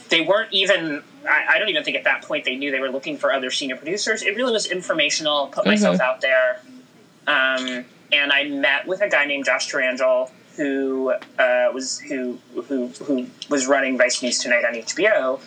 They 0.09 0.20
weren't 0.20 0.53
even. 0.53 1.03
I, 1.28 1.55
I 1.55 1.59
don't 1.59 1.68
even 1.68 1.84
think 1.84 1.96
at 1.96 2.05
that 2.05 2.22
point 2.22 2.44
they 2.44 2.55
knew 2.55 2.70
they 2.70 2.80
were 2.80 2.90
looking 2.90 3.16
for 3.16 3.32
other 3.32 3.50
senior 3.50 3.76
producers. 3.76 4.22
It 4.22 4.36
really 4.36 4.53
was 4.53 4.66
informational. 4.66 5.46
Put 5.48 5.66
myself 5.66 6.00
out 6.00 6.20
there, 6.20 6.61
um, 7.26 7.84
and 8.12 8.32
I 8.32 8.44
met 8.48 8.86
with 8.86 9.00
a 9.00 9.09
guy 9.09 9.24
named 9.24 9.46
Josh 9.46 9.72
Tyrangiel 9.72 10.30
who 10.57 11.14
uh, 11.38 11.70
was 11.72 11.98
who 12.00 12.38
who 12.68 12.88
who 12.88 13.26
was 13.48 13.66
running 13.66 13.96
Vice 13.96 14.22
News 14.22 14.38
Tonight 14.38 14.64
on 14.64 14.74
HBO 14.74 15.40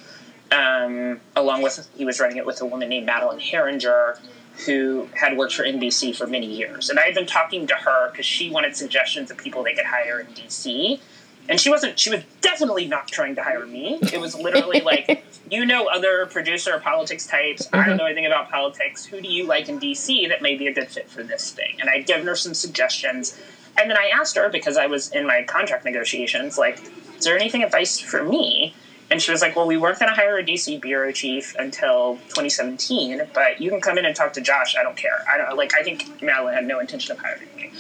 um, 0.52 1.20
along 1.36 1.62
with 1.62 1.88
he 1.96 2.06
was 2.06 2.20
running 2.20 2.38
it 2.38 2.46
with 2.46 2.62
a 2.62 2.66
woman 2.66 2.90
named 2.90 3.06
Madeline 3.06 3.40
Haeringer, 3.40 4.20
who 4.66 5.10
had 5.14 5.38
worked 5.38 5.54
for 5.54 5.64
NBC 5.64 6.16
for 6.16 6.28
many 6.28 6.48
years. 6.48 6.90
And 6.90 6.98
I 6.98 7.04
had 7.04 7.16
been 7.16 7.26
talking 7.26 7.68
to 7.68 7.76
her 7.76 8.10
because 8.12 8.26
she 8.26 8.50
wanted 8.50 8.76
suggestions 8.76 9.30
of 9.30 9.38
people 9.38 9.64
they 9.64 9.74
could 9.74 9.86
hire 9.86 10.20
in 10.20 10.28
DC. 10.28 11.00
And 11.48 11.60
she 11.60 11.70
wasn't. 11.70 12.00
She 12.00 12.10
was 12.10 12.24
definitely 12.42 12.88
not 12.88 13.08
trying 13.08 13.36
to 13.36 13.44
hire 13.44 13.66
me. 13.66 14.00
It 14.02 14.20
was 14.20 14.36
literally 14.36 14.82
like, 14.86 15.24
you 15.52 15.66
know, 15.66 15.88
other 15.88 16.26
producer 16.26 16.80
politics 16.80 17.28
types. 17.28 17.68
I 17.72 17.78
don't 17.78 17.86
mm-hmm. 17.86 17.98
know 17.98 18.06
anything 18.06 18.26
about 18.26 18.50
politics. 18.50 19.06
Who 19.06 19.22
do 19.22 19.28
you 19.28 19.46
like 19.46 19.70
in 19.70 19.80
DC 19.80 20.28
that 20.30 20.42
may 20.42 20.56
be 20.56 20.68
a 20.68 20.74
good 20.74 20.88
fit 20.88 21.10
for 21.10 21.22
this 21.22 21.52
thing? 21.52 21.76
And 21.80 21.90
I'd 21.90 22.08
given 22.08 22.26
her 22.26 22.36
some 22.36 22.54
suggestions. 22.54 23.40
And 23.78 23.90
then 23.90 23.98
I 23.98 24.10
asked 24.14 24.38
her 24.38 24.50
because 24.50 24.78
I 24.78 24.88
was 24.88 25.12
in 25.12 25.28
my 25.28 25.44
contract 25.44 25.86
negotiations, 25.86 26.58
like, 26.58 26.82
is 27.18 27.26
there 27.26 27.38
anything 27.38 27.62
advice 27.62 28.00
for 28.00 28.24
me? 28.24 28.74
And 29.12 29.22
she 29.22 29.32
was 29.32 29.42
like, 29.42 29.56
"Well, 29.56 29.68
we 29.68 29.78
weren't 29.78 30.00
going 30.00 30.10
to 30.10 30.16
hire 30.16 30.38
a 30.38 30.44
DC 30.44 30.82
bureau 30.82 31.12
chief 31.12 31.56
until 31.60 32.16
2017, 32.30 33.22
but 33.34 33.62
you 33.62 33.70
can 33.70 33.80
come 33.80 33.98
in 33.98 34.06
and 34.06 34.16
talk 34.16 34.34
to 34.34 34.42
Josh. 34.42 34.76
I 34.76 34.84
don't 34.84 34.98
care. 34.98 35.24
I 35.32 35.38
don't 35.38 35.56
like. 35.58 35.74
I 35.76 35.84
think 35.84 36.22
Madeline 36.22 36.56
had 36.56 36.66
no 36.66 36.80
intention 36.80 37.12
of 37.12 37.20
hiring 37.20 37.50
me." 37.56 37.72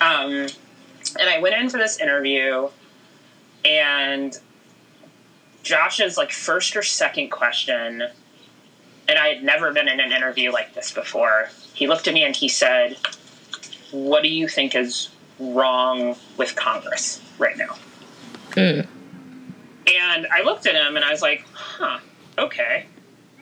Um, 0.00 0.48
and 1.18 1.28
I 1.28 1.38
went 1.40 1.54
in 1.54 1.70
for 1.70 1.78
this 1.78 1.98
interview, 2.00 2.68
and 3.64 4.38
Josh's 5.62 6.18
like 6.18 6.32
first 6.32 6.76
or 6.76 6.82
second 6.82 7.30
question, 7.30 8.02
and 9.08 9.18
I 9.18 9.28
had 9.28 9.42
never 9.42 9.72
been 9.72 9.88
in 9.88 10.00
an 10.00 10.12
interview 10.12 10.52
like 10.52 10.74
this 10.74 10.92
before. 10.92 11.48
He 11.72 11.86
looked 11.86 12.06
at 12.06 12.14
me 12.14 12.24
and 12.24 12.36
he 12.36 12.48
said, 12.48 12.96
"What 13.90 14.22
do 14.22 14.28
you 14.28 14.48
think 14.48 14.74
is 14.74 15.08
wrong 15.38 16.16
with 16.36 16.54
Congress 16.54 17.22
right 17.38 17.56
now?" 17.56 17.76
And 19.86 20.26
I 20.26 20.42
looked 20.42 20.66
at 20.66 20.74
him 20.74 20.96
and 20.96 21.04
I 21.04 21.10
was 21.10 21.22
like, 21.22 21.44
huh, 21.52 21.98
okay. 22.38 22.86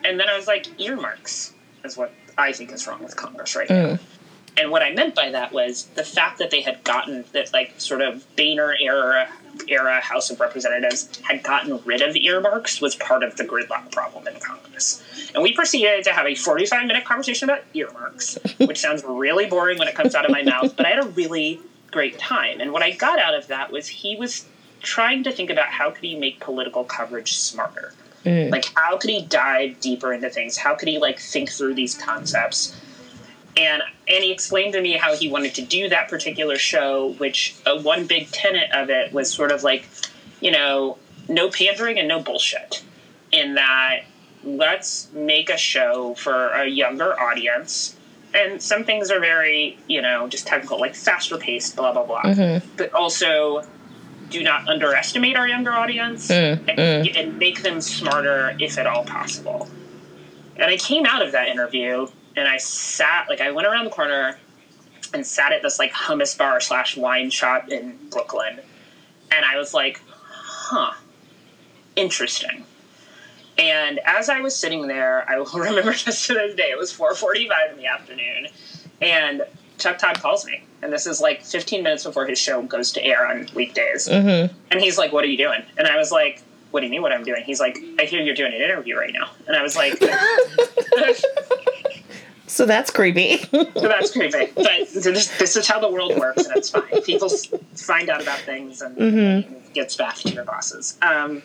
And 0.03 0.19
then 0.19 0.29
I 0.29 0.35
was 0.35 0.47
like, 0.47 0.79
earmarks 0.79 1.53
is 1.83 1.95
what 1.95 2.13
I 2.37 2.51
think 2.51 2.71
is 2.71 2.87
wrong 2.87 3.03
with 3.03 3.15
Congress 3.15 3.55
right 3.55 3.69
now. 3.69 3.75
Mm. 3.75 3.99
And 4.55 4.71
what 4.71 4.83
I 4.83 4.93
meant 4.93 5.15
by 5.15 5.31
that 5.31 5.51
was 5.51 5.85
the 5.95 6.03
fact 6.03 6.37
that 6.39 6.51
they 6.51 6.61
had 6.61 6.83
gotten 6.83 7.25
that, 7.31 7.51
like, 7.53 7.73
sort 7.79 8.01
of 8.01 8.23
Boehner 8.35 8.75
era 8.79 9.27
era 9.67 10.01
House 10.01 10.29
of 10.29 10.39
Representatives 10.39 11.19
had 11.21 11.43
gotten 11.43 11.79
rid 11.85 12.01
of 12.01 12.15
earmarks 12.15 12.81
was 12.81 12.95
part 12.95 13.23
of 13.23 13.35
the 13.35 13.43
gridlock 13.43 13.91
problem 13.91 14.27
in 14.27 14.39
Congress. 14.39 15.03
And 15.33 15.43
we 15.43 15.53
proceeded 15.53 16.03
to 16.05 16.11
have 16.11 16.25
a 16.25 16.35
45 16.35 16.87
minute 16.87 17.05
conversation 17.05 17.49
about 17.49 17.63
earmarks, 17.73 18.37
which 18.57 18.79
sounds 18.79 19.03
really 19.03 19.45
boring 19.45 19.77
when 19.77 19.87
it 19.87 19.95
comes 19.95 20.15
out 20.15 20.25
of 20.25 20.31
my 20.31 20.43
mouth, 20.43 20.75
but 20.75 20.85
I 20.85 20.89
had 20.89 21.03
a 21.03 21.07
really 21.09 21.59
great 21.91 22.17
time. 22.17 22.61
And 22.61 22.71
what 22.73 22.81
I 22.81 22.91
got 22.91 23.19
out 23.19 23.35
of 23.35 23.47
that 23.47 23.71
was 23.71 23.87
he 23.87 24.15
was 24.15 24.45
trying 24.83 25.23
to 25.23 25.31
think 25.31 25.49
about 25.49 25.67
how 25.67 25.89
could 25.89 26.03
he 26.03 26.15
make 26.15 26.39
political 26.39 26.83
coverage 26.83 27.33
smarter. 27.33 27.93
Like 28.51 28.65
how 28.75 28.97
could 28.97 29.09
he 29.09 29.21
dive 29.21 29.79
deeper 29.79 30.13
into 30.13 30.29
things? 30.29 30.57
How 30.57 30.75
could 30.75 30.87
he 30.87 30.99
like 30.99 31.19
think 31.19 31.49
through 31.49 31.73
these 31.73 31.95
concepts? 31.95 32.79
And 33.57 33.81
and 34.07 34.23
he 34.23 34.31
explained 34.31 34.73
to 34.73 34.81
me 34.81 34.93
how 34.93 35.15
he 35.15 35.29
wanted 35.29 35.55
to 35.55 35.61
do 35.61 35.89
that 35.89 36.09
particular 36.09 36.57
show, 36.57 37.13
which 37.17 37.55
uh, 37.65 37.79
one 37.81 38.05
big 38.05 38.31
tenet 38.31 38.71
of 38.71 38.89
it 38.89 39.11
was 39.13 39.31
sort 39.31 39.51
of 39.51 39.63
like, 39.63 39.87
you 40.41 40.51
know, 40.51 40.97
no 41.27 41.49
pandering 41.49 41.99
and 41.99 42.07
no 42.07 42.21
bullshit. 42.21 42.83
In 43.31 43.55
that, 43.55 44.03
let's 44.43 45.11
make 45.13 45.49
a 45.49 45.57
show 45.57 46.13
for 46.15 46.49
a 46.49 46.67
younger 46.67 47.19
audience. 47.19 47.95
And 48.33 48.61
some 48.61 48.83
things 48.83 49.11
are 49.11 49.19
very, 49.19 49.77
you 49.87 50.01
know, 50.01 50.27
just 50.27 50.47
technical, 50.47 50.79
like 50.79 50.95
faster 50.95 51.37
paced, 51.37 51.75
blah 51.75 51.93
blah 51.93 52.05
blah. 52.05 52.21
But 52.77 52.93
also, 52.93 53.63
do 54.33 54.43
not 54.43 54.67
underestimate 54.67 55.37
our 55.37 55.47
younger 55.47 55.71
audience 55.71 56.27
mm, 56.27 56.57
and, 56.67 56.67
mm. 56.67 57.15
and 57.15 57.37
make 57.37 57.61
them 57.61 57.79
smarter 57.79 58.57
if 58.59 58.77
at 58.77 58.87
all 58.87 59.05
possible. 59.05 59.69
And 60.55 60.65
I 60.65 60.77
came 60.77 61.05
out 61.05 61.21
of 61.21 61.31
that 61.31 61.47
interview 61.47 62.07
and 62.35 62.47
I 62.47 62.57
sat, 62.57 63.29
like, 63.29 63.41
I 63.41 63.51
went 63.51 63.67
around 63.67 63.85
the 63.85 63.91
corner 63.91 64.37
and 65.13 65.25
sat 65.25 65.51
at 65.51 65.61
this, 65.61 65.77
like, 65.77 65.93
hummus 65.93 66.35
bar 66.35 66.59
slash 66.59 66.97
wine 66.97 67.29
shop 67.29 67.69
in 67.69 67.97
Brooklyn. 68.09 68.59
And 69.31 69.45
I 69.45 69.57
was 69.57 69.73
like, 69.73 70.01
huh, 70.27 70.93
interesting. 71.95 72.65
And 73.59 73.99
as 73.99 74.29
I 74.29 74.41
was 74.41 74.55
sitting 74.55 74.87
there, 74.87 75.29
I 75.29 75.37
will 75.37 75.45
remember 75.53 75.93
just 75.93 76.25
to 76.27 76.33
this 76.33 76.55
day, 76.55 76.71
it 76.71 76.77
was 76.77 76.91
4.45 76.91 77.71
in 77.71 77.77
the 77.77 77.85
afternoon. 77.85 78.47
And 78.99 79.43
Chuck 79.83 79.97
Todd 79.97 80.19
calls 80.21 80.45
me. 80.45 80.63
And 80.81 80.91
this 80.91 81.05
is 81.05 81.19
like 81.21 81.43
15 81.43 81.83
minutes 81.83 82.03
before 82.05 82.25
his 82.25 82.39
show 82.39 82.61
goes 82.61 82.91
to 82.93 83.03
air 83.03 83.27
on 83.27 83.47
weekdays. 83.53 84.07
And 84.71 84.79
he's 84.79 84.97
like, 84.97 85.11
what 85.11 85.23
are 85.23 85.27
you 85.27 85.37
doing? 85.37 85.61
And 85.77 85.87
I 85.87 85.97
was 85.97 86.11
like, 86.11 86.41
what 86.71 86.79
do 86.79 86.85
you 86.87 86.91
mean 86.91 87.01
what 87.01 87.11
I'm 87.11 87.23
doing? 87.23 87.43
He's 87.43 87.59
like, 87.59 87.77
I 87.99 88.03
hear 88.05 88.21
you're 88.21 88.33
doing 88.33 88.53
an 88.53 88.61
interview 88.61 88.97
right 88.97 89.13
now. 89.13 89.29
And 89.45 89.55
I 89.55 89.61
was 89.61 89.75
like, 89.75 90.01
So 92.47 92.65
that's 92.65 92.91
creepy. 92.91 93.37
so 93.51 93.63
that's 93.73 94.11
creepy. 94.11 94.51
But 94.55 94.89
this, 94.93 95.27
this 95.37 95.55
is 95.55 95.67
how 95.67 95.79
the 95.79 95.89
world 95.89 96.15
works, 96.17 96.45
and 96.45 96.55
it's 96.55 96.69
fine. 96.69 97.01
People 97.01 97.27
find 97.75 98.09
out 98.09 98.21
about 98.21 98.39
things 98.39 98.81
and 98.81 98.95
it 99.45 99.73
gets 99.73 99.95
back 99.95 100.15
to 100.17 100.29
your 100.29 100.43
bosses. 100.43 100.97
Um, 101.01 101.41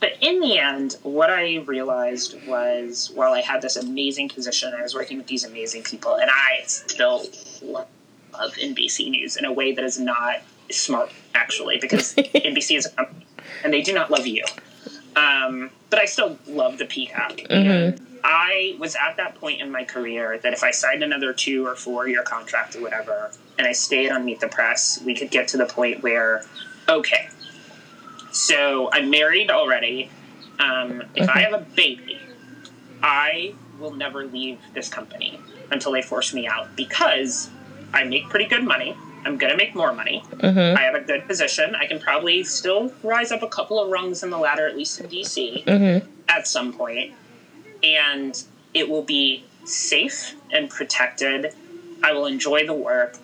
but 0.00 0.12
in 0.20 0.40
the 0.40 0.58
end, 0.58 0.96
what 1.02 1.30
I 1.30 1.56
realized 1.58 2.36
was 2.46 3.10
while 3.14 3.32
I 3.32 3.40
had 3.40 3.62
this 3.62 3.76
amazing 3.76 4.28
position, 4.28 4.72
I 4.76 4.82
was 4.82 4.94
working 4.94 5.18
with 5.18 5.26
these 5.26 5.44
amazing 5.44 5.82
people, 5.82 6.14
and 6.14 6.30
I 6.30 6.62
still 6.66 7.26
love 7.62 7.88
NBC 8.32 9.10
News 9.10 9.36
in 9.36 9.44
a 9.44 9.52
way 9.52 9.72
that 9.72 9.84
is 9.84 9.98
not 9.98 10.42
smart, 10.70 11.10
actually, 11.34 11.78
because 11.78 12.14
NBC 12.16 12.76
is 12.76 12.86
a 12.86 12.90
company, 12.90 13.26
and 13.64 13.72
they 13.72 13.82
do 13.82 13.92
not 13.92 14.10
love 14.10 14.26
you. 14.26 14.44
Um, 15.16 15.70
but 15.90 15.98
I 15.98 16.04
still 16.04 16.38
love 16.46 16.78
the 16.78 16.84
Peacock. 16.84 17.40
And 17.50 18.00
I 18.22 18.76
was 18.78 18.94
at 18.94 19.16
that 19.16 19.34
point 19.36 19.60
in 19.60 19.70
my 19.70 19.84
career 19.84 20.38
that 20.38 20.52
if 20.52 20.62
I 20.62 20.70
signed 20.70 21.02
another 21.02 21.32
two 21.32 21.66
or 21.66 21.74
four 21.74 22.08
year 22.08 22.22
contract 22.22 22.76
or 22.76 22.82
whatever, 22.82 23.32
and 23.58 23.66
I 23.66 23.72
stayed 23.72 24.10
on 24.10 24.24
Meet 24.24 24.40
the 24.40 24.48
Press, 24.48 25.00
we 25.04 25.14
could 25.14 25.30
get 25.30 25.48
to 25.48 25.56
the 25.56 25.66
point 25.66 26.02
where, 26.02 26.44
okay, 26.88 27.28
so 28.38 28.88
I'm 28.92 29.10
married 29.10 29.50
already. 29.50 30.10
Um, 30.58 31.02
if 31.14 31.28
I 31.28 31.40
have 31.40 31.52
a 31.52 31.64
baby, 31.74 32.18
I 33.02 33.54
will 33.78 33.92
never 33.92 34.24
leave 34.24 34.58
this 34.74 34.88
company 34.88 35.40
until 35.70 35.92
they 35.92 36.02
force 36.02 36.32
me 36.32 36.46
out 36.46 36.74
because 36.76 37.50
I 37.92 38.04
make 38.04 38.28
pretty 38.28 38.46
good 38.46 38.64
money. 38.64 38.96
I'm 39.24 39.36
going 39.36 39.50
to 39.50 39.56
make 39.56 39.74
more 39.74 39.92
money. 39.92 40.22
Mm-hmm. 40.30 40.78
I 40.78 40.82
have 40.82 40.94
a 40.94 41.00
good 41.00 41.26
position. 41.26 41.74
I 41.74 41.86
can 41.86 41.98
probably 41.98 42.44
still 42.44 42.92
rise 43.02 43.32
up 43.32 43.42
a 43.42 43.48
couple 43.48 43.82
of 43.82 43.90
rungs 43.90 44.22
in 44.22 44.30
the 44.30 44.38
ladder, 44.38 44.66
at 44.66 44.76
least 44.76 45.00
in 45.00 45.08
DC, 45.08 45.64
Mm-hmm. 45.64 46.08
at 46.28 46.46
some 46.46 46.72
point. 46.72 47.12
And 47.82 48.40
it 48.74 48.88
will 48.88 49.02
be 49.02 49.44
safe 49.64 50.34
and 50.52 50.70
protected. 50.70 51.52
I 52.02 52.12
will 52.12 52.26
enjoy 52.26 52.66
the 52.66 52.74
work, 52.74 53.16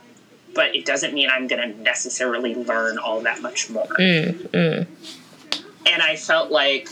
but 0.55 0.75
it 0.75 0.85
doesn't 0.85 1.15
mean 1.15 1.29
I'm 1.31 1.47
going 1.47 1.71
to 1.73 1.81
necessarily 1.81 2.55
learn 2.55 2.99
all 2.99 3.21
that 3.23 3.43
much 3.43 3.71
more. 3.71 3.87
Mm, 3.87 4.33
mm. 4.51 4.87
And 5.87 6.03
I 6.03 6.17
felt 6.17 6.51
like 6.51 6.89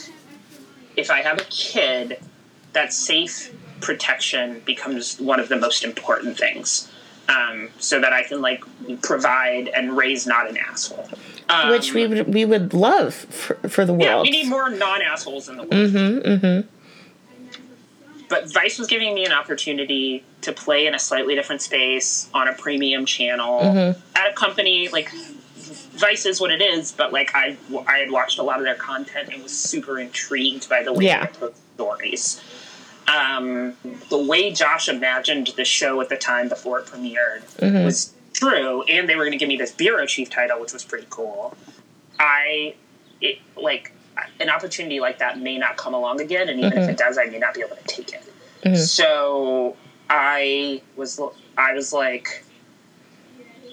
if 0.96 1.10
I 1.10 1.20
have 1.20 1.38
a 1.38 1.44
kid, 1.44 2.18
that 2.72 2.92
safe 2.92 3.54
protection 3.80 4.60
becomes 4.64 5.18
one 5.18 5.40
of 5.40 5.48
the 5.48 5.56
most 5.56 5.84
important 5.84 6.38
things. 6.38 6.88
Um, 7.28 7.70
so 7.78 8.00
that 8.00 8.12
I 8.12 8.24
can 8.24 8.42
like 8.42 8.64
provide 9.00 9.68
and 9.68 9.96
raise 9.96 10.26
not 10.26 10.50
an 10.50 10.56
asshole. 10.56 11.08
Um, 11.48 11.70
Which 11.70 11.94
we 11.94 12.06
would 12.06 12.34
we 12.34 12.44
would 12.44 12.74
love 12.74 13.14
for, 13.14 13.54
for 13.68 13.84
the 13.84 13.96
yeah, 13.96 14.16
world. 14.16 14.26
we 14.26 14.30
need 14.30 14.48
more 14.48 14.68
non 14.68 15.00
assholes 15.00 15.48
in 15.48 15.56
the 15.56 15.62
world. 15.62 15.72
mm-hmm, 15.72 16.28
mm-hmm. 16.28 16.81
But 18.32 18.50
Vice 18.50 18.78
was 18.78 18.88
giving 18.88 19.12
me 19.14 19.26
an 19.26 19.32
opportunity 19.32 20.24
to 20.40 20.54
play 20.54 20.86
in 20.86 20.94
a 20.94 20.98
slightly 20.98 21.34
different 21.34 21.60
space 21.60 22.30
on 22.32 22.48
a 22.48 22.54
premium 22.54 23.04
channel 23.04 23.60
Mhm. 23.60 23.96
at 24.16 24.30
a 24.30 24.32
company 24.32 24.88
like 24.88 25.10
Vice 25.92 26.24
is 26.24 26.40
what 26.40 26.50
it 26.50 26.62
is. 26.62 26.92
But 26.92 27.12
like 27.12 27.34
I, 27.34 27.58
I 27.86 27.98
had 27.98 28.10
watched 28.10 28.38
a 28.38 28.42
lot 28.42 28.56
of 28.56 28.64
their 28.64 28.74
content 28.74 29.28
and 29.34 29.42
was 29.42 29.52
super 29.52 29.98
intrigued 30.00 30.66
by 30.70 30.82
the 30.82 30.94
way 30.94 31.04
Yeah. 31.04 31.26
they 31.26 31.32
told 31.38 31.54
stories. 31.74 32.40
Um, 33.06 33.76
the 34.08 34.16
way 34.16 34.50
Josh 34.50 34.88
imagined 34.88 35.48
the 35.48 35.66
show 35.66 36.00
at 36.00 36.08
the 36.08 36.16
time 36.16 36.48
before 36.48 36.78
it 36.78 36.86
premiered 36.86 37.42
Mhm. 37.60 37.84
was 37.84 38.12
true, 38.32 38.82
and 38.84 39.06
they 39.10 39.14
were 39.14 39.24
going 39.24 39.32
to 39.32 39.36
give 39.38 39.48
me 39.48 39.58
this 39.58 39.72
bureau 39.72 40.06
chief 40.06 40.30
title, 40.30 40.58
which 40.58 40.72
was 40.72 40.84
pretty 40.84 41.06
cool. 41.10 41.54
I, 42.18 42.76
it 43.20 43.40
like 43.56 43.92
an 44.40 44.48
opportunity 44.50 45.00
like 45.00 45.18
that 45.18 45.38
may 45.40 45.58
not 45.58 45.76
come 45.76 45.94
along 45.94 46.20
again, 46.20 46.48
and 46.48 46.58
even 46.60 46.72
if 46.78 46.84
Mhm. 46.86 46.90
it 46.90 46.96
does, 46.98 47.18
I 47.18 47.24
may 47.26 47.38
not 47.38 47.54
be 47.54 47.60
able 47.62 47.76
to 47.76 47.84
take 47.84 48.12
it. 48.12 48.22
Mhm. 48.64 48.76
So 48.76 49.76
I 50.10 50.82
was, 50.96 51.20
I 51.56 51.72
was 51.74 51.92
like, 51.92 52.44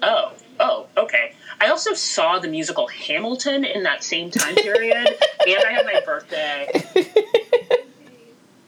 oh, 0.02 0.32
oh, 0.60 0.88
okay. 0.98 1.34
I 1.62 1.68
also 1.68 1.94
saw 1.94 2.40
the 2.40 2.48
musical 2.48 2.88
Hamilton 2.88 3.66
in 3.66 3.84
that 3.84 4.04
same 4.04 4.32
time 4.32 4.56
period, 4.68 5.08
and 5.48 5.64
I 5.68 5.72
had 5.72 5.86
my 5.86 6.02
birthday, 6.06 6.70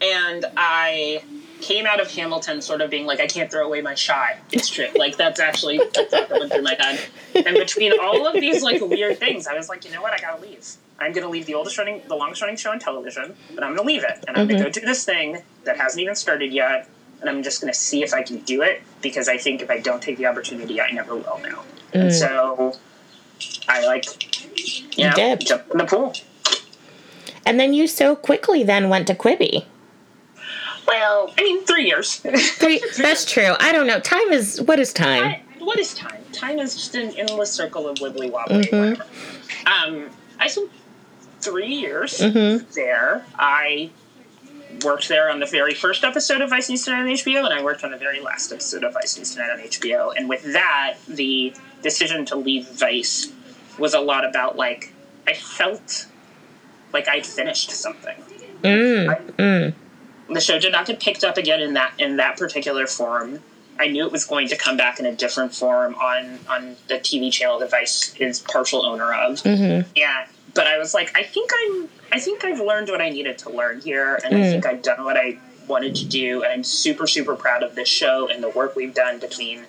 and 0.02 0.46
I 0.58 1.24
came 1.62 1.86
out 1.86 2.02
of 2.02 2.10
Hamilton 2.12 2.60
sort 2.62 2.82
of 2.82 2.90
being 2.90 3.06
like, 3.06 3.20
I 3.20 3.28
can't 3.28 3.50
throw 3.52 3.66
away 3.66 3.82
my 3.82 3.94
shy. 3.94 4.38
It's 4.52 4.68
true. 4.68 4.88
Like 4.96 5.16
that's 5.16 5.40
actually 5.40 5.80
that's 5.94 6.12
what 6.12 6.30
went 6.32 6.52
through 6.52 6.64
my 6.64 6.76
head. 6.80 7.00
And 7.36 7.56
between 7.56 7.94
all 8.02 8.26
of 8.26 8.34
these 8.34 8.64
like 8.64 8.82
weird 8.82 9.20
things, 9.20 9.46
I 9.46 9.54
was 9.54 9.70
like, 9.70 9.86
you 9.86 9.92
know 9.92 10.02
what? 10.02 10.12
I 10.12 10.18
gotta 10.18 10.42
leave. 10.42 10.66
I'm 11.02 11.12
gonna 11.14 11.30
leave 11.30 11.46
the 11.46 11.54
oldest 11.56 11.78
running, 11.78 12.02
the 12.08 12.16
longest 12.16 12.42
running 12.42 12.58
show 12.58 12.72
on 12.72 12.80
television, 12.80 13.36
but 13.56 13.64
I'm 13.64 13.76
gonna 13.76 13.88
leave 13.88 14.04
it, 14.04 14.24
and 14.28 14.38
I'm 14.38 14.48
gonna 14.48 14.64
go 14.64 14.70
do 14.70 14.82
this 14.82 15.04
thing 15.06 15.42
that 15.64 15.78
hasn't 15.78 16.02
even 16.02 16.16
started 16.16 16.52
yet, 16.54 16.88
and 17.22 17.30
I'm 17.30 17.44
just 17.44 17.62
gonna 17.62 17.74
see 17.74 18.04
if 18.04 18.14
I 18.14 18.24
can 18.24 18.38
do 18.40 18.62
it 18.62 18.82
because 19.02 19.28
I 19.28 19.38
think 19.38 19.62
if 19.62 19.70
I 19.70 19.80
don't 19.80 20.02
take 20.02 20.18
the 20.18 20.26
opportunity, 20.28 20.80
I 20.82 20.92
never 20.92 21.16
will 21.16 21.40
now. 21.44 21.64
And 21.94 22.10
Mm. 22.10 22.14
so 22.14 22.78
I 23.68 23.86
like, 23.86 24.06
you 24.98 25.06
know, 25.10 25.36
jumped 25.38 25.72
in 25.72 25.78
the 25.78 25.86
pool. 25.86 26.14
And 27.46 27.60
then 27.60 27.74
you 27.74 27.88
so 27.88 28.16
quickly 28.16 28.64
then 28.64 28.88
went 28.90 29.08
to 29.08 29.16
Quibi. 29.16 29.66
Well, 30.88 31.34
I 31.38 31.44
mean, 31.44 31.64
three 31.66 31.86
years. 31.86 32.16
Three, 32.18 32.82
that's 32.98 33.26
true. 33.26 33.56
I 33.60 33.72
don't 33.72 33.88
know. 33.88 34.00
Time 34.00 34.32
is 34.32 34.62
what 34.62 34.80
is 34.80 34.94
time? 34.94 35.24
I- 35.24 35.42
what 35.60 35.78
is 35.80 35.94
time? 35.94 36.20
Time 36.32 36.58
is 36.58 36.74
just 36.74 36.96
an 36.96 37.12
endless 37.18 37.52
circle 37.52 37.88
of 37.88 37.98
wibbly 38.00 38.32
wobbly. 38.32 38.64
Mhm. 38.66 39.00
Um, 39.68 40.10
I 40.40 40.48
three 41.42 41.68
years 41.74 42.20
Mhm. 42.20 42.72
there. 42.74 43.26
I 43.38 43.90
worked 44.84 45.10
there 45.10 45.30
on 45.30 45.40
the 45.40 45.46
very 45.46 45.74
first 45.74 46.04
episode 46.04 46.42
of 46.42 46.50
Vice 46.50 46.70
News 46.70 46.84
Tonight 46.86 47.02
on 47.02 47.08
HBO, 47.10 47.44
and 47.46 47.54
I 47.54 47.62
worked 47.62 47.84
on 47.84 47.92
the 47.92 47.98
very 47.98 48.20
last 48.22 48.52
episode 48.52 48.84
of 48.84 48.94
Vice 48.94 49.18
News 49.18 49.34
Tonight 49.34 49.52
on 49.52 49.60
HBO. 49.60 50.12
And 50.16 50.30
with 50.30 50.44
that, 50.54 50.96
the 51.08 51.54
decision 51.84 52.26
to 52.28 52.36
leave 52.36 52.68
Vice 52.70 53.32
was 53.78 53.94
a 53.94 54.00
lot 54.00 54.24
about 54.26 54.56
like 54.58 54.94
I 55.28 55.34
felt 55.34 56.06
like 56.94 57.08
I'd 57.08 57.26
finished 57.26 57.72
something 57.72 58.16
Mm, 58.64 59.32
mm, 59.38 59.74
the 60.30 60.40
show 60.42 60.60
did 60.60 60.72
not 60.72 60.86
get 60.86 61.00
picked 61.00 61.24
up 61.24 61.38
again 61.38 61.62
in 61.62 61.74
that 61.74 61.94
in 61.98 62.18
that 62.18 62.38
particular 62.38 62.86
form. 62.86 63.40
I 63.80 63.88
knew 63.88 64.06
it 64.06 64.12
was 64.12 64.26
going 64.26 64.48
to 64.50 64.56
come 64.56 64.78
back 64.78 65.00
in 65.00 65.06
a 65.08 65.12
different 65.12 65.56
form 65.56 65.96
on 65.96 66.40
on 66.48 66.76
the 66.88 66.96
TV 67.00 67.32
channel 67.32 67.58
that 67.60 67.72
Vice 67.72 68.14
is 68.20 68.40
partial 68.40 68.86
owner 68.86 69.12
of. 69.14 69.38
mhm. 69.42 69.86
Yeah, 69.96 70.26
but 70.54 70.68
I 70.68 70.78
was 70.78 70.94
like, 70.94 71.12
I 71.18 71.24
think 71.24 71.52
I'm 71.64 71.90
I 72.12 72.20
think 72.20 72.44
I've 72.44 72.60
learned 72.60 72.90
what 72.90 73.02
I 73.02 73.10
needed 73.10 73.38
to 73.40 73.50
learn 73.50 73.80
here, 73.82 74.20
and 74.24 74.36
I 74.36 74.40
Mm. 74.40 74.52
think 74.52 74.66
I've 74.66 74.82
done 74.82 75.04
what 75.06 75.16
I 75.18 75.38
wanted 75.68 75.96
to 75.96 76.06
do, 76.06 76.44
and 76.44 76.52
I'm 76.52 76.64
super 76.64 77.08
super 77.08 77.36
proud 77.36 77.64
of 77.64 77.76
this 77.76 77.88
show 77.88 78.28
and 78.28 78.44
the 78.44 78.50
work 78.50 78.76
we've 78.76 78.94
done 78.94 79.20
between 79.20 79.64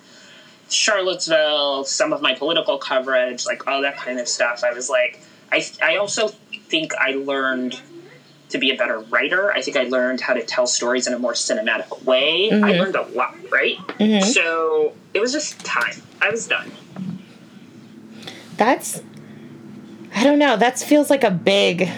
Charlottesville, 0.69 1.85
some 1.85 2.11
of 2.13 2.21
my 2.21 2.33
political 2.33 2.77
coverage, 2.77 3.45
like 3.45 3.67
all 3.67 3.81
that 3.83 3.95
kind 3.97 4.19
of 4.19 4.27
stuff. 4.27 4.63
I 4.63 4.73
was 4.73 4.89
like, 4.89 5.19
I 5.51 5.65
I 5.81 5.97
also 5.97 6.27
think 6.69 6.93
I 6.95 7.11
learned 7.11 7.79
to 8.49 8.57
be 8.57 8.69
a 8.71 8.75
better 8.75 8.99
writer. 8.99 9.51
I 9.51 9.61
think 9.61 9.77
I 9.77 9.83
learned 9.83 10.21
how 10.21 10.33
to 10.33 10.43
tell 10.43 10.67
stories 10.67 11.07
in 11.07 11.13
a 11.13 11.19
more 11.19 11.33
cinematic 11.33 12.03
way. 12.03 12.49
I 12.51 12.55
Mhm. 12.55 12.79
learned 12.79 12.95
a 12.95 13.01
lot, 13.03 13.35
right? 13.51 13.77
Mhm. 13.99 14.23
So 14.23 14.93
it 15.13 15.19
was 15.21 15.31
just 15.31 15.59
time. 15.65 16.01
I 16.21 16.29
was 16.29 16.45
done. 16.47 16.71
That's 18.57 19.01
I 20.15 20.23
don't 20.23 20.39
know. 20.39 20.57
That 20.57 20.79
feels 20.79 21.09
like 21.09 21.23
a 21.23 21.31
big 21.31 21.89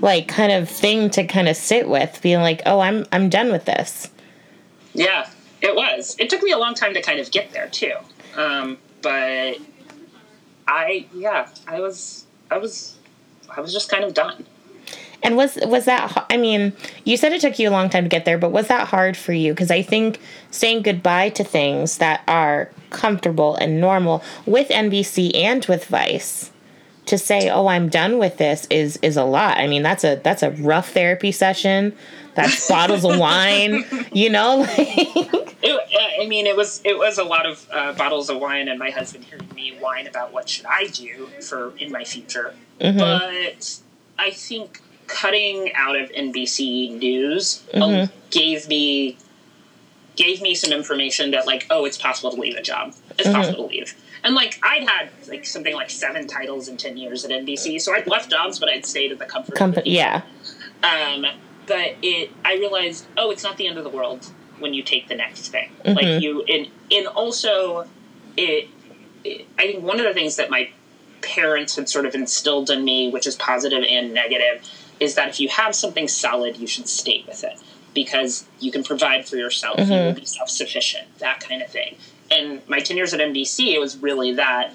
like 0.00 0.26
kind 0.28 0.52
of 0.52 0.68
thing 0.68 1.08
to 1.10 1.24
kind 1.24 1.48
of 1.48 1.56
sit 1.56 1.88
with, 1.88 2.20
being 2.22 2.40
like, 2.40 2.60
"Oh, 2.66 2.80
I'm 2.80 3.06
I'm 3.12 3.28
done 3.28 3.52
with 3.52 3.64
this." 3.64 4.10
Yeah, 4.94 5.28
it 5.60 5.74
was. 5.74 6.16
It 6.18 6.28
took 6.28 6.42
me 6.42 6.50
a 6.52 6.58
long 6.58 6.74
time 6.74 6.94
to 6.94 7.00
kind 7.00 7.20
of 7.20 7.30
get 7.30 7.52
there 7.52 7.68
too. 7.68 7.94
Um, 8.36 8.78
but 9.00 9.58
I, 10.66 11.06
yeah, 11.14 11.48
I 11.66 11.80
was, 11.80 12.26
I 12.50 12.58
was, 12.58 12.96
I 13.48 13.60
was 13.60 13.72
just 13.72 13.88
kind 13.88 14.04
of 14.04 14.14
done. 14.14 14.44
And 15.22 15.36
was 15.36 15.58
was 15.64 15.84
that 15.84 16.26
I 16.30 16.36
mean, 16.36 16.72
you 17.04 17.16
said 17.16 17.32
it 17.32 17.40
took 17.40 17.58
you 17.58 17.68
a 17.68 17.70
long 17.70 17.88
time 17.90 18.04
to 18.04 18.08
get 18.08 18.24
there, 18.24 18.38
but 18.38 18.50
was 18.50 18.68
that 18.68 18.88
hard 18.88 19.16
for 19.16 19.32
you 19.32 19.52
because 19.52 19.70
I 19.70 19.82
think 19.82 20.18
saying 20.50 20.82
goodbye 20.82 21.30
to 21.30 21.44
things 21.44 21.98
that 21.98 22.22
are 22.26 22.70
comfortable 22.90 23.54
and 23.56 23.80
normal 23.80 24.22
with 24.46 24.68
NBC 24.68 25.34
and 25.34 25.64
with 25.66 25.84
Vice 25.86 26.50
to 27.06 27.18
say, 27.18 27.48
"Oh, 27.48 27.66
I'm 27.68 27.88
done 27.88 28.18
with 28.18 28.38
this" 28.38 28.66
is 28.68 28.96
is 29.02 29.16
a 29.16 29.24
lot. 29.24 29.58
I 29.58 29.66
mean, 29.68 29.82
that's 29.82 30.04
a 30.04 30.20
that's 30.22 30.42
a 30.42 30.50
rough 30.50 30.90
therapy 30.92 31.30
session. 31.32 31.94
That's 32.34 32.68
bottles 32.76 33.04
of 33.04 33.18
wine, 33.18 33.84
you 34.12 34.30
know, 34.30 34.56
like 34.78 34.78
It, 35.64 36.20
I 36.20 36.26
mean, 36.26 36.46
it 36.46 36.56
was 36.56 36.80
it 36.84 36.96
was 36.98 37.18
a 37.18 37.24
lot 37.24 37.46
of 37.46 37.66
uh, 37.72 37.92
bottles 37.92 38.28
of 38.28 38.38
wine, 38.40 38.68
and 38.68 38.78
my 38.78 38.90
husband 38.90 39.24
hearing 39.24 39.48
me 39.54 39.76
whine 39.80 40.06
about 40.06 40.32
what 40.32 40.48
should 40.48 40.66
I 40.66 40.86
do 40.86 41.28
for 41.40 41.74
in 41.78 41.92
my 41.92 42.04
future. 42.04 42.54
Mhm. 42.80 42.98
But 42.98 43.78
I 44.18 44.30
think 44.30 44.80
cutting 45.06 45.72
out 45.74 45.96
of 45.96 46.10
NBC 46.10 46.90
News 46.98 47.62
uh, 47.74 47.78
Mhm. 47.78 48.10
gave 48.30 48.68
me 48.68 49.16
gave 50.14 50.42
me 50.42 50.54
some 50.54 50.72
information 50.72 51.30
that 51.30 51.46
like, 51.46 51.66
oh, 51.70 51.86
it's 51.86 51.96
possible 51.96 52.30
to 52.30 52.38
leave 52.38 52.54
a 52.54 52.60
job. 52.62 52.94
It's 53.18 53.26
Mhm. 53.28 53.32
possible 53.34 53.66
to 53.68 53.74
leave. 53.74 53.94
And 54.22 54.34
like 54.34 54.58
I'd 54.62 54.86
had 54.88 55.08
like 55.28 55.46
something 55.46 55.74
like 55.74 55.88
seven 55.90 56.26
titles 56.26 56.68
in 56.68 56.76
ten 56.76 56.96
years 56.96 57.24
at 57.24 57.30
NBC, 57.30 57.78
so 57.80 57.94
I'd 57.94 58.06
left 58.06 58.30
jobs, 58.30 58.58
but 58.58 58.68
I'd 58.68 58.84
stayed 58.86 59.10
at 59.12 59.18
the 59.18 59.24
comfort. 59.24 59.52
of 59.54 59.58
company. 59.58 59.90
Yeah. 59.90 60.22
um, 60.84 61.26
but 61.66 61.94
it, 62.02 62.30
I 62.44 62.54
realized, 62.54 63.06
oh, 63.16 63.30
it's 63.30 63.44
not 63.44 63.56
the 63.56 63.66
end 63.68 63.78
of 63.78 63.84
the 63.84 63.90
world 63.90 64.26
when 64.58 64.74
you 64.74 64.82
take 64.82 65.08
the 65.08 65.14
next 65.14 65.48
thing. 65.48 65.70
Mhm. 65.84 65.94
Like 65.96 66.22
you, 66.22 66.42
and 66.42 66.68
and 66.90 67.06
also, 67.06 67.86
it, 68.36 68.68
it. 69.24 69.46
I 69.58 69.62
think 69.62 69.82
one 69.84 69.98
of 70.00 70.04
the 70.06 70.12
things 70.12 70.36
that 70.36 70.50
my 70.50 70.68
parents 71.22 71.76
had 71.76 71.88
sort 71.88 72.04
of 72.04 72.14
instilled 72.14 72.68
in 72.68 72.84
me, 72.84 73.08
which 73.10 73.26
is 73.26 73.36
positive 73.36 73.84
and 73.88 74.12
negative, 74.12 74.68
is 75.02 75.14
that 75.16 75.28
if 75.28 75.40
you 75.40 75.48
have 75.48 75.74
something 75.74 76.08
solid, 76.08 76.56
you 76.56 76.66
should 76.66 76.88
stay 76.88 77.24
with 77.26 77.42
it 77.44 77.58
because 77.94 78.46
you 78.60 78.70
can 78.72 78.82
provide 78.82 79.26
for 79.26 79.36
yourself, 79.36 79.78
you 79.80 79.90
will 79.90 80.14
be 80.14 80.24
self 80.24 80.48
sufficient, 80.48 81.18
that 81.18 81.40
kind 81.40 81.60
of 81.62 81.68
thing. 81.68 81.96
And 82.30 82.66
my 82.68 82.80
ten 82.80 82.96
years 82.96 83.12
at 83.12 83.20
NBC, 83.20 83.74
it 83.74 83.78
was 83.78 83.96
really 83.98 84.32
that. 84.34 84.72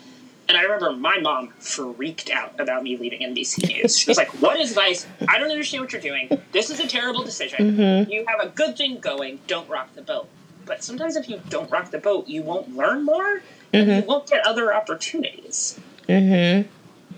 And 0.50 0.58
I 0.58 0.62
remember 0.62 0.94
my 0.94 1.20
mom 1.20 1.50
freaked 1.60 2.30
out 2.30 2.58
about 2.60 2.82
me 2.84 2.96
leaving 2.96 3.22
NBC 3.22 3.68
News. 3.68 3.98
She 3.98 4.10
was 4.10 4.18
like, 4.18 4.30
"What 4.42 4.60
is 4.60 4.74
Vice? 4.74 5.08
I 5.28 5.40
don't 5.40 5.50
understand 5.50 5.84
what 5.84 5.92
you're 5.92 6.02
doing. 6.02 6.30
This 6.52 6.70
is 6.70 6.80
a 6.80 6.88
terrible 6.88 7.24
decision. 7.24 7.78
Mhm. 7.78 8.12
You 8.12 8.26
have 8.28 8.40
a 8.42 8.50
good 8.50 8.78
thing 8.78 9.00
going. 9.00 9.40
Don't 9.48 9.68
rock 9.70 9.94
the 9.96 10.02
boat." 10.02 10.28
but 10.68 10.84
sometimes 10.84 11.16
if 11.16 11.30
you 11.30 11.42
don't 11.50 11.72
rock 11.72 11.90
the 11.92 11.98
boat, 11.98 12.28
you 12.28 12.44
won't 12.44 12.76
learn 12.76 13.04
more, 13.04 13.42
and 13.74 13.90
you 13.90 14.04
won't 14.06 14.28
get 14.28 14.46
other 14.46 14.74
opportunities. 14.74 15.80
Mm-hmm. 16.08 16.68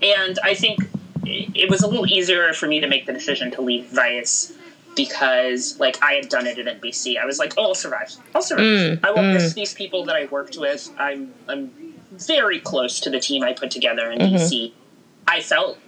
And 0.02 0.38
I 0.42 0.54
think 0.54 0.78
it 1.24 1.68
was 1.70 1.82
a 1.82 1.86
little 1.86 2.06
easier 2.06 2.52
for 2.52 2.66
me 2.66 2.80
to 2.80 2.86
make 2.86 3.06
the 3.06 3.12
decision 3.12 3.50
to 3.52 3.62
leave 3.62 3.86
Vice 3.86 4.52
because, 4.96 5.78
like, 5.78 6.02
I 6.02 6.14
had 6.14 6.28
done 6.28 6.46
it 6.46 6.58
at 6.58 6.80
NBC. 6.80 7.16
I 7.18 7.24
was 7.24 7.38
like, 7.38 7.54
"Oh, 7.56 7.68
I'll 7.68 7.74
survive. 7.74 8.12
I'll 8.34 8.42
survive. 8.42 8.64
Mm, 8.64 9.04
I 9.04 9.10
won't 9.12 9.28
mm. 9.28 9.34
miss 9.34 9.54
these 9.54 9.72
people 9.72 10.04
that 10.06 10.16
I 10.16 10.26
worked 10.26 10.56
with. 10.58 10.90
I'm, 10.98 11.32
I'm 11.48 11.70
very 12.12 12.58
close 12.60 13.00
to 13.00 13.10
the 13.10 13.20
team 13.20 13.42
I 13.42 13.52
put 13.52 13.70
together 13.70 14.10
in 14.10 14.18
Mhm. 14.18 14.34
DC. 14.34 14.72
I 15.28 15.40
felt, 15.40 15.78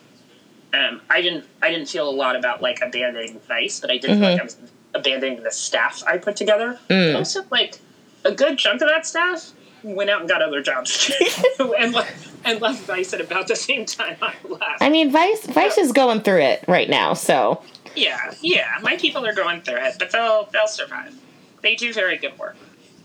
um, 0.72 1.00
I 1.10 1.20
didn't, 1.20 1.44
I 1.60 1.70
didn't 1.70 1.88
feel 1.88 2.08
a 2.08 2.14
lot 2.14 2.36
about 2.36 2.62
like 2.62 2.80
abandoning 2.80 3.40
Vice, 3.48 3.80
but 3.80 3.90
I 3.90 3.98
did 3.98 4.10
feel 4.10 4.20
like 4.20 4.40
I 4.40 4.44
was 4.44 4.56
abandoning 4.94 5.42
the 5.42 5.50
staff 5.50 6.02
I 6.06 6.16
put 6.18 6.36
together. 6.36 6.78
Mm. 6.88 7.16
Also, 7.16 7.42
like, 7.50 7.80
a 8.24 8.32
good 8.32 8.56
chunk 8.56 8.82
of 8.82 8.88
that 8.88 9.04
staff 9.04 9.52
went 9.82 10.10
out 10.10 10.20
and 10.20 10.28
got 10.28 10.42
other 10.42 10.62
jobs 10.62 11.10
and 11.58 11.92
left, 11.92 12.28
and 12.44 12.60
left 12.60 12.82
Vice 12.84 13.12
at 13.12 13.20
about 13.20 13.48
the 13.48 13.56
same 13.56 13.84
time 13.84 14.16
I 14.22 14.34
left. 14.48 14.82
I 14.82 14.88
mean, 14.88 15.10
Vice 15.10 15.46
Vice 15.46 15.78
is 15.78 15.92
going 15.92 16.20
through 16.20 16.42
it 16.42 16.64
right 16.68 16.88
now, 16.88 17.14
so 17.14 17.62
Yeah, 17.94 18.34
yeah. 18.40 18.78
My 18.82 18.96
people 18.96 19.26
are 19.26 19.34
going 19.34 19.62
through 19.62 19.78
it, 19.78 19.96
but 19.98 20.10
they'll 20.10 20.48
they'll 20.52 20.68
survive. 20.68 21.14
They 21.62 21.74
do 21.74 21.92
very 21.92 22.16
good 22.16 22.38
work. 22.38 22.56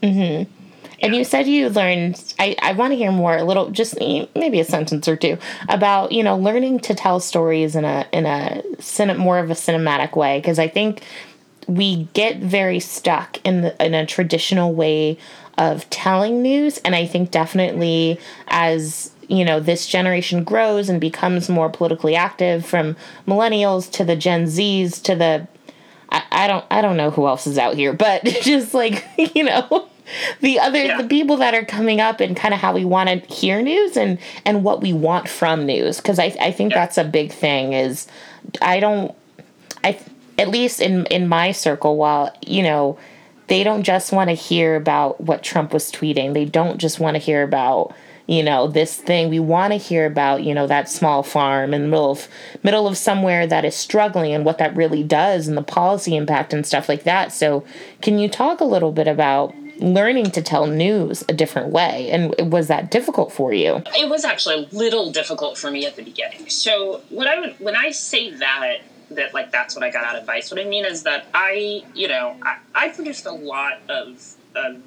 Mm-hmm. 0.02 0.52
And 1.00 1.16
you 1.16 1.24
said 1.24 1.48
you 1.48 1.70
learned. 1.70 2.34
I, 2.40 2.56
I 2.62 2.74
want 2.74 2.92
to 2.92 2.98
hear 2.98 3.12
more, 3.12 3.38
a 3.38 3.44
little, 3.44 3.70
just 3.70 4.00
maybe 4.00 4.60
a 4.60 4.64
sentence 4.64 5.08
or 5.08 5.16
two 5.16 5.38
about 5.70 6.12
you 6.12 6.24
know 6.24 6.38
learning 6.38 6.80
to 6.82 6.96
tell 6.96 7.20
stories 7.20 7.76
in 7.76 7.86
a 7.86 8.08
in 8.12 8.26
a 8.26 8.64
more 9.16 9.40
of 9.40 9.52
a 9.52 9.54
cinematic 9.54 10.16
way 10.16 10.40
because 10.40 10.60
I 10.60 10.68
think 10.68 11.04
we 11.68 12.06
get 12.14 12.38
very 12.38 12.80
stuck 12.80 13.46
in 13.46 13.62
the, 13.62 13.86
in 13.86 13.94
a 13.94 14.06
traditional 14.06 14.74
way 14.74 15.18
of 15.58 15.89
telling 15.89 16.41
news, 16.41 16.78
and 16.80 16.95
I 16.95 17.05
think 17.05 17.32
definitely 17.32 18.20
as 18.47 19.12
you 19.28 19.43
know 19.43 19.60
this 19.60 19.88
generation 19.88 20.43
grows 20.43 20.88
and 20.89 21.01
becomes 21.01 21.49
more 21.49 21.70
politically 21.70 22.16
active, 22.16 22.66
from 22.66 22.95
millennials 23.28 23.91
to 23.93 24.03
the 24.05 24.16
Gen 24.16 24.45
Zs 24.45 25.01
to 25.03 25.16
the 25.16 25.47
I, 26.10 26.24
I 26.32 26.47
don't 26.47 26.66
I 26.72 26.82
don't 26.82 26.97
know 26.97 27.10
who 27.12 27.28
else 27.28 27.47
is 27.47 27.58
out 27.58 27.76
here, 27.76 27.93
but 27.93 28.24
just 28.41 28.74
like 28.74 29.03
you 29.36 29.43
know 29.43 29.89
the 30.39 30.60
other 30.60 30.86
Yeah. 30.86 31.01
the 31.01 31.08
people 31.08 31.36
that 31.38 31.53
are 31.53 31.66
coming 31.66 31.99
up 31.99 32.22
and 32.22 32.36
kind 32.38 32.53
of 32.53 32.60
how 32.62 32.74
we 32.74 32.86
want 32.86 33.10
to 33.10 33.34
hear 33.34 33.62
news 33.62 33.97
and 33.97 34.20
and 34.45 34.64
what 34.64 34.80
we 34.82 34.93
want 34.93 35.28
from 35.28 35.66
news 35.66 35.97
because 35.97 36.18
I 36.20 36.34
I 36.39 36.51
think 36.51 36.72
Yeah. 36.72 36.80
that's 36.80 36.97
a 36.97 37.03
big 37.03 37.32
thing 37.34 37.74
is 37.74 38.08
I 38.62 38.80
don't 38.80 39.14
I 39.84 39.99
at 40.38 40.47
least 40.47 40.80
in 40.80 41.05
in 41.08 41.28
my 41.28 41.51
circle 41.51 41.97
while 41.97 42.34
you 42.45 42.64
know 42.64 42.97
they 43.48 43.64
don't 43.64 43.84
just 43.84 44.12
want 44.12 44.30
to 44.30 44.36
hear 44.36 44.76
about 44.76 45.22
what 45.22 45.43
Trump 45.43 45.74
was 45.74 45.91
tweeting. 45.91 46.34
They 46.34 46.45
don't 46.45 46.78
just 46.78 47.00
want 47.00 47.16
to 47.16 47.20
hear 47.20 47.43
about 47.43 47.95
you 48.28 48.43
know 48.43 48.68
this 48.68 48.95
thing. 48.95 49.30
We 49.30 49.39
want 49.39 49.72
to 49.72 49.78
hear 49.78 50.06
about 50.06 50.43
you 50.43 50.54
know 50.54 50.68
that 50.68 50.89
small 50.89 51.24
farm 51.24 51.74
in 51.74 51.84
the 51.84 51.88
middle 51.88 52.12
of 52.12 52.28
middle 52.62 52.88
of 52.88 52.98
somewhere 52.98 53.48
that 53.48 53.66
is 53.66 53.76
struggling 53.76 54.34
and 54.34 54.45
what 54.45 54.58
that 54.58 54.76
really 54.76 55.04
does 55.04 55.48
and 55.48 55.58
the 55.58 55.64
policy 55.64 56.16
impact 56.16 56.54
and 56.54 56.66
stuff 56.66 56.89
like 56.89 57.04
that. 57.04 57.32
So 57.32 57.64
can 58.02 58.20
you 58.20 58.30
talk 58.30 58.60
a 58.60 58.66
little 58.66 58.91
bit 58.91 59.08
about 59.08 59.56
learning 59.80 60.32
to 60.32 60.41
tell 60.41 60.68
news 60.68 61.24
a 61.30 61.34
different 61.34 61.72
way? 61.72 62.10
And 62.12 62.52
was 62.52 62.68
that 62.68 62.91
difficult 62.91 63.32
for 63.32 63.54
you? 63.54 63.82
It 63.98 64.10
was 64.10 64.26
actually 64.26 64.56
a 64.56 64.76
little 64.76 65.12
difficult 65.12 65.58
for 65.58 65.72
me 65.72 65.86
at 65.86 65.95
the 65.95 66.04
beginning. 66.04 66.50
So 66.50 67.02
what 67.10 67.28
I 67.28 67.39
would 67.39 67.60
when 67.60 67.76
I 67.78 67.91
say 67.91 68.32
that 68.32 68.80
that 69.12 69.34
like 69.34 69.51
that's 69.51 69.76
what 69.76 69.84
I 69.84 69.89
got 69.89 70.03
out 70.03 70.16
of 70.16 70.26
Vice, 70.26 70.51
what 70.51 70.60
I 70.60 70.66
mean 70.66 70.86
is 70.86 71.03
that 71.03 71.28
I 71.34 71.84
you 71.93 72.08
know 72.08 72.36
I, 72.41 72.58
I 72.76 72.89
produced 72.89 73.26
a 73.26 73.32
lot 73.32 73.80
of, 73.89 74.36
of 74.55 74.82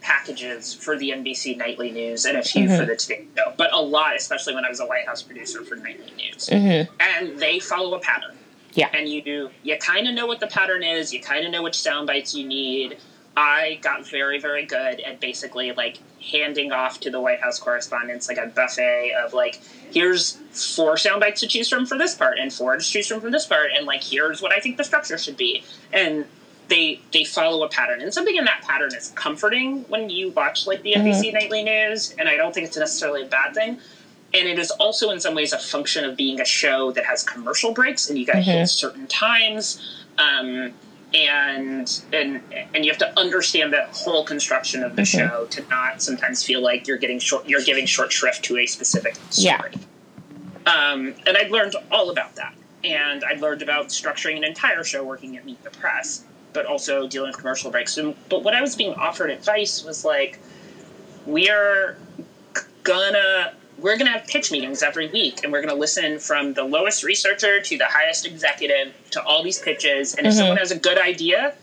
packages 0.00 0.74
for 0.74 0.96
the 0.96 1.10
NBC 1.10 1.56
Nightly 1.56 1.90
News 1.90 2.24
and 2.24 2.36
a 2.36 2.42
few 2.42 2.68
for 2.68 2.84
the 2.84 2.96
Today 2.96 3.26
Show, 3.36 3.52
but 3.56 3.72
a 3.72 3.80
lot, 3.80 4.14
especially 4.16 4.54
when 4.54 4.64
I 4.64 4.68
was 4.68 4.80
a 4.80 4.86
White 4.86 5.06
House 5.06 5.22
producer 5.22 5.64
for 5.64 5.76
Nightly 5.76 6.12
News, 6.16 6.46
mm-hmm. 6.46 6.92
and 7.00 7.38
they 7.38 7.58
follow 7.58 7.94
a 7.94 8.00
pattern. 8.00 8.36
yeah 8.74 8.88
and 8.94 9.08
you 9.08 9.22
do 9.22 9.50
you 9.62 9.76
kind 9.78 10.06
of 10.06 10.14
know 10.14 10.26
what 10.26 10.40
the 10.40 10.46
pattern 10.46 10.82
is 10.82 11.12
you 11.12 11.20
kind 11.20 11.44
of 11.44 11.50
know 11.50 11.62
which 11.62 11.78
sound 11.78 12.06
bites 12.06 12.34
you 12.34 12.46
need 12.46 12.98
i 13.38 13.78
got 13.82 14.06
very 14.06 14.40
very 14.40 14.66
good 14.66 15.00
at 15.00 15.20
basically 15.20 15.70
like 15.72 15.98
handing 16.20 16.72
off 16.72 16.98
to 16.98 17.10
the 17.10 17.20
white 17.20 17.40
house 17.40 17.58
correspondents 17.58 18.28
like 18.28 18.36
a 18.36 18.46
buffet 18.48 19.12
of 19.24 19.32
like 19.32 19.60
here's 19.92 20.38
four 20.50 20.96
sound 20.96 21.20
bites 21.20 21.40
to 21.40 21.46
choose 21.46 21.68
from 21.68 21.86
for 21.86 21.96
this 21.96 22.14
part 22.14 22.38
and 22.38 22.52
four 22.52 22.76
to 22.76 22.82
choose 22.82 23.06
from 23.06 23.20
for 23.20 23.30
this 23.30 23.46
part 23.46 23.70
and 23.76 23.86
like 23.86 24.02
here's 24.02 24.42
what 24.42 24.52
i 24.52 24.58
think 24.58 24.76
the 24.76 24.84
structure 24.84 25.16
should 25.16 25.36
be. 25.36 25.62
And 25.92 26.24
they 26.68 27.00
they 27.12 27.24
follow 27.24 27.64
a 27.64 27.68
pattern 27.68 28.02
and 28.02 28.12
something 28.12 28.36
in 28.36 28.44
that 28.44 28.62
pattern 28.62 28.94
is 28.94 29.12
comforting 29.14 29.84
when 29.84 30.10
you 30.10 30.30
watch 30.32 30.66
like 30.66 30.82
the 30.82 30.92
nbc 30.94 31.32
nightly 31.32 31.62
news 31.62 32.14
and 32.18 32.28
i 32.28 32.36
don't 32.36 32.52
think 32.52 32.66
it's 32.66 32.76
necessarily 32.76 33.22
a 33.22 33.26
bad 33.26 33.54
thing. 33.54 33.78
And 34.34 34.46
it 34.46 34.58
is 34.58 34.70
also 34.72 35.08
in 35.10 35.20
some 35.20 35.34
ways 35.34 35.54
a 35.54 35.58
function 35.58 36.04
of 36.04 36.14
being 36.14 36.38
a 36.38 36.44
show 36.44 36.92
that 36.92 37.06
has 37.06 37.22
commercial 37.22 37.72
breaks 37.72 38.10
and 38.10 38.18
you 38.18 38.26
got 38.26 38.34
to 38.34 38.42
hit 38.42 38.66
certain 38.68 39.06
times. 39.06 40.04
Um, 40.18 40.74
and 41.14 42.02
and 42.12 42.42
and 42.74 42.84
you 42.84 42.90
have 42.90 42.98
to 42.98 43.18
understand 43.18 43.72
the 43.72 43.86
whole 43.92 44.24
construction 44.24 44.82
of 44.82 44.94
the 44.94 45.04
show 45.04 45.46
to 45.50 45.66
not 45.68 46.02
sometimes 46.02 46.44
feel 46.44 46.60
like 46.60 46.86
you're 46.86 46.98
getting 46.98 47.18
short 47.18 47.48
you're 47.48 47.62
giving 47.62 47.86
short 47.86 48.12
shrift 48.12 48.44
to 48.44 48.58
a 48.58 48.66
specific 48.66 49.16
story. 49.30 49.72
Yeah. 49.72 49.80
um, 50.66 51.14
and 51.26 51.36
i 51.36 51.48
learned 51.48 51.74
all 51.90 52.10
about 52.10 52.34
that 52.36 52.54
and 52.84 53.24
i 53.24 53.34
learned 53.38 53.62
about 53.62 53.88
structuring 53.88 54.36
an 54.36 54.44
entire 54.44 54.84
show 54.84 55.02
working 55.02 55.36
at 55.38 55.46
meet 55.46 55.62
the 55.64 55.70
press 55.70 56.24
but 56.52 56.66
also 56.66 57.08
dealing 57.08 57.30
with 57.30 57.38
commercial 57.38 57.70
breaks 57.70 57.96
and, 57.96 58.14
but 58.28 58.44
what 58.44 58.54
i 58.54 58.60
was 58.60 58.76
being 58.76 58.92
offered 58.94 59.30
advice 59.30 59.82
was 59.84 60.04
like 60.04 60.38
we're 61.24 61.96
gonna 62.82 63.54
we're 63.78 63.96
gonna 63.96 64.10
have 64.10 64.26
pitch 64.26 64.50
meetings 64.50 64.82
every 64.82 65.08
week 65.08 65.40
and 65.44 65.52
we're 65.52 65.60
gonna 65.60 65.74
listen 65.78 66.18
from 66.18 66.52
the 66.54 66.64
lowest 66.64 67.04
researcher 67.04 67.60
to 67.60 67.78
the 67.78 67.86
highest 67.86 68.26
executive 68.26 68.92
to 69.12 69.22
all 69.22 69.42
these 69.42 69.58
pitches. 69.58 70.14
And 70.14 70.26
if 70.26 70.32
Mhm. 70.32 70.36
someone 70.36 70.56
has 70.56 70.70
a 70.70 70.76
good 70.78 70.98
idea 70.98 71.54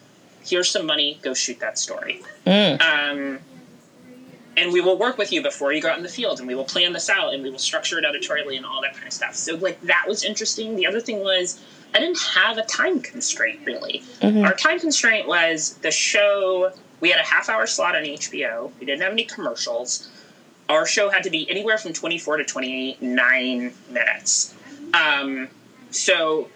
here's 0.47 0.69
some 0.69 0.85
money 0.85 1.17
go 1.23 1.33
shoot 1.33 1.59
that 1.59 1.77
story. 1.79 2.21
Mm. 2.45 2.79
um, 2.81 3.39
and 4.57 4.71
we 4.71 4.79
will 4.79 4.95
work 4.97 5.17
with 5.17 5.33
you 5.33 5.41
before 5.41 5.73
you 5.73 5.81
go 5.81 5.89
out 5.89 5.97
in 5.97 6.03
the 6.03 6.09
field 6.09 6.37
and 6.39 6.47
we 6.47 6.53
will 6.55 6.63
plan 6.65 6.93
this 6.93 7.09
out 7.09 7.33
and 7.33 7.41
we 7.43 7.49
will 7.49 7.57
structure 7.59 7.97
it 7.97 8.05
editorially 8.05 8.55
and 8.55 8.65
all 8.65 8.79
that 8.81 8.93
kind 8.93 9.07
of 9.07 9.11
stuff. 9.13 9.35
So 9.35 9.55
like 9.55 9.81
that 9.81 10.05
was 10.07 10.23
interesting. 10.23 10.75
The 10.75 10.85
other 10.87 10.99
thing 11.01 11.19
was 11.21 11.59
i 11.93 11.99
didn't 11.99 12.19
have 12.21 12.57
a 12.57 12.63
time 12.63 12.99
constraint 13.01 13.59
really. 13.65 14.03
Mhm. 14.21 14.45
our 14.45 14.53
time 14.53 14.79
constraint 14.79 15.27
was 15.27 15.75
the 15.81 15.91
show 15.91 16.71
we 16.99 17.09
had 17.09 17.19
a 17.19 17.23
half 17.23 17.47
hour 17.49 17.65
slot 17.67 17.95
on 17.95 18.03
hbo 18.03 18.71
we 18.79 18.85
didn't 18.85 19.01
have 19.01 19.11
any 19.13 19.23
commercials 19.23 20.07
our 20.69 20.85
show 20.85 21.09
had 21.09 21.23
to 21.23 21.29
be 21.29 21.49
anywhere 21.49 21.77
from 21.77 21.93
24 21.93 22.37
to 22.37 22.43
29 22.43 23.73
minutes. 23.89 24.53
Um, 24.93 25.49
so 25.91 26.49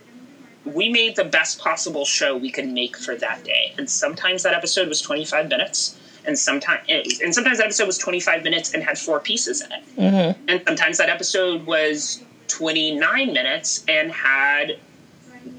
we 0.65 0.89
made 0.89 1.15
the 1.15 1.23
best 1.23 1.59
possible 1.59 2.05
show 2.05 2.35
we 2.37 2.51
could 2.51 2.67
make 2.67 2.97
for 2.97 3.15
that 3.15 3.43
day. 3.43 3.73
And 3.77 3.89
sometimes 3.89 4.43
that 4.43 4.53
episode 4.53 4.87
was 4.87 5.01
25 5.01 5.47
minutes 5.47 5.99
and 6.25 6.37
sometimes 6.37 6.85
and 6.89 7.33
sometimes 7.33 7.57
that 7.59 7.65
episode 7.65 7.87
was 7.87 7.97
25 7.97 8.43
minutes 8.43 8.73
and 8.73 8.83
had 8.83 8.97
four 8.97 9.19
pieces 9.19 9.61
in 9.61 9.71
it. 9.71 9.83
Mm-hmm. 9.97 10.49
and 10.49 10.61
sometimes 10.67 10.97
that 10.97 11.09
episode 11.09 11.65
was 11.65 12.23
29 12.47 13.33
minutes 13.33 13.85
and 13.87 14.11
had 14.11 14.77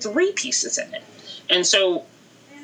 three 0.01 0.33
pieces 0.33 0.79
in 0.79 0.93
it. 0.95 1.03
And 1.49 1.67
so 1.67 2.05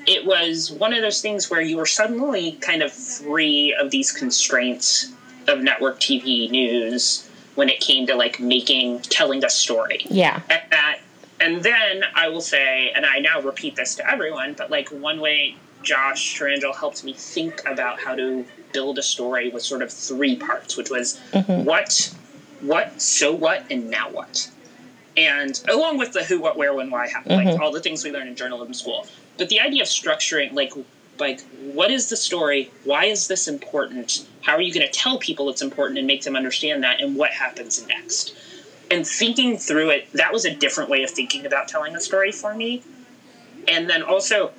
it 0.07 0.25
was 0.25 0.71
one 0.71 0.93
of 0.93 1.03
those 1.03 1.21
things 1.21 1.51
where 1.51 1.61
you 1.61 1.77
were 1.77 1.87
suddenly 1.87 2.53
kind 2.61 2.83
of 2.83 2.93
free 2.93 3.75
of 3.81 3.91
these 3.91 4.13
constraints 4.13 5.13
of 5.49 5.63
network 5.63 6.01
tv 6.01 6.51
news 6.51 7.29
when 7.55 7.69
it 7.69 7.81
came 7.81 8.07
to 8.07 8.15
like 8.15 8.39
making 8.39 9.01
telling 9.01 9.43
a 9.43 9.49
story. 9.49 10.07
Yeah. 10.11 10.43
And 10.51 10.61
that 10.71 11.01
and 11.39 11.63
then 11.63 12.03
i 12.15 12.29
will 12.29 12.41
say 12.41 12.91
and 12.97 13.05
i 13.05 13.19
now 13.19 13.39
repeat 13.43 13.77
this 13.77 13.95
to 13.95 14.11
everyone 14.11 14.55
but 14.55 14.71
like 14.71 14.89
one 14.89 15.21
way 15.21 15.55
josh 15.83 16.39
Tyrangiel 16.39 16.75
helped 16.75 17.05
me 17.05 17.13
think 17.13 17.61
about 17.67 18.01
how 18.01 18.15
to 18.15 18.43
build 18.73 18.97
a 18.97 19.03
story 19.03 19.51
was 19.51 19.63
sort 19.63 19.83
of 19.83 19.93
three 19.93 20.37
parts 20.37 20.79
which 20.79 20.89
was 20.89 21.21
mm-hmm. 21.33 21.65
what 21.65 22.11
what 22.61 23.01
so 23.01 23.33
what 23.33 23.65
and 23.71 23.91
now 23.91 24.11
what. 24.11 24.51
And 25.17 25.61
along 25.69 25.99
with 25.99 26.13
the 26.13 26.25
who 26.25 26.41
what 26.41 26.57
where 26.57 26.75
when 26.75 26.91
why 26.91 27.09
how 27.09 27.23
like 27.27 27.47
mm-hmm. 27.47 27.63
all 27.63 27.73
the 27.73 27.81
things 27.81 28.05
we 28.05 28.11
learn 28.11 28.29
in 28.29 28.37
journalism 28.37 28.75
school. 28.75 29.07
But 29.39 29.49
the 29.49 29.61
idea 29.61 29.83
of 29.83 29.89
structuring 29.89 30.53
like 30.53 30.73
like 31.19 31.41
what 31.61 31.91
is 31.91 32.09
the 32.09 32.17
story? 32.17 32.71
Why 32.85 33.07
is 33.07 33.29
this 33.29 33.49
important? 33.49 34.27
How 34.43 34.55
are 34.55 34.61
you 34.61 34.73
going 34.73 34.87
to 34.87 34.93
tell 34.93 35.19
people 35.19 35.51
it's 35.51 35.63
important 35.63 35.99
and 35.99 36.07
make 36.07 36.23
them 36.23 36.37
understand 36.37 36.83
that? 36.83 37.01
And 37.01 37.17
what 37.17 37.31
happens 37.31 37.87
next? 37.87 38.35
And 38.91 39.07
thinking 39.07 39.59
through 39.59 39.91
it 39.91 40.13
that 40.13 40.33
was 40.33 40.45
a 40.45 40.55
different 40.55 40.91
way 40.91 41.03
of 41.03 41.11
thinking 41.11 41.47
about 41.47 41.69
telling 41.69 41.95
a 41.97 42.01
story 42.01 42.33
for 42.33 42.55
me. 42.55 42.83
And 43.69 43.89
then 43.91 44.03
also 44.03 44.53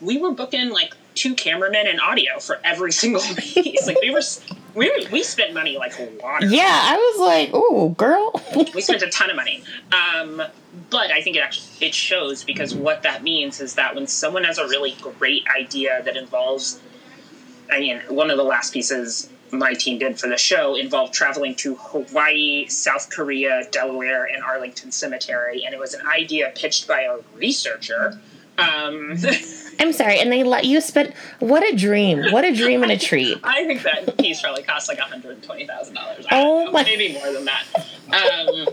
we 0.00 0.18
were 0.18 0.32
booking 0.32 0.70
like 0.70 0.94
two 1.14 1.34
cameramen 1.34 1.86
and 1.86 2.00
audio 2.00 2.38
for 2.38 2.60
every 2.64 2.92
single 2.92 3.22
piece. 3.36 3.86
Like 3.86 4.00
we 4.00 4.10
were 4.10 4.22
we 4.74 5.06
we 5.12 5.22
spent 5.22 5.54
money 5.54 5.76
like 5.78 5.92
water 6.22 6.46
yeah 6.46 6.80
i 6.84 6.96
was 6.96 7.20
like 7.20 7.50
oh 7.52 7.90
girl 7.90 8.40
we 8.74 8.80
spent 8.80 9.02
a 9.02 9.08
ton 9.08 9.30
of 9.30 9.36
money 9.36 9.62
um, 9.92 10.42
but 10.90 11.10
i 11.10 11.20
think 11.20 11.36
it 11.36 11.40
actually 11.40 11.86
it 11.86 11.94
shows 11.94 12.44
because 12.44 12.74
what 12.74 13.02
that 13.02 13.22
means 13.22 13.60
is 13.60 13.74
that 13.74 13.94
when 13.94 14.06
someone 14.06 14.44
has 14.44 14.58
a 14.58 14.66
really 14.68 14.96
great 15.18 15.44
idea 15.56 16.02
that 16.04 16.16
involves 16.16 16.80
I 17.70 17.80
mean, 17.80 18.00
one 18.08 18.30
of 18.30 18.36
the 18.36 18.44
last 18.44 18.72
pieces 18.72 19.30
my 19.50 19.74
team 19.74 19.98
did 19.98 20.18
for 20.18 20.28
the 20.28 20.36
show 20.36 20.74
involved 20.74 21.14
traveling 21.14 21.54
to 21.56 21.76
Hawaii, 21.76 22.66
South 22.66 23.10
Korea, 23.10 23.64
Delaware, 23.70 24.24
and 24.24 24.42
Arlington 24.42 24.90
Cemetery, 24.90 25.64
and 25.64 25.74
it 25.74 25.78
was 25.78 25.94
an 25.94 26.06
idea 26.06 26.52
pitched 26.54 26.88
by 26.88 27.02
a 27.02 27.18
researcher. 27.34 28.20
Um, 28.58 29.16
I'm 29.80 29.92
sorry, 29.92 30.18
and 30.18 30.30
they 30.32 30.42
let 30.42 30.64
you 30.64 30.80
spend. 30.80 31.12
What 31.40 31.62
a 31.62 31.76
dream! 31.76 32.30
What 32.32 32.44
a 32.44 32.54
dream 32.54 32.82
and 32.82 32.92
a 32.92 32.98
treat. 32.98 33.38
I 33.44 33.64
think 33.66 33.82
that 33.82 34.16
piece 34.18 34.40
probably 34.42 34.62
cost 34.62 34.88
like 34.88 34.98
$120,000. 34.98 36.26
Oh 36.30 36.70
my- 36.70 36.82
Maybe 36.84 37.12
more 37.14 37.32
than 37.32 37.44
that. 37.46 37.64
Um, 38.12 38.66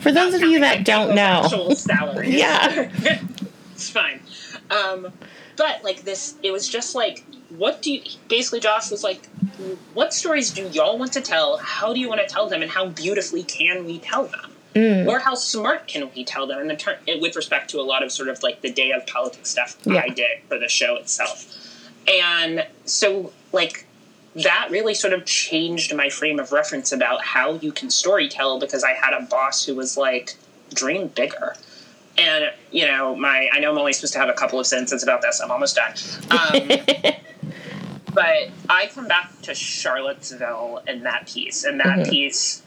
For 0.00 0.12
those 0.12 0.34
of 0.34 0.42
you 0.42 0.60
that 0.60 0.84
don't 0.84 1.14
know, 1.14 1.42
actual 1.44 1.74
salaries. 1.74 2.34
Yeah. 2.38 2.90
it's 3.72 3.90
fine. 3.90 4.20
Um, 4.70 5.12
but 5.56 5.82
like 5.82 6.02
this, 6.02 6.36
it 6.42 6.50
was 6.52 6.68
just 6.68 6.94
like, 6.94 7.24
what 7.50 7.82
do 7.82 7.92
you? 7.92 8.02
Basically, 8.28 8.60
Josh 8.60 8.90
was 8.90 9.02
like, 9.02 9.26
what 9.94 10.14
stories 10.14 10.50
do 10.50 10.68
y'all 10.68 10.98
want 10.98 11.12
to 11.14 11.20
tell? 11.20 11.56
How 11.58 11.92
do 11.92 11.98
you 12.00 12.08
want 12.08 12.20
to 12.20 12.26
tell 12.26 12.48
them, 12.48 12.62
and 12.62 12.70
how 12.70 12.86
beautifully 12.88 13.42
can 13.42 13.84
we 13.84 13.98
tell 13.98 14.26
them? 14.26 14.52
Mm. 14.74 15.08
Or 15.08 15.18
how 15.18 15.34
smart 15.34 15.88
can 15.88 16.10
we 16.14 16.24
tell 16.24 16.46
them? 16.46 16.68
And 16.68 16.78
ter- 16.78 16.98
with 17.20 17.34
respect 17.36 17.70
to 17.70 17.80
a 17.80 17.82
lot 17.82 18.02
of 18.02 18.12
sort 18.12 18.28
of 18.28 18.42
like 18.42 18.60
the 18.60 18.70
day 18.70 18.92
of 18.92 19.06
politics 19.06 19.50
stuff 19.50 19.76
Yeah. 19.84 20.02
I 20.04 20.08
did 20.10 20.42
for 20.48 20.58
the 20.58 20.68
show 20.68 20.96
itself, 20.96 21.46
and 22.06 22.66
so 22.84 23.32
like 23.52 23.86
that 24.36 24.68
really 24.70 24.94
sort 24.94 25.12
of 25.14 25.24
changed 25.24 25.94
my 25.96 26.08
frame 26.10 26.38
of 26.38 26.52
reference 26.52 26.92
about 26.92 27.24
how 27.24 27.54
you 27.54 27.72
can 27.72 27.88
storytell 27.88 28.60
because 28.60 28.84
I 28.84 28.92
had 28.92 29.14
a 29.14 29.22
boss 29.22 29.64
who 29.64 29.74
was 29.74 29.96
like, 29.96 30.34
dream 30.74 31.08
bigger. 31.08 31.56
And, 32.18 32.52
you 32.70 32.86
know, 32.86 33.16
my, 33.16 33.48
I 33.52 33.58
know 33.58 33.72
I'm 33.72 33.78
only 33.78 33.92
supposed 33.94 34.12
to 34.12 34.18
have 34.20 34.28
a 34.28 34.32
couple 34.34 34.60
of 34.60 34.66
sentences 34.66 35.02
about 35.02 35.22
this. 35.22 35.40
I'm 35.40 35.50
almost 35.50 35.76
done. 35.76 35.92
Um, 36.30 36.68
but 38.14 38.50
I 38.68 38.86
come 38.94 39.08
back 39.08 39.30
to 39.42 39.54
Charlottesville 39.54 40.82
in 40.86 41.02
that 41.04 41.26
piece. 41.26 41.64
And 41.64 41.80
that 41.80 42.00
Mhm. 42.00 42.10
piece, 42.10 42.62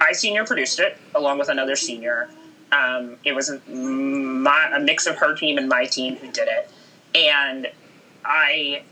I 0.00 0.12
senior 0.12 0.44
produced 0.44 0.80
it 0.80 0.96
along 1.14 1.38
with 1.38 1.48
another 1.48 1.76
senior. 1.76 2.28
Um, 2.72 3.16
it 3.24 3.32
was 3.34 3.50
a, 3.50 3.58
my, 3.70 4.72
a 4.74 4.80
mix 4.80 5.06
of 5.06 5.16
her 5.18 5.34
team 5.36 5.58
and 5.58 5.68
my 5.68 5.84
team 5.84 6.16
who 6.16 6.30
did 6.30 6.48
it. 6.48 6.70
And 7.14 7.68
I 8.24 8.82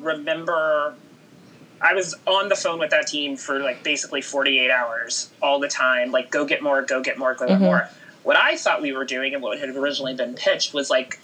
remember 0.00 0.94
I 1.80 1.94
was 1.94 2.14
on 2.26 2.48
the 2.50 2.56
phone 2.56 2.78
with 2.78 2.90
that 2.90 3.06
team 3.06 3.36
for 3.36 3.60
like 3.60 3.82
basically 3.82 4.20
48 4.20 4.70
hours 4.70 5.30
all 5.40 5.58
the 5.58 5.68
time, 5.68 6.10
like 6.12 6.30
go 6.30 6.44
get 6.44 6.62
more, 6.62 6.82
go 6.82 7.00
get 7.02 7.18
more, 7.18 7.34
go 7.34 7.46
get 7.46 7.58
Mhm. 7.58 7.62
more. 7.62 7.88
What 8.22 8.36
I 8.36 8.56
thought 8.56 8.82
we 8.82 8.92
were 8.92 9.06
doing 9.06 9.32
and 9.32 9.42
what 9.42 9.58
had 9.58 9.70
originally 9.70 10.14
been 10.14 10.34
pitched 10.34 10.74
was 10.74 10.90
like 10.90 11.18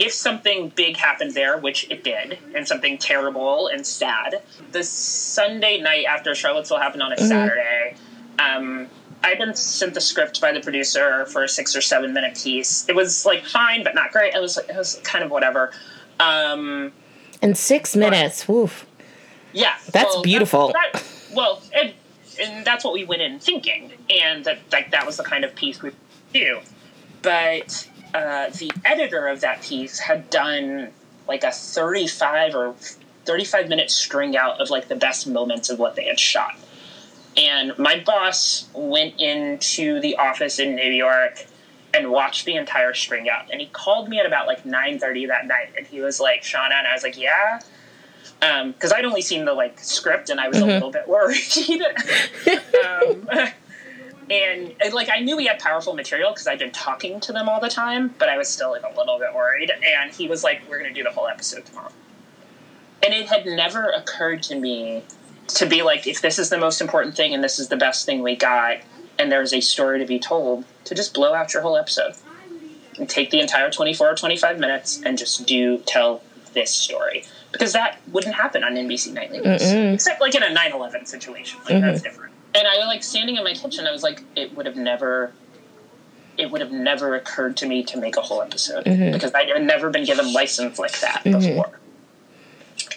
if 0.00 0.12
something 0.12 0.70
big 0.70 0.96
happened 0.96 1.34
there, 1.34 1.56
which 1.58 1.86
it 1.90 2.02
did, 2.02 2.38
and 2.54 2.66
something 2.66 2.98
terrible 2.98 3.68
and 3.68 3.86
sad, 3.86 4.40
the 4.72 4.82
Sunday 4.82 5.78
night 5.80 6.04
after 6.06 6.34
Charlottesville 6.34 6.78
happened 6.78 7.02
on 7.02 7.12
a 7.12 7.16
Mhm. 7.16 7.28
Saturday, 7.28 7.94
um, 8.38 8.86
I'd 9.24 9.38
been 9.38 9.54
sent 9.54 9.94
the 9.94 10.00
script 10.00 10.40
by 10.40 10.52
the 10.52 10.60
producer 10.60 11.26
for 11.26 11.42
a 11.44 11.48
six 11.48 11.74
or 11.76 11.80
seven 11.80 12.12
minute 12.12 12.36
piece. 12.42 12.88
It 12.88 12.94
was 12.94 13.26
like 13.26 13.44
fine, 13.44 13.82
but 13.84 13.94
not 13.94 14.12
great. 14.12 14.34
It 14.34 14.40
was 14.40 14.58
it 14.58 14.76
was 14.76 15.00
kind 15.04 15.24
of 15.24 15.30
whatever. 15.30 15.72
Um, 16.20 16.92
in 17.42 17.54
six 17.54 17.94
minutes, 17.96 18.48
woof. 18.48 18.86
yeah, 19.52 19.74
That's 19.92 20.20
beautiful. 20.22 20.72
that- 20.72 21.02
well, 21.34 21.60
and, 21.74 21.92
and 22.40 22.64
that's 22.64 22.84
what 22.84 22.92
we 22.94 23.04
went 23.04 23.22
in 23.22 23.38
thinking, 23.38 23.92
and 24.10 24.44
that 24.44 24.58
like 24.72 24.90
that 24.92 25.04
was 25.06 25.16
the 25.16 25.24
kind 25.24 25.44
of 25.44 25.54
piece 25.54 25.82
we 25.82 25.90
do. 26.32 26.60
But 27.22 27.88
uh, 28.14 28.50
the 28.50 28.70
editor 28.84 29.26
of 29.28 29.40
that 29.42 29.62
piece 29.62 29.98
had 29.98 30.30
done 30.30 30.90
like 31.28 31.44
a 31.44 31.50
thirty-five 31.52 32.54
or 32.54 32.74
thirty-five 33.24 33.68
minute 33.68 33.90
string 33.90 34.36
out 34.36 34.60
of 34.60 34.70
like 34.70 34.88
the 34.88 34.96
best 34.96 35.26
moments 35.26 35.70
of 35.70 35.78
what 35.78 35.94
they 35.96 36.04
had 36.04 36.18
shot. 36.18 36.56
And 37.38 37.78
my 37.78 38.00
boss 38.00 38.68
went 38.74 39.20
into 39.20 40.00
the 40.00 40.16
office 40.16 40.58
in 40.58 40.74
New 40.74 40.90
York 40.90 41.46
and 41.94 42.10
watched 42.10 42.44
the 42.44 42.56
entire 42.56 42.92
string 42.94 43.28
out. 43.30 43.50
And 43.50 43.60
he 43.60 43.68
called 43.68 44.08
me 44.08 44.18
at 44.18 44.26
about 44.26 44.46
like 44.48 44.66
nine 44.66 44.98
thirty 44.98 45.24
that 45.26 45.46
night, 45.46 45.70
and 45.76 45.86
he 45.86 46.00
was 46.00 46.18
like, 46.20 46.42
"Shawna," 46.42 46.72
and 46.72 46.86
I 46.86 46.92
was 46.92 47.02
like, 47.02 47.16
"Yeah." 47.16 47.60
because 48.40 48.92
I'd 48.92 49.04
only 49.04 49.22
seen 49.22 49.44
the 49.46 49.52
like 49.52 49.80
script 49.80 50.30
and 50.30 50.38
I 50.40 50.46
was 50.46 50.58
Mhm. 50.58 50.62
a 50.62 50.66
little 50.66 50.92
bit 50.92 51.08
worried. 51.08 51.40
um, 52.86 53.28
and, 54.30 54.74
and, 54.80 54.94
like 54.94 55.08
I 55.12 55.18
knew 55.20 55.36
we 55.36 55.46
had 55.46 55.58
powerful 55.58 55.92
material 55.94 56.30
because 56.30 56.46
I'd 56.46 56.60
been 56.60 56.70
talking 56.70 57.18
to 57.20 57.32
them 57.32 57.48
all 57.48 57.60
the 57.60 57.68
time, 57.70 58.14
but 58.18 58.28
I 58.28 58.38
was 58.38 58.46
still 58.48 58.70
like 58.70 58.84
a 58.84 58.96
little 58.96 59.18
bit 59.18 59.34
worried. 59.34 59.72
And 59.72 60.12
he 60.12 60.28
was 60.28 60.44
like, 60.44 60.60
"We're 60.68 60.78
going 60.78 60.92
to 60.92 60.94
do 60.94 61.02
the 61.02 61.10
whole 61.10 61.26
episode 61.26 61.66
tomorrow," 61.66 61.90
and 63.02 63.12
it 63.12 63.26
had 63.26 63.44
never 63.46 63.88
occurred 63.90 64.42
to 64.44 64.54
me 64.54 65.02
to 65.48 65.66
be 65.66 65.82
like, 65.82 66.06
if 66.06 66.20
this 66.20 66.38
is 66.38 66.50
the 66.50 66.58
most 66.58 66.80
important 66.80 67.16
thing 67.16 67.34
and 67.34 67.42
this 67.42 67.58
is 67.58 67.68
the 67.68 67.76
best 67.76 68.06
thing 68.06 68.22
we 68.22 68.36
got, 68.36 68.78
and 69.18 69.32
there's 69.32 69.52
a 69.52 69.60
story 69.60 69.98
to 69.98 70.06
be 70.06 70.18
told, 70.18 70.64
to 70.84 70.94
just 70.94 71.14
blow 71.14 71.34
out 71.34 71.52
your 71.52 71.62
whole 71.62 71.76
episode. 71.76 72.14
And 72.98 73.08
take 73.08 73.30
the 73.30 73.38
entire 73.40 73.70
24 73.70 74.10
or 74.10 74.14
25 74.16 74.58
minutes 74.58 75.00
and 75.04 75.16
just 75.16 75.46
do 75.46 75.78
tell 75.86 76.20
this 76.52 76.72
story. 76.72 77.24
Because 77.52 77.72
that 77.72 77.98
wouldn't 78.10 78.34
happen 78.34 78.64
on 78.64 78.74
NBC 78.74 79.12
Nightly 79.12 79.38
News. 79.38 79.62
Mm-mm. 79.62 79.94
except 79.94 80.20
like 80.20 80.34
in 80.34 80.42
a 80.42 80.46
9/11 80.54 81.06
situation. 81.06 81.60
Like 81.70 81.80
that's 81.80 82.02
different. 82.02 82.32
And 82.54 82.66
I 82.66 82.76
was 82.76 82.86
like 82.88 83.02
standing 83.04 83.36
in 83.36 83.44
my 83.44 83.54
kitchen 83.54 83.86
I 83.86 83.92
was 83.92 84.02
like 84.02 84.22
it 84.34 84.54
would 84.56 84.66
have 84.66 84.74
never 84.76 85.32
it 86.36 86.50
would 86.50 86.60
have 86.60 86.72
never 86.72 87.14
occurred 87.14 87.56
to 87.58 87.66
me 87.66 87.82
to 87.84 87.98
make 87.98 88.16
a 88.16 88.20
whole 88.20 88.42
episode. 88.42 88.84
Mhm. 88.84 89.12
because 89.12 89.32
I 89.32 89.44
had 89.44 89.62
never 89.64 89.90
been 89.90 90.04
given 90.04 90.32
license 90.32 90.78
like 90.78 90.98
that 91.00 91.22
Mhm. 91.24 91.40
before 91.40 91.78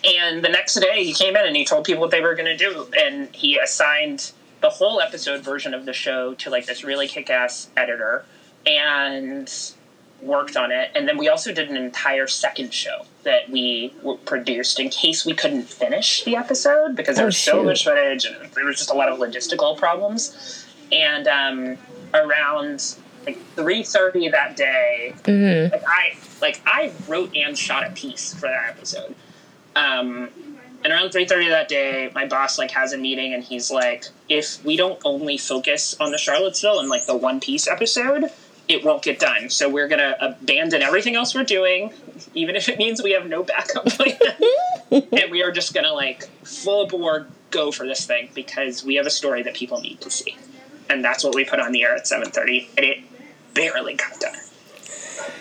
and 0.06 0.44
the 0.44 0.50
next 0.50 0.76
day 0.76 1.04
he 1.04 1.14
came 1.14 1.36
in 1.36 1.46
and 1.46 1.56
he 1.56 1.64
told 1.66 1.86
people 1.86 2.02
what 2.02 2.12
they 2.12 2.22
were 2.22 2.36
going 2.36 2.46
to 2.46 2.58
do 2.58 2.88
and 3.00 3.28
he 3.36 3.58
assigned 3.58 4.32
the 4.62 4.70
whole 4.70 5.00
episode 5.02 5.42
version 5.42 5.74
of 5.74 5.86
the 5.86 5.94
show 5.94 6.34
to 6.36 6.50
like 6.50 6.66
this 6.66 6.84
really 6.84 7.08
kick-ass 7.08 7.70
editor 7.78 8.24
and 8.66 9.74
worked 10.22 10.56
on 10.56 10.72
it 10.72 10.92
and 10.96 11.08
then 11.08 11.18
we 11.18 11.28
also 11.28 11.52
did 11.52 11.68
an 11.70 11.76
entire 11.78 12.28
second 12.28 12.72
show 12.74 13.06
that 13.24 13.50
we 13.50 13.92
produced 14.26 14.80
in 14.80 14.88
case 14.90 15.26
we 15.26 15.34
couldn't 15.34 15.64
finish 15.64 16.24
the 16.24 16.36
episode 16.36 16.96
because 16.96 17.16
there 17.16 17.26
Oh, 17.26 17.28
was 17.28 17.38
so 17.38 17.54
shoot. 17.54 17.66
much 17.66 17.84
footage 17.84 18.26
and 18.26 18.52
there 18.54 18.66
was 18.66 18.78
just 18.78 18.92
a 18.92 18.94
lot 18.94 19.10
of 19.10 19.18
logistical 19.18 19.76
problems 19.78 20.64
and 20.92 21.28
um, 21.28 21.78
around 22.14 22.96
like 23.26 23.38
3.30 23.56 24.32
that 24.32 24.56
day 24.56 25.14
hmm 25.26 25.72
like 25.72 25.84
I 25.88 26.18
like 26.40 26.62
I 26.68 26.92
wrote 27.08 27.36
and 27.36 27.58
shot 27.58 27.86
a 27.88 27.92
piece 27.92 28.34
for 28.34 28.42
that 28.42 28.70
episode. 28.70 29.16
Um, 29.76 30.30
and 30.84 30.92
around 30.92 31.12
three 31.12 31.26
thirty 31.26 31.50
that 31.50 31.68
day, 31.68 32.10
my 32.14 32.26
boss 32.26 32.58
like 32.58 32.72
has 32.72 32.94
a 32.94 32.98
meeting, 32.98 33.34
and 33.34 33.44
he's 33.44 33.70
like, 33.70 34.06
"If 34.30 34.64
we 34.66 34.76
don't 34.76 35.00
only 35.06 35.38
focus 35.38 35.96
on 36.00 36.12
the 36.12 36.18
Charlottesville 36.18 36.80
and 36.80 36.90
like 36.90 37.06
the 37.06 37.16
One 37.16 37.40
Piece 37.40 37.68
episode, 37.68 38.32
it 38.68 38.84
won't 38.84 39.04
get 39.04 39.20
done. 39.20 39.50
So 39.50 39.70
we're 39.70 39.88
gonna 39.88 40.16
abandon 40.20 40.82
everything 40.82 41.16
else 41.16 41.36
we're 41.36 41.44
doing, 41.44 41.94
even 42.34 42.56
if 42.56 42.68
it 42.68 42.78
means 42.78 43.04
we 43.04 43.12
have 43.12 43.28
no 43.28 43.44
backup 43.44 43.86
plan, 43.88 44.18
and 44.92 45.32
we 45.32 45.44
are 45.44 45.52
just 45.52 45.74
gonna 45.74 45.94
like 45.94 46.28
full 46.44 46.88
bore 46.88 47.28
go 47.52 47.72
for 47.72 47.86
this 47.86 48.06
thing 48.06 48.30
because 48.34 48.84
we 48.84 48.96
have 48.96 49.06
a 49.06 49.12
story 49.12 49.44
that 49.44 49.54
people 49.54 49.82
need 49.82 50.02
to 50.02 50.10
see." 50.10 50.36
And 50.90 51.06
that's 51.06 51.24
what 51.24 51.36
we 51.36 51.46
put 51.46 51.60
on 51.60 51.72
the 51.72 51.84
air 51.84 51.96
at 51.96 52.08
seven 52.08 52.32
thirty, 52.32 52.70
and 52.76 52.86
it 52.86 52.98
barely 53.54 53.94
got 53.96 54.20
done 54.20 54.36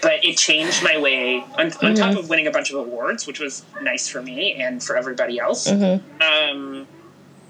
but 0.02 0.24
it 0.24 0.36
changed 0.36 0.82
my 0.82 0.98
way 0.98 1.44
on, 1.58 1.72
on 1.82 1.94
top 1.94 2.16
of 2.16 2.28
winning 2.28 2.46
a 2.46 2.50
bunch 2.50 2.70
of 2.70 2.76
awards 2.76 3.26
which 3.26 3.40
was 3.40 3.64
nice 3.82 4.08
for 4.08 4.22
me 4.22 4.54
and 4.54 4.82
for 4.82 4.96
everybody 4.96 5.38
else. 5.38 5.68
Hmm 5.68 5.96
um, 6.20 6.86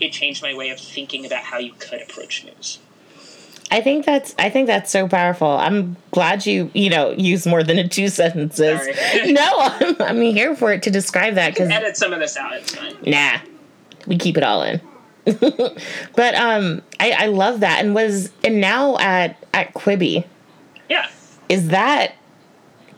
it 0.01 0.13
changed 0.13 0.43
my 0.43 0.55
way 0.55 0.71
of 0.71 0.81
thinking 0.81 1.27
about 1.27 1.45
how 1.45 1.59
you 1.59 1.73
could 1.79 2.01
approach 2.01 2.45
news. 2.45 2.79
I 3.71 3.81
think 3.81 4.05
that's 4.05 4.35
I 4.39 4.51
think 4.51 4.67
that's 4.67 4.91
so 4.91 5.07
powerful. 5.07 5.49
I'm 5.49 5.97
glad 6.11 6.45
you 6.45 6.71
you 6.75 6.91
know 6.91 7.13
use 7.13 7.47
more 7.47 7.63
than 7.63 7.79
a 7.79 7.87
two 7.87 8.09
sentences. 8.09 8.81
No, 9.27 9.53
I'm, 9.59 9.97
I'm 10.01 10.21
here 10.23 10.57
for 10.57 10.73
it 10.73 10.83
to 10.85 10.91
describe 10.91 11.35
that 11.35 11.51
because 11.55 11.71
edit 11.71 11.97
some 11.97 12.13
of 12.13 12.19
this 12.19 12.37
out 12.37 12.55
it's 12.55 12.75
fine. 12.75 12.97
Nah, 13.07 13.39
we 14.07 14.19
keep 14.19 14.37
it 14.37 14.43
all 14.43 14.63
in. 14.63 14.81
but 15.25 16.35
um, 16.35 16.83
I, 16.99 17.13
I 17.13 17.27
love 17.27 17.61
that. 17.61 17.85
And 17.85 17.95
was 17.95 18.33
and 18.43 18.61
now 18.61 18.99
at 18.99 19.37
at 19.55 19.75
Quibi. 19.75 20.25
Yeah. 20.89 21.09
Is 21.49 21.69
that 21.69 22.15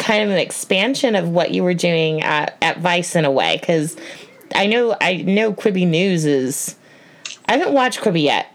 kind 0.03 0.25
of 0.25 0.31
an 0.31 0.39
expansion 0.39 1.15
of 1.15 1.29
what 1.29 1.53
you 1.53 1.63
were 1.63 1.75
doing 1.75 2.23
at, 2.23 2.57
at 2.61 2.79
Vice 2.81 3.15
in 3.17 3.25
a 3.25 3.31
way? 3.31 3.57
Because 3.61 3.97
I 4.55 4.67
know 4.67 4.97
I 5.01 5.17
know 5.19 5.53
Quibi 5.53 5.87
News 5.87 6.25
is. 6.25 6.77
I 7.47 7.57
haven't 7.57 7.73
watched 7.75 8.01
Quibi 8.01 8.23
yet 8.23 8.49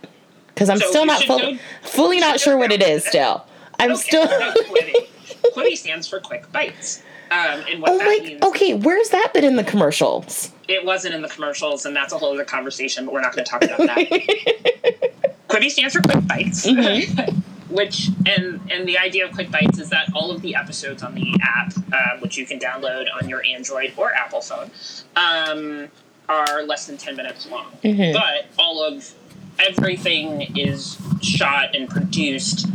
because 0.49 0.69
I'm 0.69 0.77
So 0.79 0.89
still 0.89 1.05
not 1.05 1.23
full, 1.23 1.39
know- 1.39 1.57
fully 1.83 2.19
not 2.19 2.39
sure 2.39 2.57
what 2.57 2.71
it 2.71 2.81
about 2.81 3.03
Still, 3.03 3.45
I'm 3.79 3.91
okay, 3.91 4.01
still. 4.01 4.25
no, 4.25 4.53
Quibi. 4.53 4.93
Quibi 5.53 5.77
stands 5.77 6.07
for 6.07 6.19
quick 6.19 6.51
bites 6.51 7.01
um, 7.31 7.63
and 7.69 7.81
what 7.81 7.91
oh 7.91 7.97
that 7.97 8.05
my. 8.05 8.19
means 8.23 8.41
Okay, 8.43 8.73
where's 8.73 9.09
that 9.09 9.31
been 9.33 9.43
in 9.43 9.55
the 9.55 9.63
commercials? 9.63 10.51
it 10.67 10.83
wasn't 10.83 11.13
in 11.15 11.21
the 11.21 11.29
commercials 11.29 11.85
and 11.85 11.95
that's 11.95 12.11
a 12.11 12.17
whole 12.17 12.33
other 12.33 12.43
conversation 12.43 13.05
but 13.05 13.13
we're 13.13 13.21
not 13.21 13.33
going 13.33 13.45
to 13.45 13.49
talk 13.49 13.63
about 13.63 13.77
that 13.77 13.97
Quibi 15.49 15.69
stands 15.69 15.93
for 15.93 16.01
Quick 16.01 16.25
Bites, 16.27 16.65
Mhm. 16.67 17.41
which 17.70 18.09
and 18.26 18.61
and 18.72 18.88
the 18.88 18.97
idea 18.97 19.26
of 19.26 19.34
Quick 19.34 19.51
Bites 19.51 19.80
is 19.80 19.89
that 19.89 20.09
all 20.13 20.32
of 20.32 20.41
the 20.41 20.55
episodes 20.55 21.03
on 21.03 21.15
the 21.15 21.36
app, 21.41 21.74
uh, 21.91 22.20
which 22.20 22.38
you 22.38 22.45
can 22.45 22.59
download 22.59 23.05
on 23.22 23.28
your 23.28 23.43
Android 23.45 23.93
or 23.97 24.13
Apple 24.13 24.41
phone, 24.41 24.72
um, 25.15 25.88
are 26.30 26.63
less 26.63 26.88
than 26.88 26.97
10 26.97 27.15
minutes 27.15 27.49
long. 27.49 27.72
Mm-hmm. 27.84 28.13
But 28.13 28.45
all 28.61 28.84
of 28.84 29.13
everything 29.59 30.55
is 30.55 30.97
shot 31.22 31.76
and 31.76 31.89
produced 31.89 32.68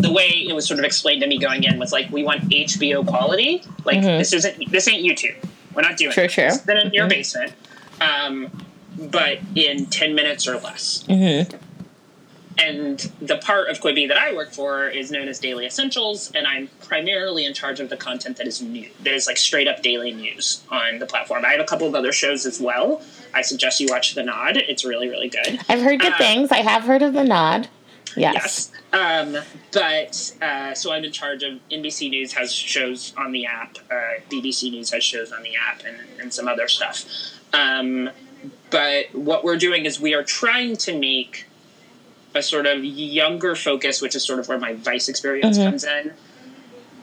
the 0.00 0.12
way 0.12 0.28
it 0.48 0.54
was 0.54 0.66
sort 0.66 0.78
of 0.78 0.84
explained 0.84 1.22
to 1.22 1.26
me 1.26 1.38
going 1.38 1.64
in 1.64 1.78
was 1.78 1.92
like 1.92 2.10
we 2.10 2.22
want 2.22 2.42
HBO 2.48 3.06
quality. 3.06 3.62
Like 3.84 3.98
mm-hmm. 3.98 4.18
this 4.18 4.32
isn't 4.32 4.70
this 4.70 4.88
ain't 4.88 5.04
YouTube. 5.04 5.36
We're 5.74 5.82
not 5.82 5.96
doing 5.96 6.12
sure. 6.12 6.28
Then 6.64 6.76
in 6.78 6.92
your 6.92 7.04
mm-hmm. 7.04 7.08
basement, 7.08 7.52
um, 8.00 8.66
but 9.10 9.38
in 9.54 9.86
ten 9.86 10.14
minutes 10.14 10.46
or 10.46 10.58
less. 10.58 11.04
Mm-hmm. 11.08 11.56
And 12.58 12.98
the 13.20 13.38
part 13.38 13.70
of 13.70 13.80
Quibi 13.80 14.08
that 14.08 14.16
I 14.16 14.34
work 14.34 14.50
for 14.50 14.88
is 14.88 15.10
known 15.10 15.28
as 15.28 15.38
Daily 15.38 15.64
Essentials, 15.64 16.32
and 16.32 16.46
I'm 16.46 16.68
primarily 16.82 17.44
in 17.44 17.54
charge 17.54 17.78
of 17.78 17.88
the 17.88 17.96
content 17.96 18.36
that 18.38 18.48
is 18.48 18.60
new, 18.60 18.90
that 19.04 19.14
is 19.14 19.26
like 19.28 19.36
straight 19.36 19.68
up 19.68 19.82
daily 19.82 20.12
news 20.12 20.64
on 20.70 20.98
the 20.98 21.06
platform. 21.06 21.44
I 21.44 21.50
have 21.50 21.60
a 21.60 21.64
couple 21.64 21.86
of 21.86 21.94
other 21.94 22.12
shows 22.12 22.46
as 22.46 22.60
well. 22.60 23.00
I 23.32 23.42
suggest 23.42 23.78
you 23.78 23.86
watch 23.88 24.14
The 24.14 24.24
Nod. 24.24 24.56
It's 24.56 24.84
really, 24.84 25.08
really 25.08 25.28
good. 25.28 25.60
I've 25.68 25.82
heard 25.82 26.00
good 26.00 26.14
uh, 26.14 26.18
things. 26.18 26.50
I 26.50 26.58
have 26.58 26.82
heard 26.82 27.02
of 27.02 27.12
The 27.12 27.24
Nod. 27.24 27.68
Yes. 28.16 28.72
yes. 28.72 28.72
Um, 28.92 29.36
but 29.72 30.32
uh, 30.42 30.74
so 30.74 30.92
I'm 30.92 31.04
in 31.04 31.12
charge 31.12 31.42
of 31.42 31.60
NBC 31.70 32.10
News 32.10 32.32
has 32.32 32.52
shows 32.52 33.12
on 33.16 33.32
the 33.32 33.46
app, 33.46 33.78
uh, 33.90 34.20
BBC 34.30 34.70
News 34.72 34.90
has 34.90 35.04
shows 35.04 35.30
on 35.30 35.42
the 35.42 35.54
app, 35.56 35.82
and, 35.84 35.96
and 36.20 36.32
some 36.32 36.48
other 36.48 36.68
stuff. 36.68 37.04
Um, 37.52 38.10
but 38.70 39.14
what 39.14 39.44
we're 39.44 39.56
doing 39.56 39.84
is 39.84 40.00
we 40.00 40.14
are 40.14 40.22
trying 40.22 40.76
to 40.78 40.98
make 40.98 41.46
a 42.34 42.42
sort 42.42 42.66
of 42.66 42.84
younger 42.84 43.54
focus, 43.54 44.00
which 44.00 44.14
is 44.14 44.24
sort 44.24 44.38
of 44.38 44.48
where 44.48 44.58
my 44.58 44.74
Vice 44.74 45.08
experience 45.08 45.58
mm-hmm. 45.58 45.70
comes 45.70 45.84
in. 45.84 46.12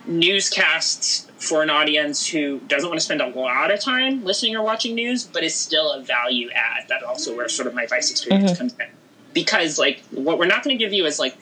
Newscasts 0.07 1.27
for 1.39 1.63
an 1.63 1.69
audience 1.69 2.27
who 2.27 2.59
doesn't 2.67 2.87
want 2.87 2.99
to 2.99 3.05
spend 3.05 3.21
a 3.21 3.27
lot 3.27 3.71
of 3.71 3.79
time 3.79 4.23
listening 4.23 4.55
or 4.55 4.61
watching 4.61 4.93
news, 4.93 5.23
but 5.23 5.43
is 5.43 5.55
still 5.55 5.91
a 5.91 6.01
value 6.01 6.49
add. 6.51 6.87
That 6.89 7.03
also 7.03 7.35
where 7.35 7.49
sort 7.49 7.67
of 7.67 7.73
my 7.73 7.87
Vice 7.87 8.11
experience 8.11 8.51
mm-hmm. 8.51 8.59
comes 8.59 8.75
in 8.79 8.87
because 9.35 9.77
like 9.77 10.01
what 10.09 10.39
we're 10.39 10.47
not 10.47 10.63
going 10.63 10.75
to 10.75 10.83
give 10.83 10.93
you 10.93 11.05
is 11.05 11.19
like 11.19 11.37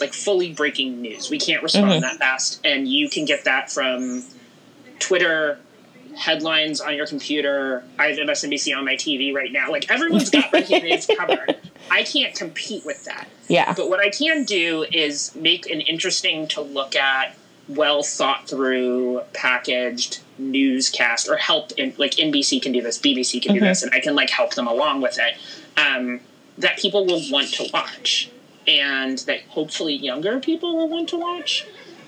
like 0.00 0.14
fully 0.14 0.52
breaking 0.52 1.02
news. 1.02 1.28
We 1.28 1.38
can't 1.38 1.62
respond 1.62 1.90
mm-hmm. 1.90 2.00
that 2.02 2.16
fast, 2.16 2.64
and 2.64 2.88
you 2.88 3.10
can 3.10 3.26
get 3.26 3.44
that 3.44 3.70
from 3.70 4.24
Twitter 5.00 5.58
headlines 6.16 6.80
on 6.80 6.94
your 6.94 7.06
computer. 7.06 7.84
I 7.98 8.06
have 8.06 8.16
MSNBC 8.16 8.76
on 8.76 8.84
my 8.84 8.94
TV 8.94 9.34
right 9.34 9.52
now. 9.52 9.70
Like 9.70 9.90
everyone's 9.90 10.30
got 10.30 10.50
breaking 10.50 10.84
news 10.84 11.06
covered. 11.06 11.56
I 11.90 12.02
can't 12.02 12.34
compete 12.34 12.84
with 12.84 13.04
that. 13.04 13.28
Yeah. 13.48 13.72
But 13.74 13.88
what 13.88 14.00
I 14.00 14.10
can 14.10 14.44
do 14.44 14.84
is 14.92 15.34
make 15.34 15.68
an 15.70 15.80
interesting 15.80 16.48
to 16.48 16.60
look 16.60 16.96
at, 16.96 17.34
well 17.68 18.02
thought 18.02 18.48
through, 18.48 19.22
packaged 19.32 20.20
newscast, 20.38 21.28
or 21.28 21.36
help. 21.36 21.72
In, 21.72 21.94
like 21.98 22.12
NBC 22.12 22.60
can 22.60 22.72
do 22.72 22.82
this, 22.82 22.98
BBC 22.98 23.42
can 23.42 23.54
mm-hmm. 23.54 23.64
do 23.64 23.68
this, 23.68 23.82
and 23.82 23.92
I 23.94 24.00
can 24.00 24.14
like 24.14 24.30
help 24.30 24.54
them 24.54 24.66
along 24.66 25.00
with 25.00 25.18
it. 25.18 25.36
Um, 25.78 26.20
that 26.58 26.78
people 26.78 27.06
will 27.06 27.22
want 27.30 27.48
to 27.54 27.68
watch 27.72 28.30
and 28.66 29.18
that 29.20 29.40
hopefully 29.48 29.94
younger 29.94 30.38
people 30.40 30.76
will 30.76 30.88
want 30.88 31.08
to 31.08 31.16
watch. 31.16 31.66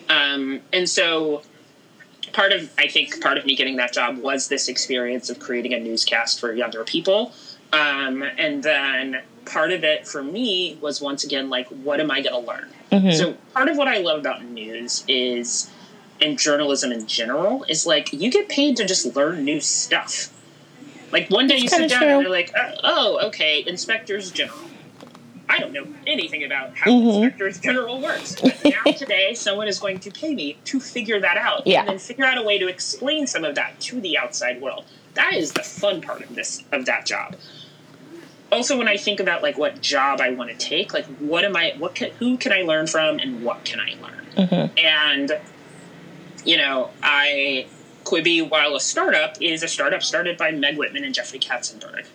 Um, 0.08 0.60
and 0.72 0.88
so 0.88 1.42
part 2.32 2.52
of 2.52 2.70
I 2.78 2.86
think 2.86 3.20
part 3.20 3.38
of 3.38 3.46
me 3.46 3.56
getting 3.56 3.76
that 3.76 3.92
job 3.92 4.18
was 4.18 4.48
this 4.48 4.68
experience 4.68 5.30
of 5.30 5.40
creating 5.40 5.72
a 5.72 5.80
newscast 5.80 6.38
for 6.38 6.52
younger 6.52 6.84
people. 6.84 7.32
Um, 7.72 8.22
and 8.22 8.62
then 8.62 9.22
part 9.45 9.72
of 9.72 9.84
it 9.84 10.07
for 10.07 10.22
me 10.22 10.78
was 10.80 11.01
once 11.01 11.24
again 11.24 11.51
like 11.51 11.68
what 11.68 12.01
am 12.01 12.11
I 12.11 12.20
going 12.20 12.45
to 12.45 12.49
learn? 12.49 12.68
Mm-hmm. 12.93 13.11
So 13.12 13.34
part 13.55 13.68
of 13.68 13.76
what 13.76 13.88
I 13.88 13.99
love 13.99 14.20
about 14.20 14.45
news 14.45 15.05
is 15.09 15.70
and 16.20 16.38
journalism 16.38 16.93
in 16.93 17.07
general 17.07 17.64
is 17.68 17.86
like 17.86 18.12
you 18.12 18.30
get 18.30 18.49
paid 18.49 18.76
to 18.76 18.84
just 18.84 19.16
learn 19.16 19.45
new 19.45 19.61
stuff. 19.61 20.32
Like 21.12 21.28
one 21.30 21.47
day 21.47 21.57
you 21.57 21.68
sit 21.68 21.91
down 21.91 22.01
true. 22.01 22.09
and 22.09 22.22
you're 22.22 22.30
like, 22.30 22.53
oh, 22.57 22.74
oh, 22.84 23.26
okay, 23.28 23.64
inspectors 23.66 24.30
general. 24.30 24.59
I 25.49 25.59
don't 25.59 25.72
know 25.72 25.86
anything 26.07 26.45
about 26.45 26.76
how 26.76 26.93
mm-hmm. 26.93 27.24
inspectors 27.24 27.59
general 27.59 28.01
works. 28.01 28.41
But 28.41 28.64
now 28.86 28.93
today, 28.93 29.34
someone 29.34 29.66
is 29.66 29.80
going 29.80 29.99
to 30.01 30.11
pay 30.12 30.32
me 30.32 30.59
to 30.66 30.78
figure 30.78 31.18
that 31.20 31.36
out, 31.36 31.66
yeah. 31.66 31.80
and 31.80 31.88
then 31.88 31.99
figure 31.99 32.24
out 32.24 32.38
a 32.38 32.43
way 32.43 32.59
to 32.59 32.68
explain 32.68 33.26
some 33.26 33.45
of 33.45 33.57
that 33.57 33.80
to 33.80 34.01
the 34.01 34.16
outside 34.16 34.61
world. 34.61 34.84
That 35.14 35.34
is 35.34 35.53
the 35.53 35.64
fun 35.64 36.03
part 36.03 36.22
of 36.22 36.36
this 36.36 36.62
of 36.70 36.86
that 36.86 37.05
job. 37.05 37.34
Also, 38.53 38.76
when 38.76 38.88
I 38.88 38.96
think 38.96 39.20
about 39.20 39.42
like 39.42 39.57
what 39.57 39.80
job 39.80 40.20
I 40.20 40.30
want 40.30 40.51
to 40.51 40.57
take, 40.57 40.92
like 40.92 41.07
what 41.18 41.44
am 41.44 41.57
I, 41.57 41.74
what 41.78 41.94
can, 41.94 42.11
who 42.18 42.36
can 42.36 42.53
I 42.53 42.62
learn 42.62 42.86
from, 42.86 43.18
and 43.18 43.44
what 43.44 43.64
can 43.64 43.80
I 43.80 43.94
learn? 44.03 44.26
Mm-hmm. 44.36 44.78
And 44.78 45.40
you 46.44 46.57
know, 46.57 46.90
I 47.03 47.66
Quibi, 48.05 48.48
while 48.48 48.74
a 48.74 48.80
startup, 48.80 49.40
is 49.40 49.62
a 49.62 49.68
startup 49.68 50.03
started 50.03 50.36
by 50.36 50.51
Meg 50.51 50.76
Whitman 50.76 51.05
and 51.05 51.14
Jeffrey 51.14 51.38
Katzenberg. 51.38 52.07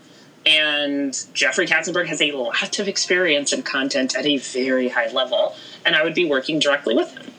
And 0.45 1.17
Jeffrey 1.33 1.65
Katzenberg 1.65 2.07
has 2.07 2.21
a 2.21 2.31
lot 2.33 2.79
of 2.79 2.87
experience 2.87 3.51
in 3.51 3.63
content 3.63 4.15
at 4.15 4.25
a 4.25 4.37
very 4.37 4.89
high 4.89 5.07
level, 5.11 5.55
and 5.85 5.95
I 5.95 6.03
would 6.03 6.13
be 6.13 6.25
working 6.25 6.59
directly 6.59 6.95
with 6.95 7.11
him. 7.11 7.31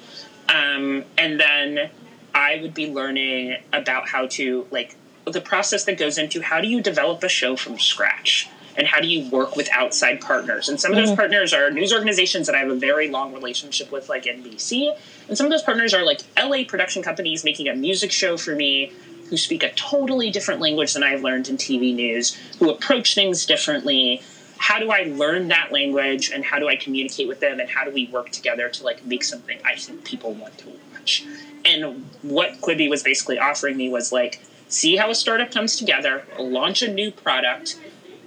Um, 0.49 1.05
and 1.17 1.39
then 1.39 1.91
I 2.35 2.61
would 2.63 2.75
be 2.75 2.91
learning 2.91 3.59
about 3.73 4.09
how 4.09 4.27
to, 4.29 4.67
like, 4.71 4.97
the 5.25 5.41
process 5.41 5.85
that 5.85 5.99
goes 5.99 6.19
into 6.19 6.41
how 6.41 6.61
do 6.61 6.69
you 6.69 6.81
develop 6.81 7.23
a 7.23 7.29
show 7.29 7.57
from 7.57 7.79
scratch? 7.79 8.49
And 8.77 8.87
how 8.87 9.01
do 9.01 9.09
you 9.09 9.29
work 9.31 9.57
with 9.57 9.69
outside 9.73 10.21
partners? 10.21 10.69
And 10.69 10.81
some 10.81 10.93
of 10.93 10.97
those 10.97 11.09
mm-hmm. 11.09 11.17
partners 11.17 11.53
are 11.53 11.71
news 11.71 11.93
organizations 11.93 12.47
that 12.47 12.55
I 12.55 12.59
have 12.59 12.71
a 12.71 12.75
very 12.75 13.09
long 13.09 13.33
relationship 13.33 13.91
with, 13.91 14.09
like 14.09 14.25
NBC. 14.25 14.97
And 15.29 15.37
some 15.37 15.47
of 15.47 15.51
those 15.51 15.63
partners 15.63 15.95
are 15.95 16.05
like 16.05 16.21
LA 16.39 16.65
production 16.69 17.03
companies 17.03 17.45
making 17.45 17.69
a 17.69 17.75
music 17.75 18.13
show 18.13 18.37
for 18.37 18.55
me 18.55 18.93
who 19.29 19.37
speak 19.37 19.63
a 19.63 19.73
totally 19.73 20.31
different 20.31 20.61
language 20.61 20.95
than 20.95 21.03
I've 21.03 21.23
learned 21.23 21.49
in 21.49 21.57
TV 21.57 21.95
news, 21.95 22.35
who 22.59 22.71
approach 22.71 23.15
things 23.15 23.45
differently. 23.47 24.23
How 24.59 24.79
do 24.79 24.91
I 24.91 25.05
learn 25.05 25.49
that 25.49 25.73
language 25.73 26.31
and 26.31 26.45
how 26.45 26.59
do 26.59 26.69
I 26.69 26.77
communicate 26.77 27.29
with 27.29 27.41
them 27.41 27.61
and 27.61 27.69
how 27.69 27.85
do 27.85 27.91
we 27.91 28.07
work 28.07 28.31
together 28.31 28.69
to 28.69 28.85
like 28.85 29.05
make 29.05 29.25
something 29.25 29.59
I 29.65 29.75
think 29.77 30.05
people 30.05 30.33
want 30.33 30.59
to 30.59 30.73
watch? 30.93 31.25
And 31.65 32.07
what 32.23 32.61
Quibi 32.61 32.89
was 32.89 33.03
basically 33.03 33.39
offering 33.39 33.77
me 33.77 33.89
was 33.89 34.13
like, 34.13 34.41
see 34.69 34.97
how 34.97 35.11
a 35.11 35.15
startup 35.15 35.51
comes 35.51 35.77
together, 35.77 36.25
launch 36.39 36.83
a 36.83 36.93
new 36.93 37.11
product, 37.11 37.77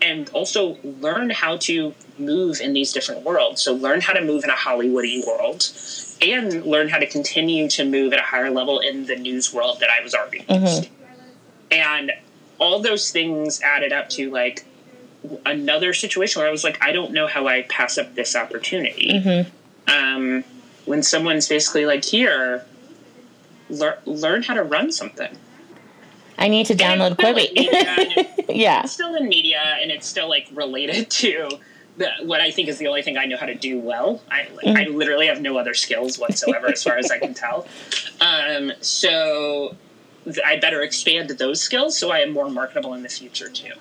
and 0.02 0.30
also 0.30 0.78
learn 0.84 1.30
how 1.30 1.58
to 1.58 1.94
move 2.18 2.60
in 2.62 2.74
these 2.74 2.94
different 2.94 3.24
worlds. 3.24 3.62
So 3.62 3.74
learn 3.74 4.02
how 4.02 4.14
to 4.14 4.22
move 4.22 4.44
in 4.44 4.50
a 4.50 4.54
Hollywoody 4.54 5.26
world 5.26 5.70
and 6.22 6.66
learn 6.66 6.90
how 6.90 6.98
to 6.98 7.08
continue 7.08 7.68
to 7.70 7.86
move 7.86 8.14
at 8.14 8.20
a 8.20 8.24
higher 8.24 8.50
level 8.50 8.80
in 8.80 9.06
the 9.06 9.16
news 9.16 9.54
world 9.54 9.80
that 9.80 9.90
I 9.90 10.04
was 10.04 10.14
already 10.14 10.42
mm-hmm. 10.42 10.94
And 11.72 12.12
all 12.58 12.82
those 12.82 13.12
things 13.12 13.62
added 13.62 13.94
up 13.94 14.10
to 14.10 14.32
like 14.32 14.66
another 15.46 15.94
situation 15.94 16.40
where 16.40 16.48
I 16.48 16.52
was 16.52 16.64
like, 16.64 16.84
I 16.84 16.92
don't 16.92 17.12
know 17.12 17.28
how 17.28 17.48
I 17.48 17.64
pass 17.64 17.98
up 17.98 18.16
this 18.16 18.36
opportunity. 18.36 19.14
Mm-hmm. 19.14 19.92
Um, 19.92 20.44
when 20.86 21.04
someone's 21.04 21.48
basically 21.48 21.86
like, 21.86 22.04
here, 22.04 22.66
lear- 23.70 24.00
learn 24.06 24.44
how 24.44 24.56
to 24.56 24.64
run 24.64 24.92
something. 24.92 25.38
I 26.40 26.48
need 26.48 26.66
to 26.68 26.76
download 26.76 27.18
Quibi. 27.18 27.52
yeah. 28.50 28.82
It's 28.84 28.94
still 28.94 29.14
in 29.16 29.28
media 29.28 29.62
and 29.82 29.92
it's 29.92 30.08
still 30.08 30.30
like 30.30 30.48
related 30.54 31.10
to 31.12 31.50
the, 31.98 32.10
what 32.24 32.40
I 32.40 32.50
think 32.50 32.70
is 32.70 32.78
the 32.78 32.88
only 32.88 33.02
thing 33.02 33.18
I 33.18 33.26
know 33.26 33.36
how 33.36 33.46
to 33.46 33.56
do 33.56 33.78
well. 33.78 34.22
I, 34.32 34.48
mm. 34.64 34.76
I 34.76 34.88
literally 34.90 35.28
have 35.28 35.42
no 35.42 35.58
other 35.58 35.74
skills 35.74 36.18
whatsoever 36.18 36.68
as 36.68 36.82
far 36.82 36.98
as 36.98 37.12
I 37.12 37.20
can 37.20 37.36
tell. 37.36 37.68
Um, 38.22 38.74
so 38.82 39.78
I 40.46 40.58
better 40.58 40.82
expand 40.82 41.30
those 41.30 41.62
skills 41.62 41.98
so 41.98 42.12
I 42.12 42.20
am 42.20 42.34
more 42.34 42.50
marketable 42.50 42.94
in 42.94 43.02
the 43.02 43.08
future 43.08 43.48
too. 43.48 43.72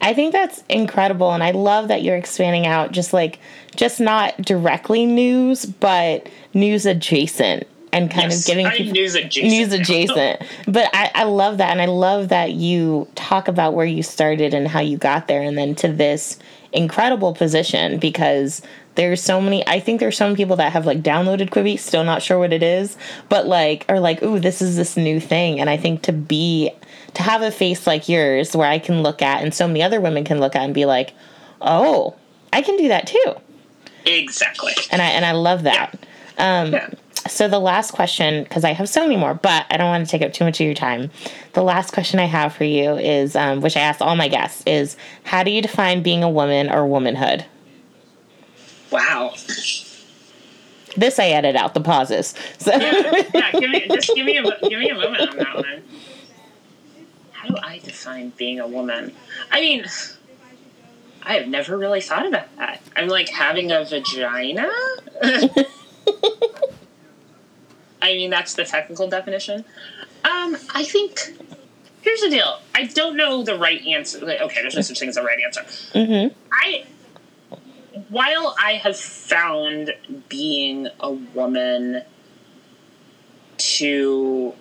I 0.00 0.14
think 0.14 0.32
that's 0.32 0.62
incredible 0.68 1.32
and 1.32 1.42
I 1.42 1.50
love 1.50 1.88
that 1.88 2.02
you're 2.02 2.16
expanding 2.16 2.64
out 2.64 2.92
just 2.92 3.12
like 3.12 3.40
just 3.74 3.98
not 3.98 4.36
directly 4.40 5.04
news 5.04 5.66
but 5.66 6.28
news 6.54 6.86
adjacent 6.86 7.66
and 7.92 8.10
kind 8.10 8.30
yes, 8.30 8.40
of 8.40 8.46
giving 8.46 8.70
people 8.70 8.92
news 8.92 9.14
adjacent. 9.14 9.52
News 9.52 9.72
adjacent. 9.72 10.42
but 10.66 10.88
I, 10.94 11.10
I 11.14 11.24
love 11.24 11.58
that, 11.58 11.70
and 11.70 11.80
I 11.80 11.86
love 11.86 12.28
that 12.28 12.52
you 12.52 13.06
talk 13.14 13.48
about 13.48 13.74
where 13.74 13.86
you 13.86 14.02
started 14.02 14.54
and 14.54 14.66
how 14.66 14.80
you 14.80 14.96
got 14.96 15.28
there, 15.28 15.42
and 15.42 15.56
then 15.56 15.74
to 15.76 15.88
this 15.88 16.38
incredible 16.72 17.34
position 17.34 17.98
because 17.98 18.62
there's 18.94 19.22
so 19.22 19.40
many 19.40 19.66
i 19.68 19.78
think 19.78 20.00
there's 20.00 20.16
some 20.16 20.34
people 20.34 20.56
that 20.56 20.72
have 20.72 20.86
like 20.86 21.02
downloaded 21.02 21.50
quibi 21.50 21.78
still 21.78 22.02
not 22.02 22.22
sure 22.22 22.38
what 22.38 22.52
it 22.52 22.62
is 22.62 22.96
but 23.28 23.46
like 23.46 23.84
are 23.88 24.00
like 24.00 24.22
ooh 24.22 24.38
this 24.38 24.62
is 24.62 24.76
this 24.76 24.96
new 24.96 25.20
thing 25.20 25.60
and 25.60 25.68
i 25.68 25.76
think 25.76 26.00
to 26.02 26.12
be 26.12 26.70
to 27.12 27.22
have 27.22 27.42
a 27.42 27.50
face 27.50 27.86
like 27.86 28.08
yours 28.08 28.56
where 28.56 28.68
i 28.68 28.78
can 28.78 29.02
look 29.02 29.20
at 29.20 29.42
and 29.42 29.52
so 29.52 29.66
many 29.66 29.82
other 29.82 30.00
women 30.00 30.24
can 30.24 30.40
look 30.40 30.56
at 30.56 30.62
and 30.62 30.72
be 30.72 30.86
like 30.86 31.12
oh 31.60 32.14
i 32.54 32.62
can 32.62 32.76
do 32.78 32.88
that 32.88 33.06
too 33.06 33.34
exactly 34.06 34.72
and 34.90 35.02
i 35.02 35.06
and 35.06 35.26
i 35.26 35.32
love 35.32 35.64
that 35.64 35.94
yeah. 36.38 36.60
um 36.60 36.72
yeah 36.72 36.88
so 37.28 37.48
the 37.48 37.58
last 37.58 37.92
question 37.92 38.44
because 38.44 38.64
i 38.64 38.72
have 38.72 38.88
so 38.88 39.02
many 39.02 39.16
more 39.16 39.34
but 39.34 39.66
i 39.70 39.76
don't 39.76 39.88
want 39.88 40.04
to 40.04 40.10
take 40.10 40.22
up 40.22 40.32
too 40.32 40.44
much 40.44 40.60
of 40.60 40.64
your 40.64 40.74
time 40.74 41.10
the 41.52 41.62
last 41.62 41.92
question 41.92 42.18
i 42.18 42.24
have 42.24 42.54
for 42.54 42.64
you 42.64 42.96
is 42.96 43.36
um, 43.36 43.60
which 43.60 43.76
i 43.76 43.80
ask 43.80 44.00
all 44.00 44.16
my 44.16 44.28
guests 44.28 44.62
is 44.66 44.96
how 45.24 45.42
do 45.42 45.50
you 45.50 45.62
define 45.62 46.02
being 46.02 46.22
a 46.22 46.30
woman 46.30 46.70
or 46.70 46.86
womanhood 46.86 47.44
wow 48.90 49.32
this 50.96 51.18
i 51.18 51.26
edit 51.26 51.56
out 51.56 51.74
the 51.74 51.80
pauses 51.80 52.34
so 52.58 52.72
yeah, 52.72 53.24
yeah 53.34 53.52
give 53.52 53.70
me, 53.70 53.86
just 53.88 54.14
give 54.14 54.26
me, 54.26 54.36
a, 54.36 54.42
give 54.68 54.78
me 54.78 54.88
a 54.88 54.94
moment 54.94 55.30
on 55.30 55.36
that 55.36 55.54
one 55.56 55.82
how 57.42 57.48
do 57.48 57.56
I 57.60 57.78
define 57.78 58.32
being 58.36 58.60
a 58.60 58.68
woman? 58.68 59.12
I 59.50 59.60
mean, 59.60 59.84
I 61.24 61.34
have 61.34 61.48
never 61.48 61.76
really 61.76 62.00
thought 62.00 62.24
about 62.24 62.54
that. 62.56 62.80
I'm 62.94 63.08
like 63.08 63.28
having 63.28 63.72
a 63.72 63.84
vagina. 63.84 64.70
I 68.02 68.14
mean, 68.14 68.30
that's 68.30 68.54
the 68.54 68.64
technical 68.64 69.08
definition. 69.08 69.64
Um, 70.24 70.56
I 70.74 70.84
think 70.84 71.20
here's 72.02 72.20
the 72.20 72.28
deal. 72.28 72.60
I 72.74 72.84
don't 72.84 73.16
know 73.16 73.42
the 73.42 73.56
right 73.56 73.80
answer. 73.86 74.20
Like, 74.24 74.40
okay, 74.40 74.60
there's 74.60 74.74
no 74.74 74.82
such 74.82 74.98
thing 74.98 75.08
as 75.08 75.16
a 75.16 75.22
right 75.22 75.38
answer. 75.42 75.62
Mm-hmm. 75.94 76.36
I, 76.52 76.84
while 78.08 78.54
I 78.60 78.74
have 78.74 78.98
found 78.98 79.94
being 80.28 80.88
a 81.00 81.12
woman 81.12 82.02
to, 83.56 84.54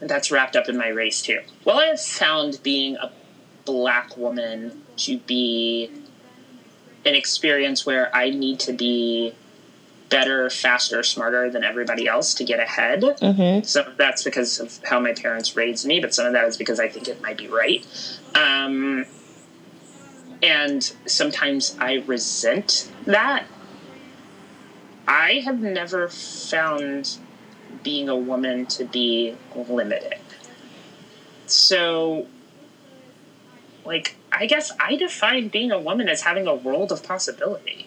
that's 0.00 0.30
wrapped 0.30 0.56
up 0.56 0.68
in 0.68 0.76
my 0.76 0.88
race 0.88 1.22
too. 1.22 1.40
While 1.64 1.78
I 1.78 1.86
have 1.86 2.00
found 2.00 2.60
being 2.62 2.96
a 2.96 3.12
black 3.64 4.16
woman 4.16 4.82
to 4.96 5.18
be 5.18 5.90
an 7.06 7.14
experience 7.14 7.86
where 7.86 8.14
I 8.14 8.30
need 8.30 8.60
to 8.60 8.72
be 8.72 9.34
better, 10.10 10.50
faster, 10.50 11.02
smarter 11.02 11.48
than 11.48 11.64
everybody 11.64 12.06
else 12.06 12.34
to 12.34 12.44
get 12.44 12.60
ahead. 12.60 13.00
Mm-hmm. 13.00 13.64
Some 13.64 13.86
of 13.86 13.96
that's 13.96 14.22
because 14.22 14.60
of 14.60 14.78
how 14.84 15.00
my 15.00 15.12
parents 15.14 15.56
raised 15.56 15.86
me, 15.86 16.00
but 16.00 16.14
some 16.14 16.26
of 16.26 16.32
that 16.34 16.44
is 16.44 16.56
because 16.56 16.78
I 16.78 16.88
think 16.88 17.08
it 17.08 17.22
might 17.22 17.38
be 17.38 17.48
right. 17.48 17.86
Um, 18.34 19.06
and 20.42 20.82
sometimes 21.06 21.76
I 21.80 22.04
resent 22.06 22.90
that. 23.06 23.46
I 25.06 25.40
have 25.44 25.60
never 25.60 26.08
found 26.08 27.18
being 27.82 28.08
a 28.08 28.16
woman 28.16 28.66
to 28.66 28.84
be 28.84 29.36
limited. 29.54 30.18
So, 31.46 32.26
like, 33.84 34.16
I 34.30 34.46
guess 34.46 34.70
I 34.78 34.96
define 34.96 35.48
being 35.48 35.72
a 35.72 35.80
woman 35.80 36.08
as 36.08 36.22
having 36.22 36.46
a 36.46 36.54
world 36.54 36.92
of 36.92 37.02
possibility. 37.02 37.86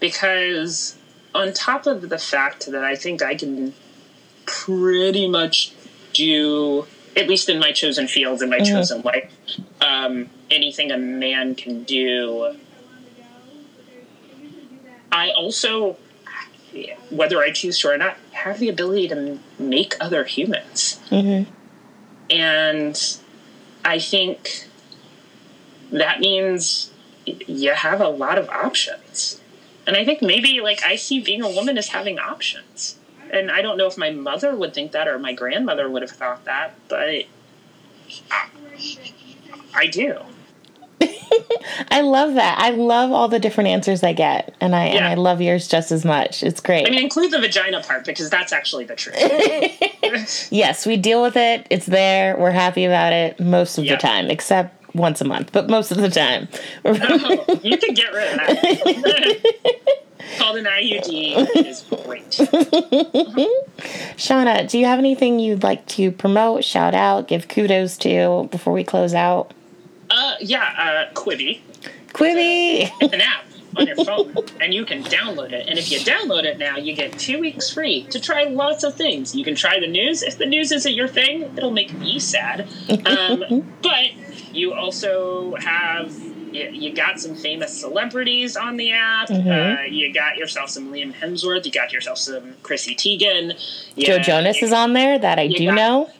Because, 0.00 0.96
on 1.34 1.52
top 1.52 1.86
of 1.86 2.08
the 2.08 2.18
fact 2.18 2.66
that 2.66 2.82
I 2.84 2.96
think 2.96 3.22
I 3.22 3.34
can 3.34 3.74
pretty 4.46 5.28
much 5.28 5.72
do, 6.12 6.86
at 7.16 7.28
least 7.28 7.48
in 7.48 7.58
my 7.58 7.72
chosen 7.72 8.08
fields, 8.08 8.42
in 8.42 8.50
my 8.50 8.58
Mhm. 8.58 8.68
chosen 8.68 9.02
life, 9.02 9.30
um, 9.80 10.30
anything 10.50 10.90
a 10.90 10.98
man 10.98 11.54
can 11.54 11.84
do, 11.84 12.56
I 15.12 15.30
also, 15.30 15.96
whether 17.10 17.40
I 17.40 17.50
choose 17.50 17.78
to 17.80 17.88
or 17.90 17.98
not, 17.98 18.16
have 18.32 18.58
the 18.58 18.68
ability 18.68 19.08
to 19.08 19.38
make 19.58 19.94
other 20.00 20.24
humans. 20.24 21.00
Mm-hmm. 21.10 21.50
And 22.30 23.16
I 23.84 23.98
think 23.98 24.66
that 25.90 26.20
means 26.20 26.90
you 27.26 27.72
have 27.72 28.00
a 28.00 28.08
lot 28.08 28.38
of 28.38 28.48
options. 28.48 29.39
And 29.90 29.96
I 29.96 30.04
think 30.04 30.22
maybe 30.22 30.60
like 30.60 30.84
I 30.84 30.94
see 30.94 31.18
being 31.20 31.42
a 31.42 31.50
woman 31.50 31.76
as 31.76 31.88
having 31.88 32.20
options. 32.20 32.94
And 33.32 33.50
I 33.50 33.60
don't 33.60 33.76
know 33.76 33.88
if 33.88 33.98
my 33.98 34.10
mother 34.10 34.54
would 34.54 34.72
think 34.72 34.92
that 34.92 35.08
or 35.08 35.18
my 35.18 35.32
grandmother 35.32 35.90
would 35.90 36.02
have 36.02 36.12
thought 36.12 36.44
that, 36.44 36.74
but 36.86 37.00
I, 37.00 37.26
I 39.74 39.88
do. 39.88 40.16
I 41.90 42.02
love 42.02 42.34
that. 42.34 42.60
I 42.60 42.70
love 42.70 43.10
all 43.10 43.26
the 43.26 43.40
different 43.40 43.66
answers 43.66 44.04
I 44.04 44.12
get, 44.12 44.54
and 44.60 44.76
I 44.76 44.84
and 44.84 45.04
I 45.04 45.14
love 45.14 45.40
yours 45.40 45.66
just 45.66 45.90
as 45.90 46.04
much. 46.04 46.44
It's 46.44 46.60
great. 46.60 46.86
I 46.86 46.90
mean, 46.90 47.02
include 47.02 47.32
the 47.32 47.40
vagina 47.40 47.82
part 47.82 48.04
because 48.04 48.30
that's 48.30 48.52
actually 48.52 48.84
the 48.84 48.94
truth. 48.94 49.16
yes, 50.52 50.86
we 50.86 50.96
deal 50.96 51.20
with 51.20 51.36
it. 51.36 51.66
It's 51.68 51.86
there. 51.86 52.36
We're 52.38 52.50
happy 52.52 52.84
about 52.84 53.12
it 53.12 53.40
most 53.40 53.76
of 53.76 53.84
Yeah. 53.84 53.96
the 53.96 54.02
time, 54.02 54.30
except 54.30 54.79
once 54.94 55.20
a 55.20 55.24
month, 55.24 55.52
but 55.52 55.68
most 55.68 55.90
of 55.90 55.98
the 55.98 56.10
time. 56.10 56.48
Oh, 56.84 56.92
you 57.62 57.76
can 57.78 57.94
get 57.94 58.12
rid 58.12 58.32
of 58.32 58.36
that. 58.38 59.56
Called 60.38 60.58
an 60.58 60.64
IUD 60.64 61.66
is 61.66 61.82
great. 61.82 62.24
Shawna, 64.16 64.70
do 64.70 64.78
you 64.78 64.86
have 64.86 64.98
anything 64.98 65.40
you'd 65.40 65.62
like 65.62 65.84
to 65.86 66.12
promote, 66.12 66.62
shout 66.64 66.94
out, 66.94 67.26
give 67.26 67.48
kudos 67.48 67.96
to 67.98 68.48
before 68.50 68.72
we 68.72 68.84
close 68.84 69.12
out? 69.14 69.52
Uh, 70.08 70.34
yeah, 70.40 71.08
uh, 71.10 71.14
Quibi. 71.14 71.60
Quibi! 72.12 72.90
It's 73.00 73.12
an 73.12 73.20
app 73.20 73.44
on 73.76 73.86
your 73.86 73.96
phone, 73.96 74.34
and 74.60 74.74
you 74.74 74.84
can 74.84 75.02
download 75.04 75.52
it. 75.52 75.68
And 75.68 75.78
if 75.78 75.90
you 75.90 75.98
download 76.00 76.44
it 76.44 76.58
now, 76.58 76.76
you 76.76 76.94
get 76.94 77.18
two 77.18 77.40
weeks 77.40 77.70
free 77.70 78.04
to 78.04 78.20
try 78.20 78.44
lots 78.44 78.84
of 78.84 78.94
things. 78.94 79.34
You 79.34 79.44
can 79.44 79.54
try 79.54 79.80
the 79.80 79.86
news. 79.86 80.22
If 80.22 80.38
the 80.38 80.46
news 80.46 80.72
isn't 80.72 80.92
your 80.92 81.08
thing, 81.08 81.42
it'll 81.56 81.70
make 81.70 81.92
me 81.92 82.18
sad. 82.18 82.68
Um, 83.06 83.72
but 83.82 84.12
you 84.52 84.72
also 84.72 85.54
have. 85.56 86.12
You, 86.52 86.70
you 86.72 86.92
got 86.92 87.20
some 87.20 87.34
famous 87.34 87.78
celebrities 87.80 88.56
on 88.56 88.76
the 88.76 88.92
app. 88.92 89.28
Mhm. 89.28 89.78
Uh, 89.78 89.82
you 89.82 90.12
got 90.12 90.36
yourself 90.36 90.70
some 90.70 90.92
Liam 90.92 91.12
Hemsworth. 91.14 91.64
You 91.64 91.72
got 91.72 91.92
yourself 91.92 92.18
some 92.18 92.54
Chrissy 92.62 92.94
Teigen. 92.94 93.50
Joe 93.96 94.16
Yeah, 94.16 94.18
Jonas 94.18 94.62
is 94.62 94.72
on 94.72 94.92
there, 94.92 95.18
that 95.18 95.38
I 95.38 95.46
do 95.48 95.66
got- 95.66 95.74
know. 95.74 96.10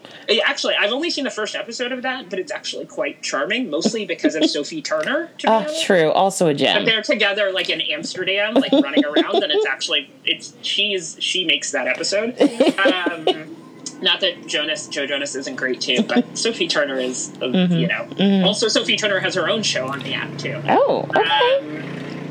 Actually, 0.45 0.77
I've 0.77 0.93
only 0.93 1.11
seen 1.11 1.25
the 1.25 1.31
first 1.31 1.57
episode 1.57 1.91
of 1.91 2.03
that, 2.03 2.31
but 2.31 2.39
it's 2.39 2.53
actually 2.53 2.87
quite 2.87 3.21
charming, 3.21 3.69
mostly 3.69 4.07
because 4.07 4.37
of 4.37 4.45
Sophie 4.51 4.81
Turner. 4.81 5.29
To 5.39 5.51
Oh, 5.51 5.55
honest. 5.55 5.85
true. 5.85 6.11
Also 6.13 6.47
a 6.47 6.51
But 6.51 6.59
gem. 6.59 6.85
they're 6.85 7.03
together 7.03 7.51
like 7.51 7.69
in 7.69 7.81
Amsterdam, 7.81 8.55
like 8.55 8.71
running 8.71 9.05
around, 9.05 9.43
and 9.43 9.51
it's 9.51 9.67
actually 9.69 10.09
it's 10.25 10.53
she's 10.63 11.17
she 11.19 11.45
makes 11.45 11.73
that 11.73 11.89
episode. 11.89 12.37
Um, 12.81 13.57
not 14.03 14.21
that 14.21 14.47
Jonas 14.47 14.89
Joe 14.89 15.07
Jonas 15.07 15.35
isn't 15.35 15.57
great 15.57 15.81
too, 15.81 16.03
but 16.09 16.37
Sophie 16.37 16.69
Turner 16.69 16.99
is 16.99 17.33
uh, 17.43 17.47
you 17.47 17.87
know. 17.87 18.45
Also, 18.45 18.69
Sophie 18.69 18.97
Turner 18.97 19.21
has 19.21 19.35
her 19.35 19.49
own 19.49 19.63
show 19.63 19.87
on 19.87 20.01
the 20.01 20.15
app 20.15 20.37
too. 20.39 20.61
Oh, 20.69 21.09
okay. 21.17 21.59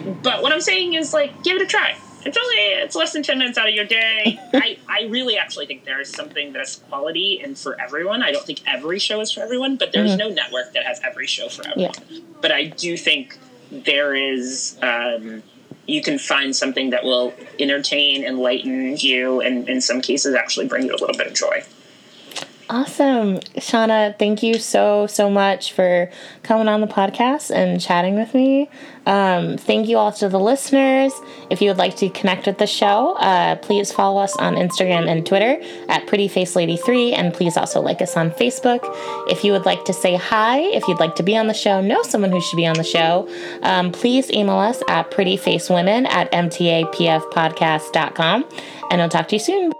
Um, 0.07 0.19
but 0.23 0.41
what 0.41 0.51
I'm 0.51 0.61
saying 0.61 0.93
is 0.93 1.13
like 1.13 1.43
give 1.43 1.57
it 1.57 1.61
a 1.61 1.67
try. 1.67 1.97
It's 2.25 2.37
only 2.37 2.55
it's 2.55 2.95
less 2.95 3.13
than 3.13 3.23
ten 3.23 3.37
minutes 3.37 3.57
out 3.57 3.69
of 3.69 3.73
your 3.73 3.85
day. 3.85 4.37
I, 4.53 4.77
I 4.87 5.03
really 5.09 5.37
actually 5.37 5.67
think 5.67 5.85
there 5.85 6.01
is 6.01 6.09
something 6.09 6.51
that's 6.51 6.77
quality 6.77 7.39
and 7.41 7.57
for 7.57 7.79
everyone. 7.79 8.21
I 8.23 8.31
don't 8.31 8.45
think 8.45 8.61
every 8.67 8.99
show 8.99 9.21
is 9.21 9.31
for 9.31 9.41
everyone, 9.41 9.77
but 9.77 9.91
there's 9.93 10.17
no 10.17 10.29
network 10.29 10.73
that 10.73 10.83
has 10.85 10.99
every 11.03 11.27
show 11.27 11.47
for 11.49 11.67
everyone. 11.67 11.93
But 12.41 12.51
I 12.51 12.65
do 12.65 12.97
think 12.97 13.37
there 13.71 14.15
is 14.15 14.77
um, 14.81 15.43
you 15.89 16.01
can 16.01 16.17
find 16.19 16.55
something 16.55 16.91
that 16.91 17.03
will 17.03 17.33
entertain, 17.59 18.23
enlighten 18.23 18.95
you, 18.97 19.41
and 19.41 19.67
in 19.67 19.81
some 19.81 20.01
cases 20.01 20.35
actually 20.35 20.67
bring 20.67 20.85
you 20.85 20.91
a 20.91 20.99
little 20.99 21.17
bit 21.17 21.27
of 21.27 21.33
joy. 21.33 21.63
Awesome. 22.71 23.37
Shawna, 23.57 24.15
thank 24.19 24.43
you 24.43 24.59
so, 24.59 25.07
so 25.07 25.27
much 25.27 25.73
for 25.73 26.07
coming 26.43 26.67
on 26.67 26.81
the 26.81 26.87
podcast 26.87 27.49
and 27.49 27.81
chatting 27.81 28.13
with 28.13 28.35
me. 28.35 28.69
Um, 29.07 29.57
thank 29.57 29.87
you 29.87 29.97
all 29.97 30.11
to 30.11 30.29
the 30.29 30.39
listeners. 30.39 31.11
If 31.49 31.63
you 31.63 31.69
would 31.69 31.79
like 31.79 31.97
to 31.97 32.09
connect 32.09 32.45
with 32.45 32.59
the 32.59 32.67
show, 32.67 33.15
uh, 33.15 33.55
please 33.55 33.91
follow 33.91 34.21
us 34.21 34.35
on 34.35 34.53
Instagram 34.53 35.07
and 35.07 35.25
Twitter 35.25 35.59
at 35.87 36.05
PrettyFaceLady3, 36.05 37.17
and 37.17 37.33
please 37.33 37.57
also 37.57 37.81
like 37.81 38.03
us 38.03 38.15
on 38.15 38.29
Facebook. 38.29 38.81
If 39.31 39.43
you 39.43 39.51
would 39.51 39.65
like 39.65 39.83
to 39.85 39.93
say 39.93 40.15
hi, 40.15 40.59
if 40.59 40.87
you'd 40.87 40.99
like 40.99 41.15
to 41.15 41.23
be 41.23 41.35
on 41.35 41.47
the 41.47 41.55
show, 41.55 41.81
know 41.81 42.03
someone 42.03 42.31
who 42.31 42.39
should 42.39 42.57
be 42.57 42.67
on 42.67 42.75
the 42.75 42.83
show, 42.83 43.27
um, 43.63 43.91
please 43.91 44.29
email 44.29 44.59
us 44.59 44.83
at 44.87 45.09
prettyfacewomen 45.09 46.07
at 46.07 46.31
mtapfpodcast.com, 46.31 48.45
and 48.91 49.01
I'll 49.01 49.09
talk 49.09 49.27
to 49.29 49.37
you 49.37 49.39
soon. 49.39 49.78